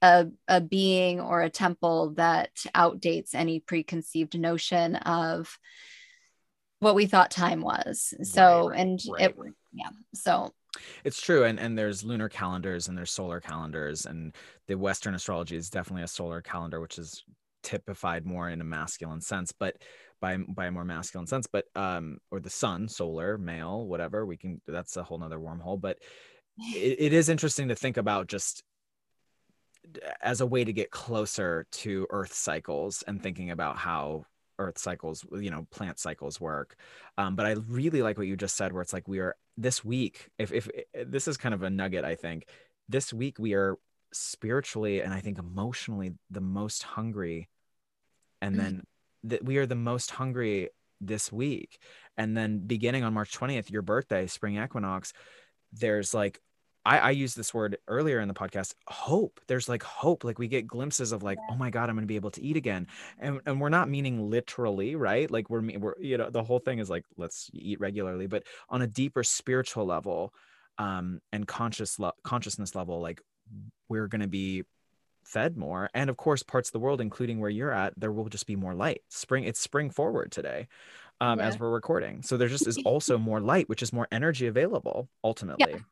[0.00, 5.58] a, a being or a temple that outdates any preconceived notion of
[6.80, 8.14] what we thought time was.
[8.22, 9.22] So Right, and right.
[9.30, 9.36] it
[9.72, 10.52] yeah so.
[11.04, 14.34] It's true, and and there's lunar calendars and there's solar calendars, and
[14.68, 17.24] the Western astrology is definitely a solar calendar, which is
[17.66, 19.76] typified more in a masculine sense, but
[20.20, 24.24] by by a more masculine sense, but um, or the sun, solar, male, whatever.
[24.24, 25.98] We can that's a whole nother wormhole, but
[26.58, 28.62] it, it is interesting to think about just
[30.22, 34.24] as a way to get closer to Earth cycles and thinking about how
[34.58, 36.76] Earth cycles, you know, plant cycles work.
[37.18, 39.84] Um, but I really like what you just said, where it's like we are this
[39.84, 40.28] week.
[40.38, 42.46] If if eh, this is kind of a nugget, I think
[42.88, 43.76] this week we are
[44.12, 47.48] spiritually and I think emotionally the most hungry,
[48.40, 48.58] and Mm.
[48.58, 48.84] then
[49.24, 51.78] that we are the most hungry this week,
[52.16, 55.12] and then beginning on March twentieth, your birthday, spring equinox.
[55.72, 56.40] There's like
[56.86, 60.46] I, I used this word earlier in the podcast hope there's like hope like we
[60.46, 62.86] get glimpses of like oh my god i'm going to be able to eat again
[63.18, 66.78] and, and we're not meaning literally right like we're, we're you know the whole thing
[66.78, 70.32] is like let's eat regularly but on a deeper spiritual level
[70.78, 73.20] um and conscious le- consciousness level like
[73.88, 74.62] we're going to be
[75.26, 78.28] fed more and of course parts of the world including where you're at there will
[78.28, 79.02] just be more light.
[79.08, 80.68] Spring it's spring forward today
[81.20, 82.22] um as we're recording.
[82.22, 85.82] So there just is also more light which is more energy available ultimately.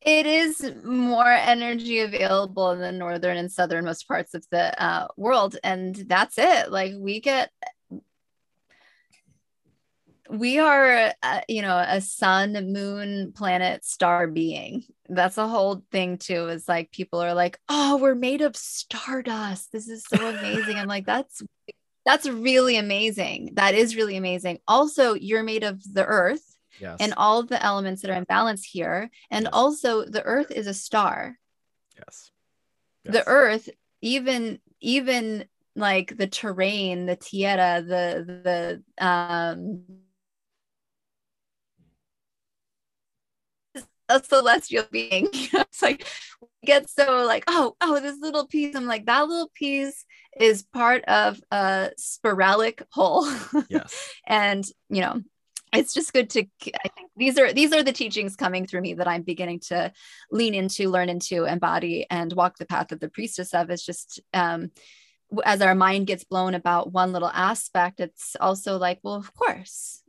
[0.00, 5.56] It is more energy available in the northern and southernmost parts of the uh, world
[5.64, 6.70] and that's it.
[6.70, 7.50] Like we get
[10.30, 14.84] we are uh, you know a sun moon planet star being.
[15.08, 19.72] That's the whole thing too is like people are like oh we're made of stardust.
[19.72, 20.76] This is so amazing.
[20.78, 21.42] I'm like that's
[22.04, 23.50] that's really amazing.
[23.54, 24.58] That is really amazing.
[24.68, 26.44] Also you're made of the earth
[26.80, 26.98] yes.
[27.00, 29.10] and all the elements that are in balance here.
[29.30, 29.50] And Yes.
[29.52, 31.36] also the earth is a star.
[31.96, 32.30] yes.
[33.04, 33.68] The earth,
[34.02, 39.84] even even like the terrain, the tierra, the the um
[44.08, 45.28] a celestial being.
[45.32, 46.06] it's like
[46.40, 48.74] we get so like, oh, oh, this little piece.
[48.74, 50.04] I'm like, that little piece
[50.38, 53.28] is part of a spiralic whole.
[53.68, 55.20] yes and you know
[55.72, 56.44] it's just good to
[56.84, 59.92] i think these are these are the teachings coming through me that i'm beginning to
[60.30, 64.20] lean into learn into embody and walk the path of the priestess of is just
[64.34, 64.70] um
[65.44, 70.02] as our mind gets blown about one little aspect it's also like well of course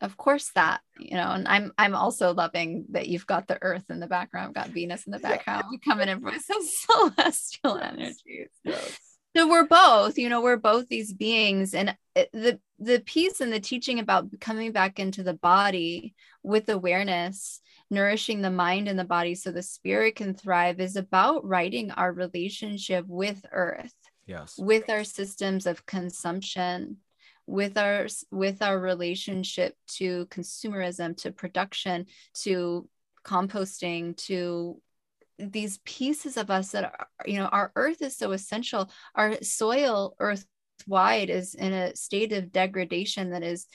[0.00, 3.84] of course that you know and i'm i'm also loving that you've got the earth
[3.90, 7.92] in the background got venus in the background we coming in with some celestial Yes.
[7.92, 8.48] energies.
[8.64, 8.98] Yes.
[9.36, 13.60] So we're both you know we're both these beings and the the piece and the
[13.60, 17.60] teaching about coming back into the body with awareness
[17.90, 22.12] nourishing the mind and the body so the spirit can thrive is about writing our
[22.12, 23.94] relationship with earth
[24.26, 24.54] yes.
[24.58, 26.96] with our systems of consumption
[27.46, 32.88] with our with our relationship to consumerism to production to
[33.24, 34.80] composting to
[35.38, 38.90] these pieces of us that are you know our earth is so essential.
[39.14, 40.46] Our soil earth
[40.86, 43.66] wide is in a state of degradation that is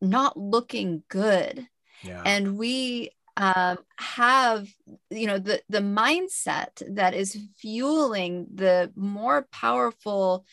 [0.00, 1.66] not looking good.
[2.02, 2.22] Yeah.
[2.24, 4.68] And we um, have
[5.10, 10.46] you know the the mindset that is fueling the more powerful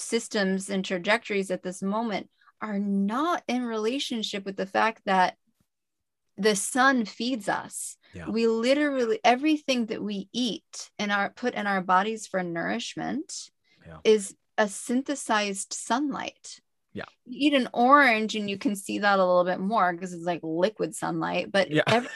[0.00, 2.28] systems and trajectories at this moment
[2.60, 5.36] are not in relationship with the fact that
[6.36, 8.28] the sun feeds us Yeah.
[8.28, 13.50] we literally everything that we eat and our put in our bodies for nourishment
[13.86, 13.98] Yeah.
[14.04, 16.60] is a synthesized sunlight
[16.92, 17.04] Yeah.
[17.26, 20.24] you eat an orange and you can see that a little bit more because it's
[20.24, 22.08] like liquid sunlight but yeah every,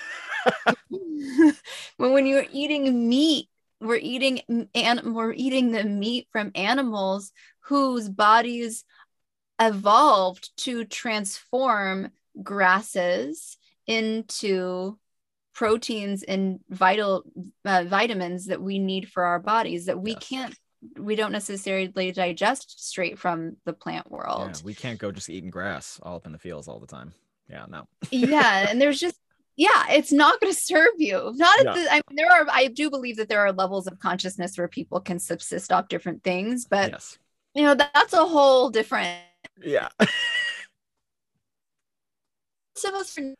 [0.88, 1.54] when,
[2.12, 3.48] when you're eating meat
[3.84, 4.40] we're eating
[4.74, 8.84] and we're eating the meat from animals whose bodies
[9.60, 12.10] evolved to transform
[12.42, 13.56] grasses
[13.86, 14.98] into
[15.54, 17.22] proteins and vital
[17.64, 20.28] uh, vitamins that we need for our bodies that we Yes.
[20.28, 20.54] can't
[20.98, 24.62] we don't necessarily digest straight from the plant yeah world.
[24.64, 27.14] we can't go just eating grass all up in the fields all the time.
[27.48, 27.86] Yeah no.
[28.10, 29.16] Yeah and there's just
[29.56, 31.74] yeah it's not going to serve you not at Yeah.
[31.74, 34.68] the, I mean, there are i do believe that there are levels of consciousness where
[34.68, 37.18] people can subsist off different things but yes
[37.54, 39.20] you know that, that's a whole different
[39.62, 39.88] yeah
[42.76, 43.34] some of us are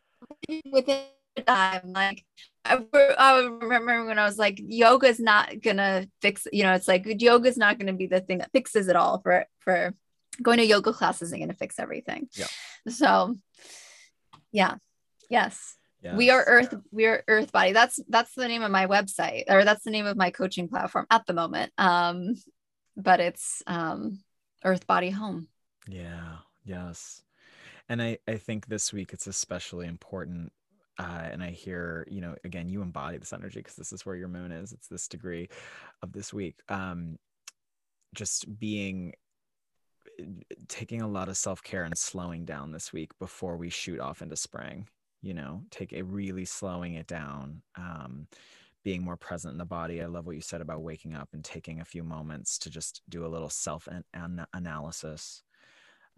[0.70, 1.02] within
[1.46, 2.24] time like
[2.64, 2.78] I,
[3.18, 7.58] I remember when I was like, yoga's not gonna fix, you know, it's like yoga's
[7.58, 9.92] not gonna be the thing that fixes it all for for
[10.42, 12.28] going to yoga class isn't gonna fix everything.
[12.32, 12.46] Yeah.
[12.88, 13.34] So
[14.50, 14.76] Yeah.
[15.28, 15.76] Yes.
[16.04, 16.16] Yes.
[16.16, 16.74] We are Earth.
[16.92, 17.72] We are Earth Body.
[17.72, 21.06] That's that's the name of my website, or that's the name of my coaching platform
[21.10, 21.72] at the moment.
[21.78, 22.34] Um,
[22.94, 24.20] but it's um,
[24.62, 25.48] Earth Body Home.
[25.88, 26.36] Yeah.
[26.62, 27.22] Yes.
[27.88, 30.52] And I I think this week it's especially important.
[30.98, 34.14] Uh, and I hear, you know, again, you embody this energy because this is where
[34.14, 34.72] your moon is.
[34.72, 35.48] It's this degree
[36.02, 36.56] of this week.
[36.68, 37.18] Um,
[38.14, 39.14] just being
[40.68, 44.36] taking a lot of self-care and slowing down this week before we shoot off into
[44.36, 44.86] spring
[45.24, 48.26] you know take a really slowing it down um,
[48.84, 50.02] being more present in the body.
[50.02, 53.00] I love what you said about waking up and taking a few moments to just
[53.08, 55.42] do a little self an- analysis.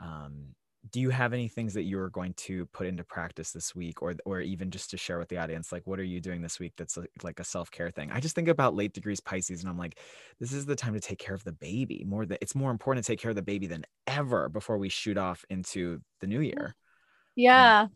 [0.00, 0.48] Um,
[0.92, 4.14] do you have any things that you're going to put into practice this week or
[4.24, 5.72] or even just to share with the audience?
[5.72, 8.10] Like what are you doing this week that's like a self-care thing?
[8.12, 9.98] I just think about late degrees pisces and i'm like
[10.38, 13.04] this is the time to take care of the baby more that it's more important
[13.04, 16.40] to take care of the baby than ever before we shoot off into the new
[16.40, 16.74] year.
[17.34, 17.88] Yeah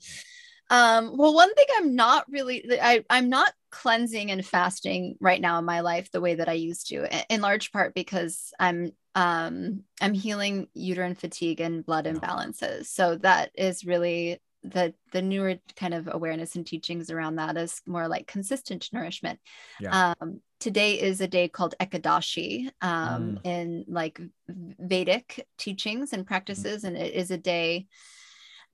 [0.71, 5.59] um, well, one thing I'm not really, I, I'm not cleansing and fasting right now
[5.59, 9.83] in my life the way that I used to, in large part because I'm um,
[10.01, 12.87] I'm healing uterine fatigue and blood imbalances.
[12.87, 17.81] So that is really the the newer kind of awareness and teachings around that is
[17.87, 19.41] more like consistent nourishment.
[19.81, 20.15] Yeah.
[20.21, 23.47] Um, today is a day called Ekadashi um, mm.
[23.47, 26.89] in like Vedic teachings and practices, mm.
[26.89, 27.87] and it is a day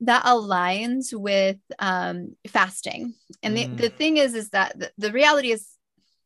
[0.01, 3.15] that aligns with um, fasting.
[3.41, 3.77] And mm.
[3.77, 5.67] the, the thing is, is that the, the reality is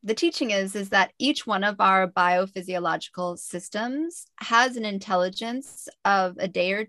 [0.04, 6.38] the teaching is is that each one of our biophysiological systems has an intelligence of
[6.40, 6.88] a day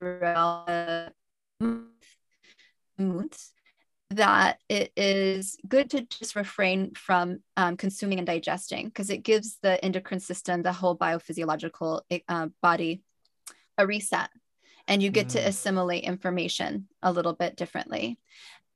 [0.00, 1.10] or
[2.98, 3.52] months
[4.10, 9.58] that it is good to just refrain from um, consuming and digesting because it gives
[9.62, 13.02] the endocrine system the whole biophysiological uh, body
[13.78, 14.30] a reset
[14.88, 15.32] and you get mm.
[15.32, 18.18] to assimilate information a little bit differently.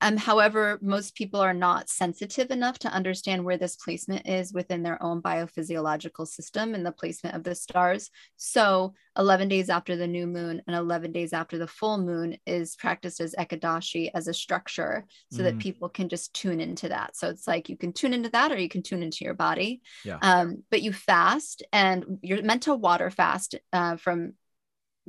[0.02, 4.82] Um, however, most people are not sensitive enough to understand where this placement is within
[4.82, 8.10] their own biophysiological system and the placement of the stars.
[8.36, 12.77] So, 11 days after the new moon and 11 days after the full moon is
[12.77, 15.44] practiced as Ekadashi as a structure so mm.
[15.44, 17.14] that people can just tune into that.
[17.14, 19.82] So, it's like you can tune into that or you can tune into your body.
[20.02, 20.18] Yeah.
[20.22, 24.32] Um, but you fast and you're meant to water fast uh, from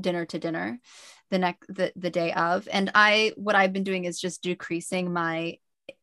[0.02, 0.80] dinner to dinner
[1.30, 5.12] the next the, the day of and i what i've been doing is just decreasing
[5.12, 5.58] my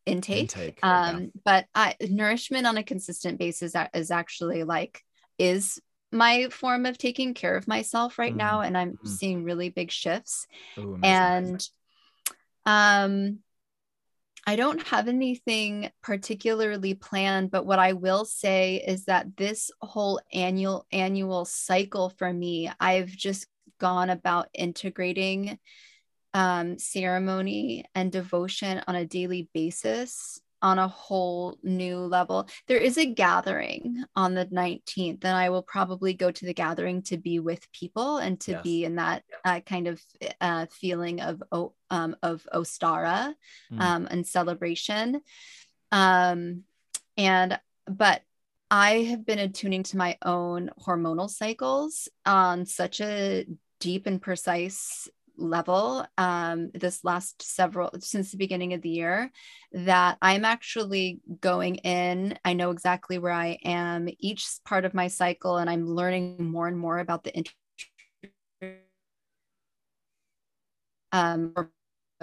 [0.07, 1.27] intake, intake um yeah.
[1.45, 5.03] but I, nourishment on a consistent basis is actually like
[5.39, 5.81] is
[6.11, 8.39] my form of taking care of myself right mm.
[8.39, 9.09] now and i'm mm.
[9.09, 10.47] seeing really big shifts
[10.79, 11.67] Ooh, and
[12.65, 13.41] um
[14.49, 20.21] I don't have anything particularly planned, but what I will say is that this whole
[20.33, 23.47] annual annual cycle for me, I've just
[23.79, 25.59] gone about integrating
[26.35, 32.49] um, ceremony and devotion on a daily basis on a whole new level.
[32.67, 37.03] There is a gathering on the 19th, and I will probably go to the gathering
[37.03, 38.63] to be with people and to yes.
[38.63, 40.03] be in that uh, kind of
[40.41, 41.43] uh, feeling of
[41.91, 43.35] um, of Ostara
[43.73, 43.81] mm.
[43.81, 45.21] um, and celebration.
[45.93, 46.65] Um,
[47.17, 48.23] and but
[48.71, 53.47] I have been attuning to my own hormonal cycles on such a
[53.81, 59.31] deep and precise level um, this last several since the beginning of the year
[59.73, 65.07] that i'm actually going in i know exactly where i am each part of my
[65.07, 67.45] cycle and i'm learning more and more about the
[71.13, 71.55] um,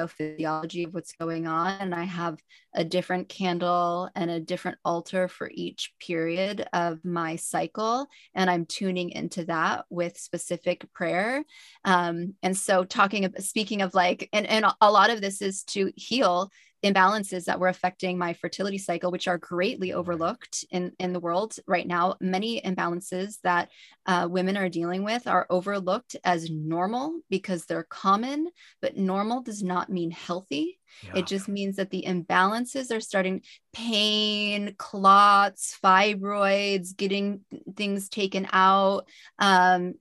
[0.08, 1.78] physiology of what's going on.
[1.80, 2.38] And I have
[2.74, 8.08] a different candle and a different altar for each period of my cycle.
[8.34, 11.44] And I'm tuning into that with specific prayer.
[11.84, 15.64] Um, and so, talking about speaking of like, and, and a lot of this is
[15.66, 16.52] to heal
[16.86, 21.58] imbalances that were affecting my fertility cycle, which are greatly overlooked in, in the world
[21.68, 22.16] right now.
[22.22, 23.72] Many imbalances that
[24.06, 28.50] uh, women are dealing with are overlooked as normal because they're common,
[28.82, 30.80] but normal does not mean healthy.
[31.04, 31.20] Yeah.
[31.20, 33.42] It just means that the imbalances are starting
[33.74, 37.42] pain, clots, fibroids, getting
[37.76, 39.08] things taken out,
[39.40, 39.96] um,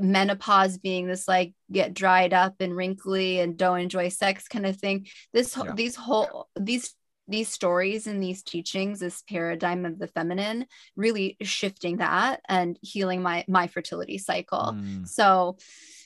[0.00, 4.76] menopause being this like get dried up and wrinkly and don't enjoy sex kind of
[4.76, 5.72] thing this yeah.
[5.74, 6.94] these whole these
[7.28, 10.66] these stories and these teachings this paradigm of the feminine
[10.96, 15.06] really shifting that and healing my my fertility cycle mm.
[15.06, 15.56] so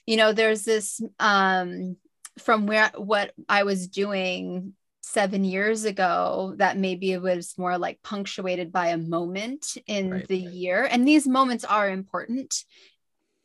[0.06, 1.97] you know there's this um
[2.39, 8.02] from where what i was doing seven years ago that maybe it was more like
[8.02, 10.28] punctuated by a moment in right.
[10.28, 12.64] the year and these moments are important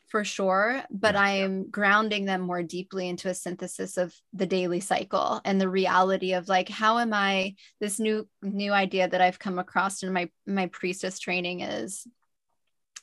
[0.10, 1.22] for sure, but Yeah.
[1.22, 5.70] I am grounding them more deeply into a synthesis of the daily cycle and the
[5.70, 10.12] reality of like how am I this new new idea that I've come across in
[10.12, 12.06] my my priestess training is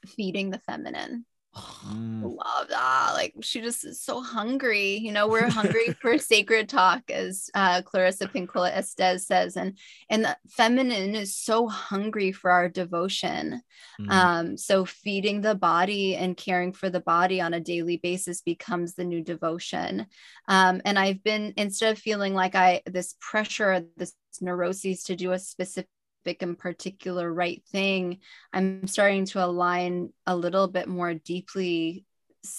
[0.07, 1.24] feeding the feminine.
[1.57, 3.12] Mm, love that.
[3.15, 4.99] Like she just is so hungry.
[4.99, 9.78] You know, we're hungry for sacred talk, as uh, Clarissa Pinkola Estes says, and
[10.11, 13.62] and the feminine is so hungry for our devotion.
[13.99, 18.43] mm, Um, so feeding the body and caring for the body on a daily basis
[18.43, 20.07] becomes the new devotion.
[20.49, 24.12] Um, and I've been instead of feeling like I this pressure, this
[24.43, 25.89] neuroses to do a specific
[26.27, 28.19] and particular right thing,
[28.53, 32.05] I'm starting to align a little bit more deeply,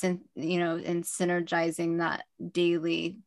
[0.04, 3.18] you know, and synergizing that daily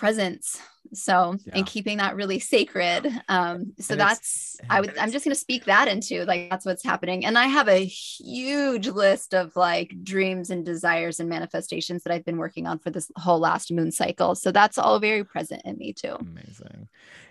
[0.00, 0.58] presence.
[0.94, 1.58] So Yeah.
[1.58, 3.06] and keeping that really sacred.
[3.28, 6.82] Um, so And that's i would i'm just gonna speak that into like that's what's
[6.82, 7.26] happening.
[7.26, 12.24] And I have a huge list of like dreams and desires and manifestations that I've
[12.24, 14.34] been working on for this whole last moon cycle.
[14.34, 16.16] So that's all very present in me too.
[16.18, 16.88] Amazing.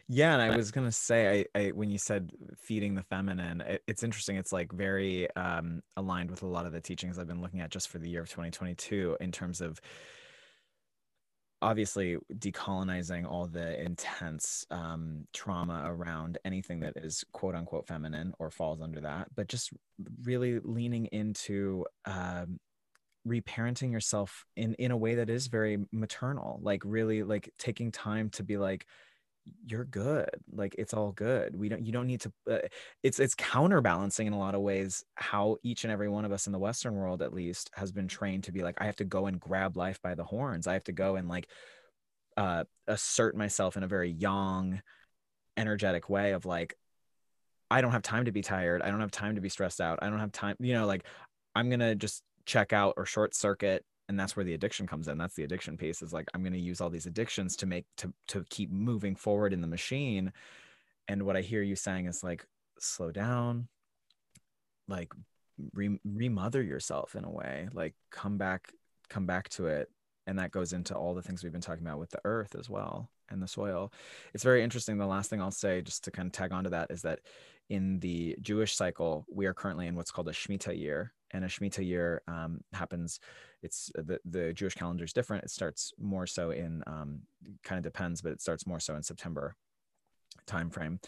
[0.08, 3.84] Yeah, and I was gonna say, I, I when you said feeding the feminine, it,
[3.88, 4.38] it's interesting.
[4.38, 7.72] It's like very um, aligned with a lot of the teachings I've been looking at
[7.72, 9.82] just for the year of 2022 in terms of
[11.62, 18.50] obviously decolonizing all the intense um, trauma around anything that is quote unquote feminine or
[18.50, 19.72] falls under that, but just
[20.24, 22.60] really leaning into um,
[23.28, 28.30] reparenting yourself in in a way that is very maternal, like really like taking time
[28.30, 28.86] to be like
[29.66, 32.58] you're good like it's all good we don't you don't need to uh,
[33.04, 36.48] it's it's counterbalancing in a lot of ways how each and every one of us
[36.48, 39.04] in the western world at least has been trained to be like i have to
[39.04, 41.48] go and grab life by the horns i have to go and like
[42.38, 44.82] uh assert myself in a very young
[45.58, 46.76] energetic way of like
[47.70, 50.00] i don't have time to be tired i don't have time to be stressed out
[50.02, 51.04] i don't have time you know like
[51.56, 55.18] i'm gonna just check out or short circuit and that's where the addiction comes in.
[55.18, 57.86] That's the addiction piece is like i'm going to use all these addictions to make
[57.98, 60.34] to to keep moving forward in the machine.
[61.08, 62.46] And what i hear you saying is like
[62.80, 63.68] slow down
[64.88, 65.14] like
[65.74, 68.74] re- remother yourself in a way like come back
[69.10, 69.90] come back to it.
[70.28, 72.70] And that goes into all the things we've been talking about with the earth as
[72.70, 73.92] well and the soil.
[74.34, 74.98] It's very interesting.
[74.98, 77.20] The last thing i'll say just to kind of tag onto that is that
[77.70, 81.48] in the jewish cycle we are currently in what's called a shemitah year and a
[81.48, 83.20] shemitah year um, happens
[83.62, 85.44] it's uh, the, the jewish calendar is different.
[85.44, 87.20] It starts more so in um,
[87.64, 89.56] kind of depends but it starts more so in september
[90.46, 91.00] time frame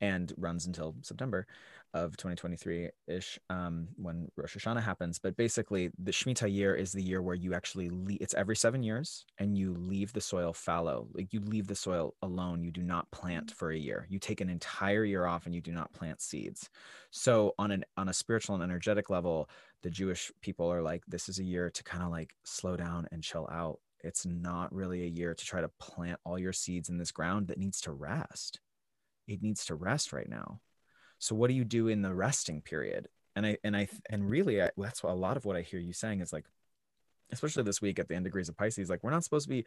[0.00, 1.46] and runs until september
[1.94, 7.22] of 2023-ish um, when rosh hashanah happens but basically the shemitah year is the year
[7.22, 11.32] where you actually leave it's every seven years and you leave the soil fallow like
[11.32, 14.50] you leave the soil alone you do not plant for a year you take an
[14.50, 16.68] entire year off and you do not plant seeds
[17.10, 19.48] so on an on a spiritual and energetic level
[19.82, 23.06] the Jewish people are like, this is a year to kind of like slow down
[23.12, 23.78] and chill out.
[24.02, 27.48] It's not really a year to try to plant all your seeds in this ground
[27.48, 28.60] that needs to rest.
[29.26, 30.60] It needs to rest right now.
[31.18, 33.08] So what do you do in the resting period?
[33.36, 35.92] And I and I and really I, that's a lot of what I hear you
[35.92, 36.44] saying is like,
[37.30, 39.64] especially this week at the end degrees of Pisces, like we're not supposed to be.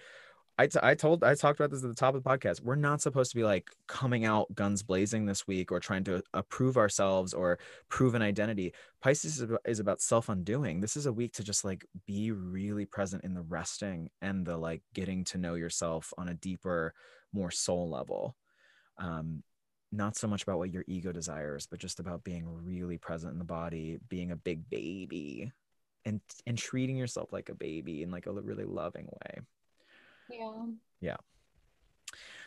[0.57, 2.61] I, t- I told I talked about this at the top of the podcast.
[2.61, 6.22] We're not supposed to be like coming out guns blazing this week or trying to
[6.34, 7.57] approve ourselves or
[7.88, 8.73] prove an identity.
[9.02, 10.82] Pisces is about, is about self undoing.
[10.82, 14.57] This is a week to just like be really present in the resting and the
[14.57, 16.94] like getting to know yourself on a deeper,
[17.32, 18.36] more soul level.
[18.98, 19.44] Um,
[19.91, 23.39] not so much about what your ego desires, but just about being really present in
[23.39, 25.51] the body, being a big baby,
[26.05, 29.39] and and treating yourself like a baby in like a really loving way.
[30.30, 30.65] Yeah.
[31.01, 31.18] Yeah.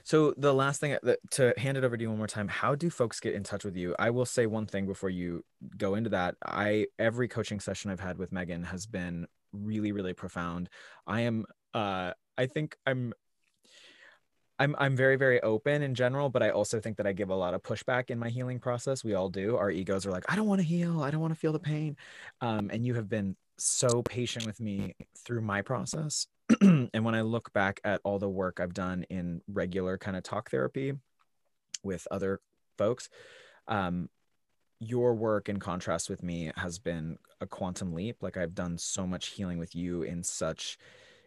[0.05, 0.99] So the last thing
[1.31, 3.65] to hand it over to you one more time, how do folks get in touch
[3.65, 3.95] with you?
[3.99, 5.45] I will say one thing before you
[5.79, 6.37] go into that.
[6.45, 10.69] I every coaching session I've had with Megan has been really really profound.
[11.07, 13.15] I am uh I think I'm
[14.59, 17.35] I'm I'm very very open in general, but I also think that I give a
[17.35, 19.03] lot of pushback in my healing process.
[19.03, 19.57] We all do.
[19.57, 21.03] Our egos are like, I don't want to heal.
[21.03, 21.97] I don't want to feel the pain.
[22.41, 26.27] Um, and you have been so patient with me through my process.
[26.61, 30.23] and when I look back at all the work I've done in regular kind of
[30.23, 30.95] talk therapy
[31.83, 32.41] with other
[32.77, 33.09] folks,
[33.67, 34.09] um,
[34.81, 38.23] your work in contrast with me has been a quantum leap.
[38.23, 40.79] Like I've done so much healing with you in such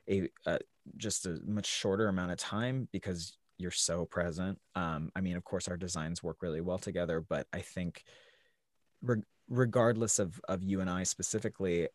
[0.10, 0.58] a uh,
[0.98, 4.60] just a much shorter amount of time because you're so present.
[4.76, 8.04] Um, I mean, of course, our designs work really well together, but I think
[9.02, 11.88] re- regardless of of you and I specifically,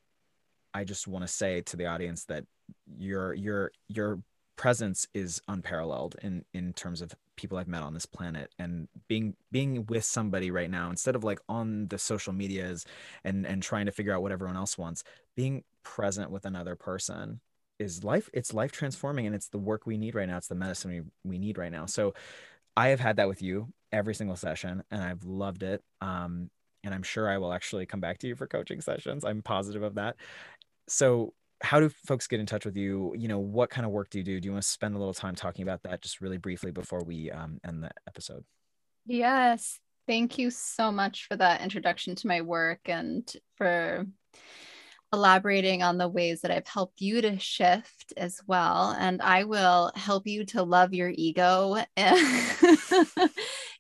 [0.75, 2.45] I just want to say to the audience that
[2.87, 4.21] your your your
[4.57, 9.35] presence is unparalleled in in terms of people I've met on this planet and being
[9.51, 12.85] being with somebody right now instead of like on the social medias
[13.25, 15.05] and and trying to figure out what everyone else wants
[15.37, 17.41] being present with another person
[17.83, 20.55] is life it's life transforming and it's the work we need right now it's the
[20.55, 21.87] medicine we, we need right now.
[21.87, 22.15] So
[22.77, 26.51] i have had that with you every single session and i've loved it um,
[26.85, 29.25] and i'm sure i will actually come back to you for coaching sessions.
[29.25, 30.17] I'm positive of that.
[30.89, 33.15] So how do folks get in touch with you?
[33.17, 34.41] You know what kind of work do you do?
[34.41, 37.05] Do you want to spend a little time talking about that just really briefly before
[37.05, 38.45] we um, end the episode?
[39.07, 39.79] Yes.
[40.09, 44.05] Thank you so much for that introduction to my work and for
[45.13, 48.97] elaborating on the ways that I've helped you to shift as well.
[48.99, 51.77] And I will help you to love your ego.
[51.97, 52.17] and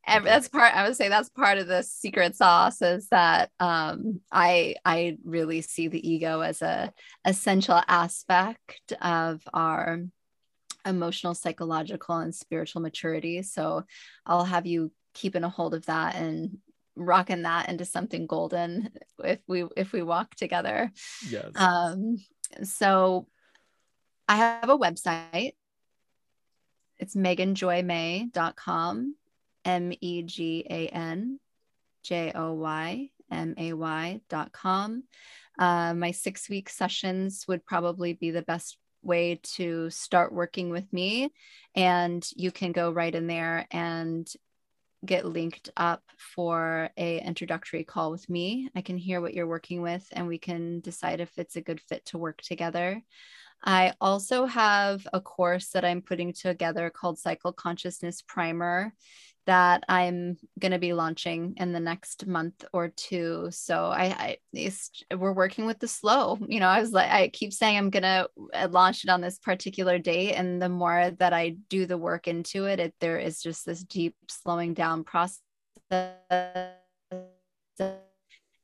[0.06, 4.76] that's part, I would say that's part of the secret sauce is that um, I,
[4.84, 6.92] I really see the ego as a
[7.24, 10.00] essential aspect of our
[10.84, 13.42] emotional, psychological, and spiritual maturity.
[13.42, 13.84] So
[14.26, 16.58] I'll have you keeping a hold of that and
[16.96, 18.90] rocking that into something golden
[19.24, 20.90] if we if we walk together.
[21.28, 21.50] Yes.
[21.54, 22.18] Um
[22.62, 23.26] so
[24.28, 25.54] I have a website.
[26.98, 29.16] It's meganjoymay.com,
[29.64, 31.40] M E G A N
[32.02, 35.04] J O Y M A Y.com.
[35.58, 40.90] Uh, my six week sessions would probably be the best way to start working with
[40.92, 41.32] me.
[41.74, 44.26] And you can go right in there and
[45.04, 48.70] get linked up for a introductory call with me.
[48.74, 51.80] I can hear what you're working with and we can decide if it's a good
[51.80, 53.02] fit to work together.
[53.64, 58.92] I also have a course that i'm putting together called cycle consciousness primer
[59.46, 63.48] that I'm going to be launching in the next month or two.
[63.50, 66.38] So I, I we're working with the slow.
[66.46, 69.20] You know, I was like, I keep saying I'm going to uh, launch it on
[69.20, 73.18] this particular date, and the more that I do the work into it, it there
[73.18, 75.40] is just this deep slowing down process.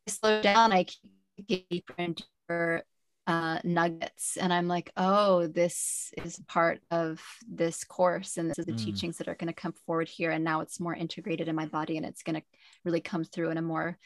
[0.06, 2.84] slow down, I keep deeper and deeper
[3.28, 4.38] uh, nuggets.
[4.38, 8.84] And i'm like oh this is part of this course and this is the mm.
[8.84, 11.66] teachings that are going to come forward here and now it's more integrated in my
[11.66, 12.42] body and it's going to
[12.84, 13.98] really come through in a more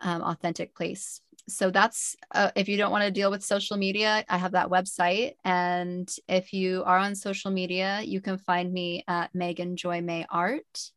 [0.00, 1.20] um, authentic place.
[1.48, 4.68] So that's uh, if you don't want to deal with social media i have that
[4.68, 5.32] website.
[5.44, 10.24] And if you are on social media you can find me at megan joy may
[10.30, 10.90] art.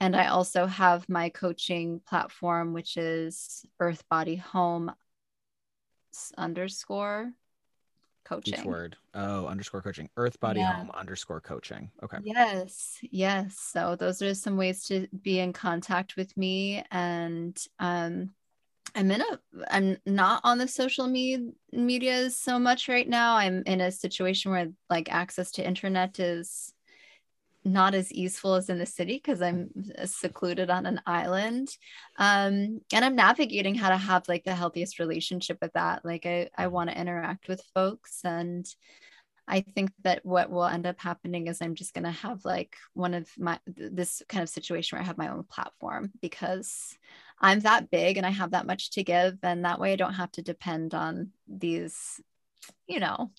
[0.00, 4.90] And i also have my coaching platform which is earth body home
[6.36, 7.32] underscore
[8.24, 8.54] coaching.
[8.54, 8.96] Each word.
[9.14, 10.08] Oh, underscore coaching.
[10.16, 10.74] Earth body yeah.
[10.74, 11.90] home underscore coaching.
[12.02, 12.18] Okay.
[12.22, 12.98] Yes.
[13.02, 13.58] Yes.
[13.58, 16.84] So those are some ways to be in contact with me.
[16.90, 18.30] And um
[18.94, 23.36] I'm in a I'm not on the social media media so much right now.
[23.36, 26.72] I'm in a situation where like access to internet is
[27.64, 29.70] not as useful as in the city because I'm
[30.06, 31.68] secluded on an island.
[32.18, 36.04] Um, and I'm navigating how to have like the healthiest relationship with that.
[36.04, 38.66] Like I, I want to interact with folks and
[39.50, 42.76] I think that what will end up happening is I'm just going to have like
[42.94, 46.96] one of my this kind of situation where I have my own platform because
[47.40, 50.14] I'm that big and I have that much to give and that way I don't
[50.14, 52.20] have to depend on these
[52.86, 53.32] you know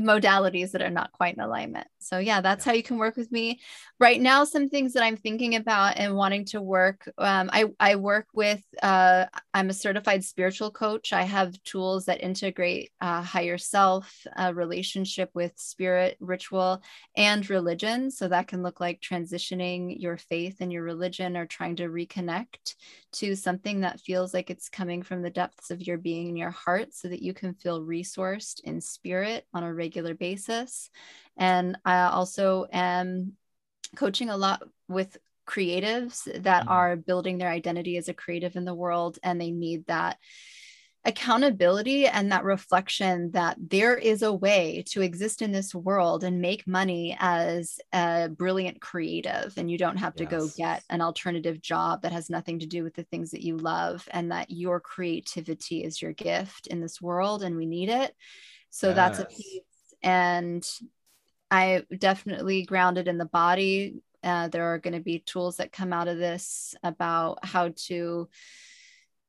[0.00, 1.86] modalities that are not quite in alignment.
[1.98, 3.60] So yeah, that's how you can work with me.
[3.98, 7.10] Right now, some things that I'm thinking about and wanting to work.
[7.18, 8.62] Um, I I work with.
[8.80, 11.12] Uh, I'm a certified spiritual coach.
[11.12, 16.80] I have tools that integrate uh, higher self, uh, relationship with spirit, ritual,
[17.16, 18.12] and religion.
[18.12, 22.76] So that can look like transitioning your faith and your religion, or trying to reconnect
[23.14, 26.50] to something that feels like it's coming from the depths of your being and your
[26.50, 30.90] heart, so that you can feel resourced in spirit on a regular regular basis.
[31.36, 33.32] And I also am
[33.96, 35.16] coaching a lot with
[35.46, 36.72] creatives that mm-hmm.
[36.72, 40.18] are building their identity as a creative in the world and they need that
[41.04, 46.40] accountability and that reflection that there is a way to exist in this world and
[46.40, 50.30] make money as a brilliant creative and you don't have to yes.
[50.30, 53.56] go get an alternative job that has nothing to do with the things that you
[53.56, 58.14] love and that your creativity is your gift in this world and we need it
[58.68, 58.96] so yes.
[58.96, 59.26] that's a
[60.02, 60.66] and
[61.50, 64.02] I definitely grounded in the body.
[64.22, 68.28] Uh, there are going to be tools that come out of this about how to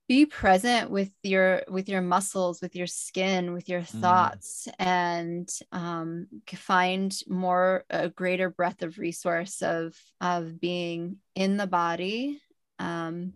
[0.09, 4.01] be present with your with your muscles with your skin with your mm.
[4.01, 4.73] thoughts mm.
[4.79, 6.25] and um,
[6.55, 12.41] find more a greater breadth of resource of of being in the body
[12.79, 13.33] um,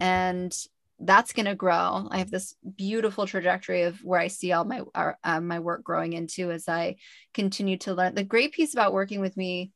[0.00, 0.52] and
[1.00, 2.08] that's going to grow.
[2.10, 6.12] I have this beautiful trajectory of where I see all my uh, my work growing
[6.12, 6.96] into as I
[7.32, 8.14] continue to learn.
[8.14, 9.72] The great piece about working with me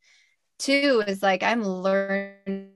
[0.59, 2.72] too is like I'm learning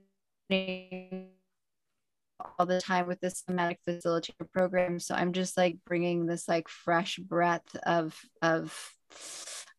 [2.39, 4.99] all the time with this somatic facilitator program.
[4.99, 8.75] So I'm just like bringing this like fresh breath of of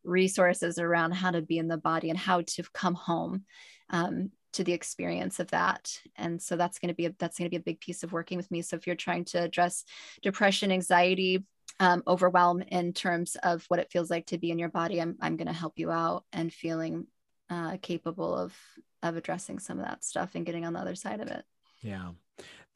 [0.05, 3.45] resources around how to be in the body and how to come home
[3.91, 5.93] um, to the experience of that.
[6.17, 8.13] And so that's going to be a, that's going to be a big piece of
[8.13, 8.63] working with me.
[8.63, 9.85] So if you're trying to address
[10.23, 11.45] depression anxiety
[11.79, 15.17] um, overwhelm in terms of what it feels like to be in your body i'm,
[15.21, 17.07] I'm going to help you out and feeling
[17.49, 18.55] uh, capable of
[19.03, 21.45] of addressing some of that stuff and getting on the other side of it.
[21.81, 22.11] Yeah.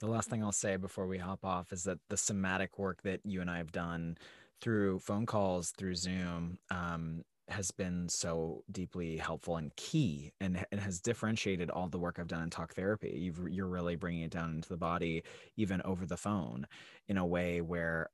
[0.01, 3.21] The last thing i'll say before we hop off is that the somatic work that
[3.25, 4.19] you and i have done
[4.61, 10.79] through phone calls through zoom um, has been so deeply helpful and key and it
[10.79, 13.13] has differentiated all the work I've done in talk therapy.
[13.17, 15.23] You've, you're really bringing it down into the body,
[15.57, 16.67] even over the phone,
[17.09, 18.09] in a way where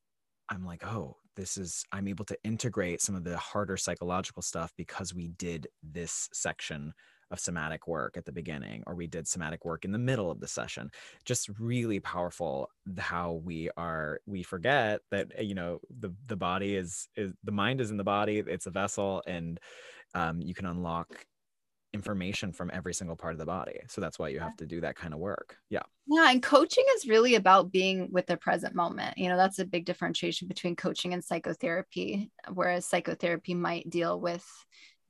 [0.49, 4.73] I'm like, oh, this is, I'm able to integrate some of the harder psychological stuff
[4.77, 6.93] because we did this section
[7.31, 10.41] of somatic work at the beginning or we did somatic work in the middle of
[10.41, 10.91] the session
[11.25, 16.75] just really powerful how we are we forget that eh, you know the the body
[16.75, 19.61] is is the mind is in the body it's a vessel and
[20.15, 21.25] um, you can unlock
[21.93, 23.81] information from every single part of the body.
[23.89, 25.57] So that's why you have to do that kind of work.
[25.71, 25.83] Yeah.
[26.07, 29.19] Yeah and coaching is really about being with the present moment.
[29.19, 34.47] You know that's a big differentiation between coaching and psychotherapy whereas psychotherapy might deal with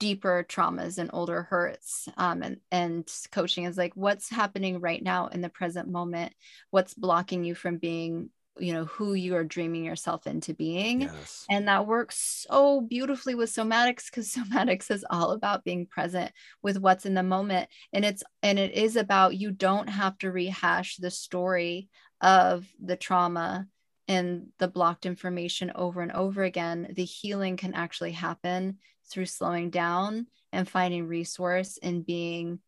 [0.01, 5.29] deeper traumas and older hurts um, and and coaching is like what's happening right now
[5.29, 6.33] in the present moment?
[6.71, 11.03] What's blocking you from being you know who you are dreaming yourself into being?
[11.03, 11.45] Yes.
[11.49, 16.33] and that works so beautifully with somatics because somatics is all about being present
[16.63, 17.69] with what's in the moment.
[17.93, 21.89] And it's and it is about you don't have to rehash the story
[22.21, 23.67] of the trauma
[24.09, 26.93] and the blocked information over and over again.
[26.97, 28.79] The healing can actually happen
[29.11, 32.61] through slowing down and finding resource and being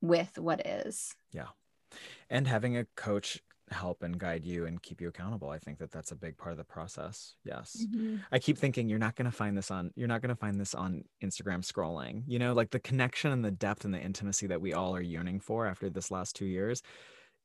[0.00, 1.14] with what is.
[1.32, 1.48] Yeah.
[2.30, 3.40] And having a coach
[3.70, 5.50] help and guide you and keep you accountable.
[5.50, 7.34] I think that that's a big part of the process.
[7.44, 7.84] Yes.
[7.86, 8.16] Mm-hmm.
[8.32, 10.60] I keep thinking you're not going to find this on you're not going to find
[10.60, 12.22] this on Instagram scrolling.
[12.26, 15.02] You know, like the connection and the depth and the intimacy that we all are
[15.02, 16.82] yearning for after this last 2 years.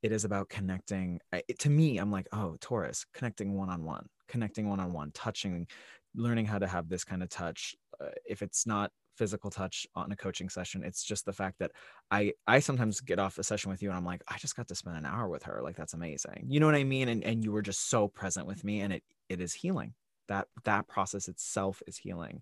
[0.01, 1.19] It is about connecting.
[1.31, 5.11] It, to me, I'm like, oh, Taurus, connecting one on one, connecting one on one,
[5.13, 5.65] touching,
[6.15, 10.11] learning how to have this kind of touch uh, if it's not physical touch on
[10.11, 11.71] a coaching session it's just the fact that
[12.09, 14.67] i i sometimes get off a session with you and i'm like i just got
[14.67, 15.61] to spend an hour with her.
[15.63, 16.45] Like that's amazing.
[16.47, 17.07] You know what i mean?
[17.09, 19.93] And and you were just so present with me and it it is healing.
[20.27, 22.41] That that process itself is healing.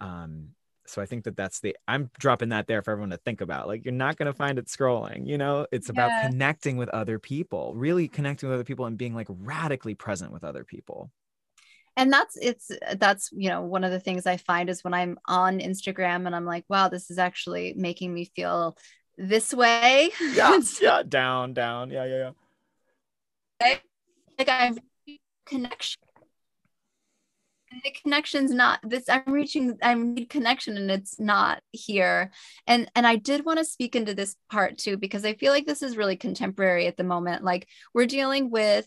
[0.00, 0.50] Um
[0.84, 3.68] so i think that that's the i'm dropping that there for everyone to think about.
[3.68, 5.66] Like you're not going to find it scrolling you know?
[5.70, 5.92] It's yeah.
[5.92, 10.32] about connecting with other people really connecting with other people and being like radically present
[10.32, 11.10] with other people
[11.96, 15.18] and that's it's that's you know one of the things i find is when i'm
[15.26, 18.76] on instagram and i'm like wow this is actually making me feel
[19.18, 20.10] this way.
[20.20, 21.90] Yeah yeah down down.
[21.90, 22.32] Yeah yeah
[23.60, 23.74] yeah.
[24.38, 24.78] Like i'm
[25.46, 26.00] connection.
[27.84, 32.30] The connection's not this i'm reaching i need connection and it's not here.
[32.66, 35.66] And and i did want to speak into this part too because i feel like
[35.66, 37.44] this is really contemporary at the moment.
[37.44, 38.86] Like we're dealing with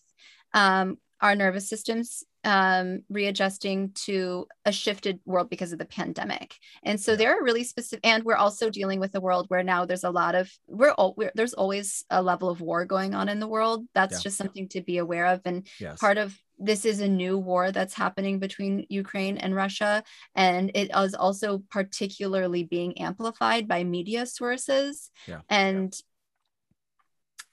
[0.53, 6.53] um our nervous systems um, readjusting to a shifted world because of the pandemic.
[6.84, 7.18] And so yeah.
[7.18, 10.11] there are really specific, and we're also dealing with a world where now there's a
[10.11, 13.47] lot of, we're, all, we're there's always a level of war going on in the
[13.47, 13.88] world.
[13.95, 14.26] That's yeah.
[14.26, 15.41] just something to be aware of.
[15.45, 15.99] And yes.
[15.99, 20.03] part of this is a new war that's happening between Ukraine and Russia.
[20.35, 25.10] And it is also particularly being amplified by media sources.
[25.26, 25.41] Yeah.
[25.49, 25.91] And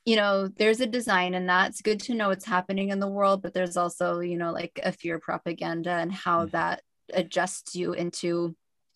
[0.05, 3.43] you know there's a design and that's good to know what's happening in the world
[3.43, 6.51] but there's also you know like a fear propaganda and how mm-hmm.
[6.51, 8.55] that adjusts you into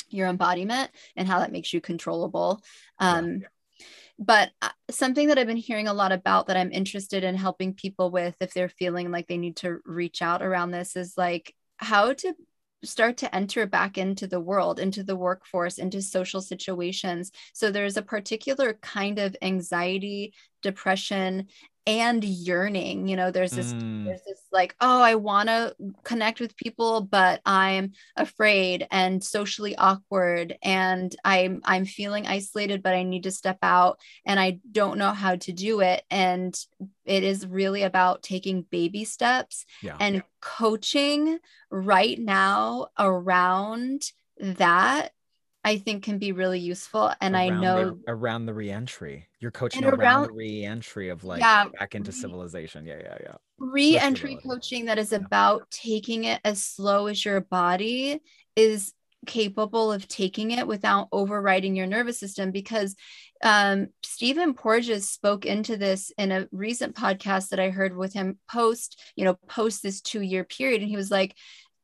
[0.09, 2.63] your embodiment and how that makes you controllable
[2.99, 3.87] um, yeah.
[4.19, 7.75] but uh, something that i've been hearing a lot about that i'm interested in helping
[7.75, 11.55] people with if they're feeling like they need to reach out around this is like
[11.79, 12.35] how to
[12.87, 17.33] start to enter back into the world, into the workforce, into social situations.
[17.53, 20.35] So there's a particular kind of anxiety,
[20.67, 21.47] depression,
[21.87, 24.05] and yearning you know there's this mm.
[24.05, 29.77] there's this like oh i want to connect with people but i'm afraid and socially
[29.77, 34.99] awkward and i'm i'm feeling isolated but i need to step out and i don't
[34.99, 36.59] know how to do it and
[37.05, 39.97] it is really about taking baby steps yeah.
[40.01, 41.39] and coaching
[41.71, 44.03] right now around
[44.41, 45.13] that
[45.67, 47.13] I think can be really useful.
[47.21, 51.25] And around I know the, around the reentry, you're coaching around, around, the reentry of
[51.25, 52.87] like yeah, back into civilization.
[52.87, 53.35] Yeah, yeah, yeah.
[53.59, 58.21] Reentry coaching that is about taking it as slow as your body
[58.55, 58.93] is
[59.27, 62.95] capable of taking it without overriding your nervous system because
[63.43, 68.39] um, Stephen Porges spoke into this in a recent podcast that I heard with him
[68.49, 70.83] post, you know, post this two year period.
[70.83, 71.35] And he was like,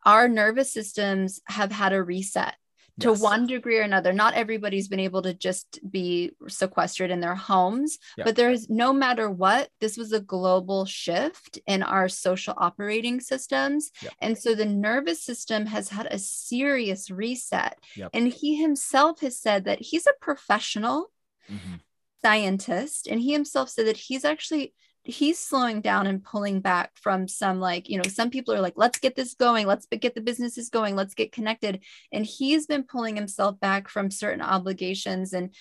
[0.06, 2.54] our nervous systems have had a reset
[3.00, 3.20] to yes.
[3.20, 4.12] one degree or another.
[4.12, 8.24] Not everybody's been able to just be sequestered in their homes, yeah.
[8.24, 13.20] but there is no matter what, this was a global shift in our social operating
[13.20, 13.90] systems.
[14.02, 14.10] Yeah.
[14.20, 17.78] And so the nervous system has had a serious reset.
[18.12, 21.10] And he himself has said that he's a professional
[21.50, 21.76] mm-hmm.
[22.22, 24.74] scientist, and he himself said that he's actually
[25.04, 28.74] he's slowing down and pulling back from some like you know some people are like
[28.76, 29.66] let's get this going.
[29.66, 30.96] Let's get the businesses going.
[30.96, 31.80] Let's get connected.
[32.12, 35.54] And he's been pulling himself back from certain obligations and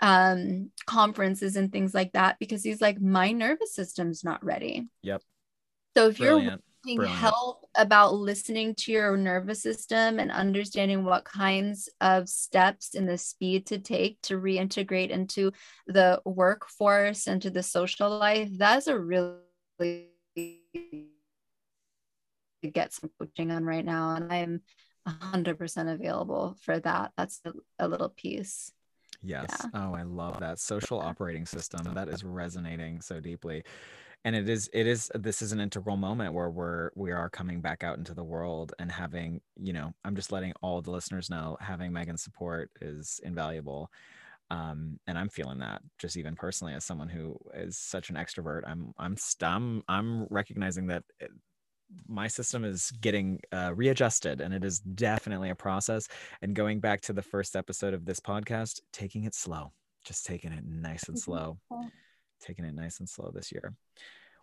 [0.00, 4.88] um conferences and things like that because he's like my nervous system's not ready.
[5.02, 5.22] Yep.
[5.96, 6.44] So if Brilliant.
[6.44, 7.08] you're Brilliant.
[7.08, 13.18] help about listening to your nervous system and understanding what kinds of steps and the
[13.18, 15.52] speed to take to reintegrate into
[15.86, 19.36] the workforce and to the social life that's a really
[22.72, 24.60] get some coaching on right now and i'm
[25.08, 27.12] 100% available for that.
[27.16, 28.72] That's a, a little piece.
[29.22, 29.50] Yes.
[29.50, 29.68] Yeah.
[29.74, 30.58] oh i love that.
[30.58, 33.64] Social operating system that is resonating so deeply
[34.24, 37.60] and it is it is this is an integral moment where we're we are coming
[37.60, 41.30] back out into the world and having you know i'm just letting all the listeners
[41.30, 43.90] know having megan's support is invaluable
[44.50, 48.62] um, and i'm feeling that just even personally as someone who is such an extrovert
[48.66, 51.34] i'm i'm i'm, I'm recognizing that it, eh,
[52.06, 56.06] my system is getting uh, readjusted and it is definitely a process
[56.40, 59.72] and going back to the first episode of this podcast taking it slow
[60.04, 61.58] just taking it nice and slow
[62.40, 63.74] taking it nice and slow this year.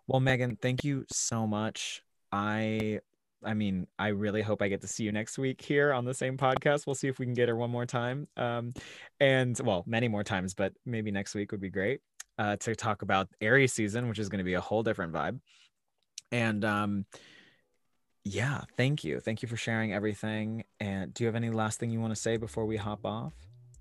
[0.06, 2.02] Well, Megan, thank you so much.
[2.32, 3.00] I
[3.44, 6.14] I mean, I really hope I get to see you next week here on the
[6.14, 6.86] same podcast.
[6.86, 8.26] We'll see if we can get her one more time.
[8.36, 8.72] Um,
[9.20, 12.00] and well, many more times, but maybe next week would be great
[12.38, 15.38] uh, to talk about Aries season, which is going to be a whole different vibe.
[16.32, 17.06] And um,
[18.24, 19.20] yeah, thank you.
[19.20, 20.64] Thank you for sharing everything.
[20.80, 23.34] And do you have any last thing you want to say before we hop off?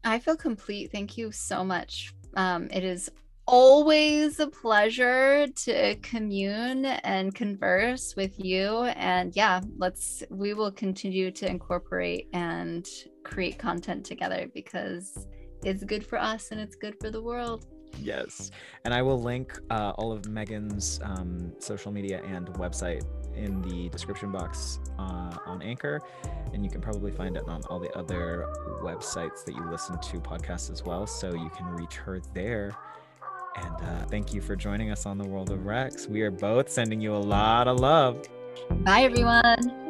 [0.04, 0.92] I feel complete.
[0.92, 2.14] Thank you so much.
[2.36, 3.10] Um, it is
[3.48, 8.84] always a pleasure to commune and converse with you.
[8.96, 12.88] And yeah let's we will continue to incorporate and
[13.24, 15.28] create content together because
[15.64, 17.66] it's good for us and it's good for the world.
[18.00, 18.52] Yes.
[18.84, 23.04] And i will link uh, all of megan's um, social media and website
[23.34, 26.02] in the description box uh, on anchor.
[26.54, 28.48] And you can probably find it on all the other
[28.84, 31.08] websites that you listen to podcasts as well.
[31.08, 32.76] So you can reach her there
[33.58, 36.08] and uh, thank you for joining us on the World of Rex.
[36.08, 38.24] We are both sending you a lot of love.
[38.84, 39.87] Bye, everyone.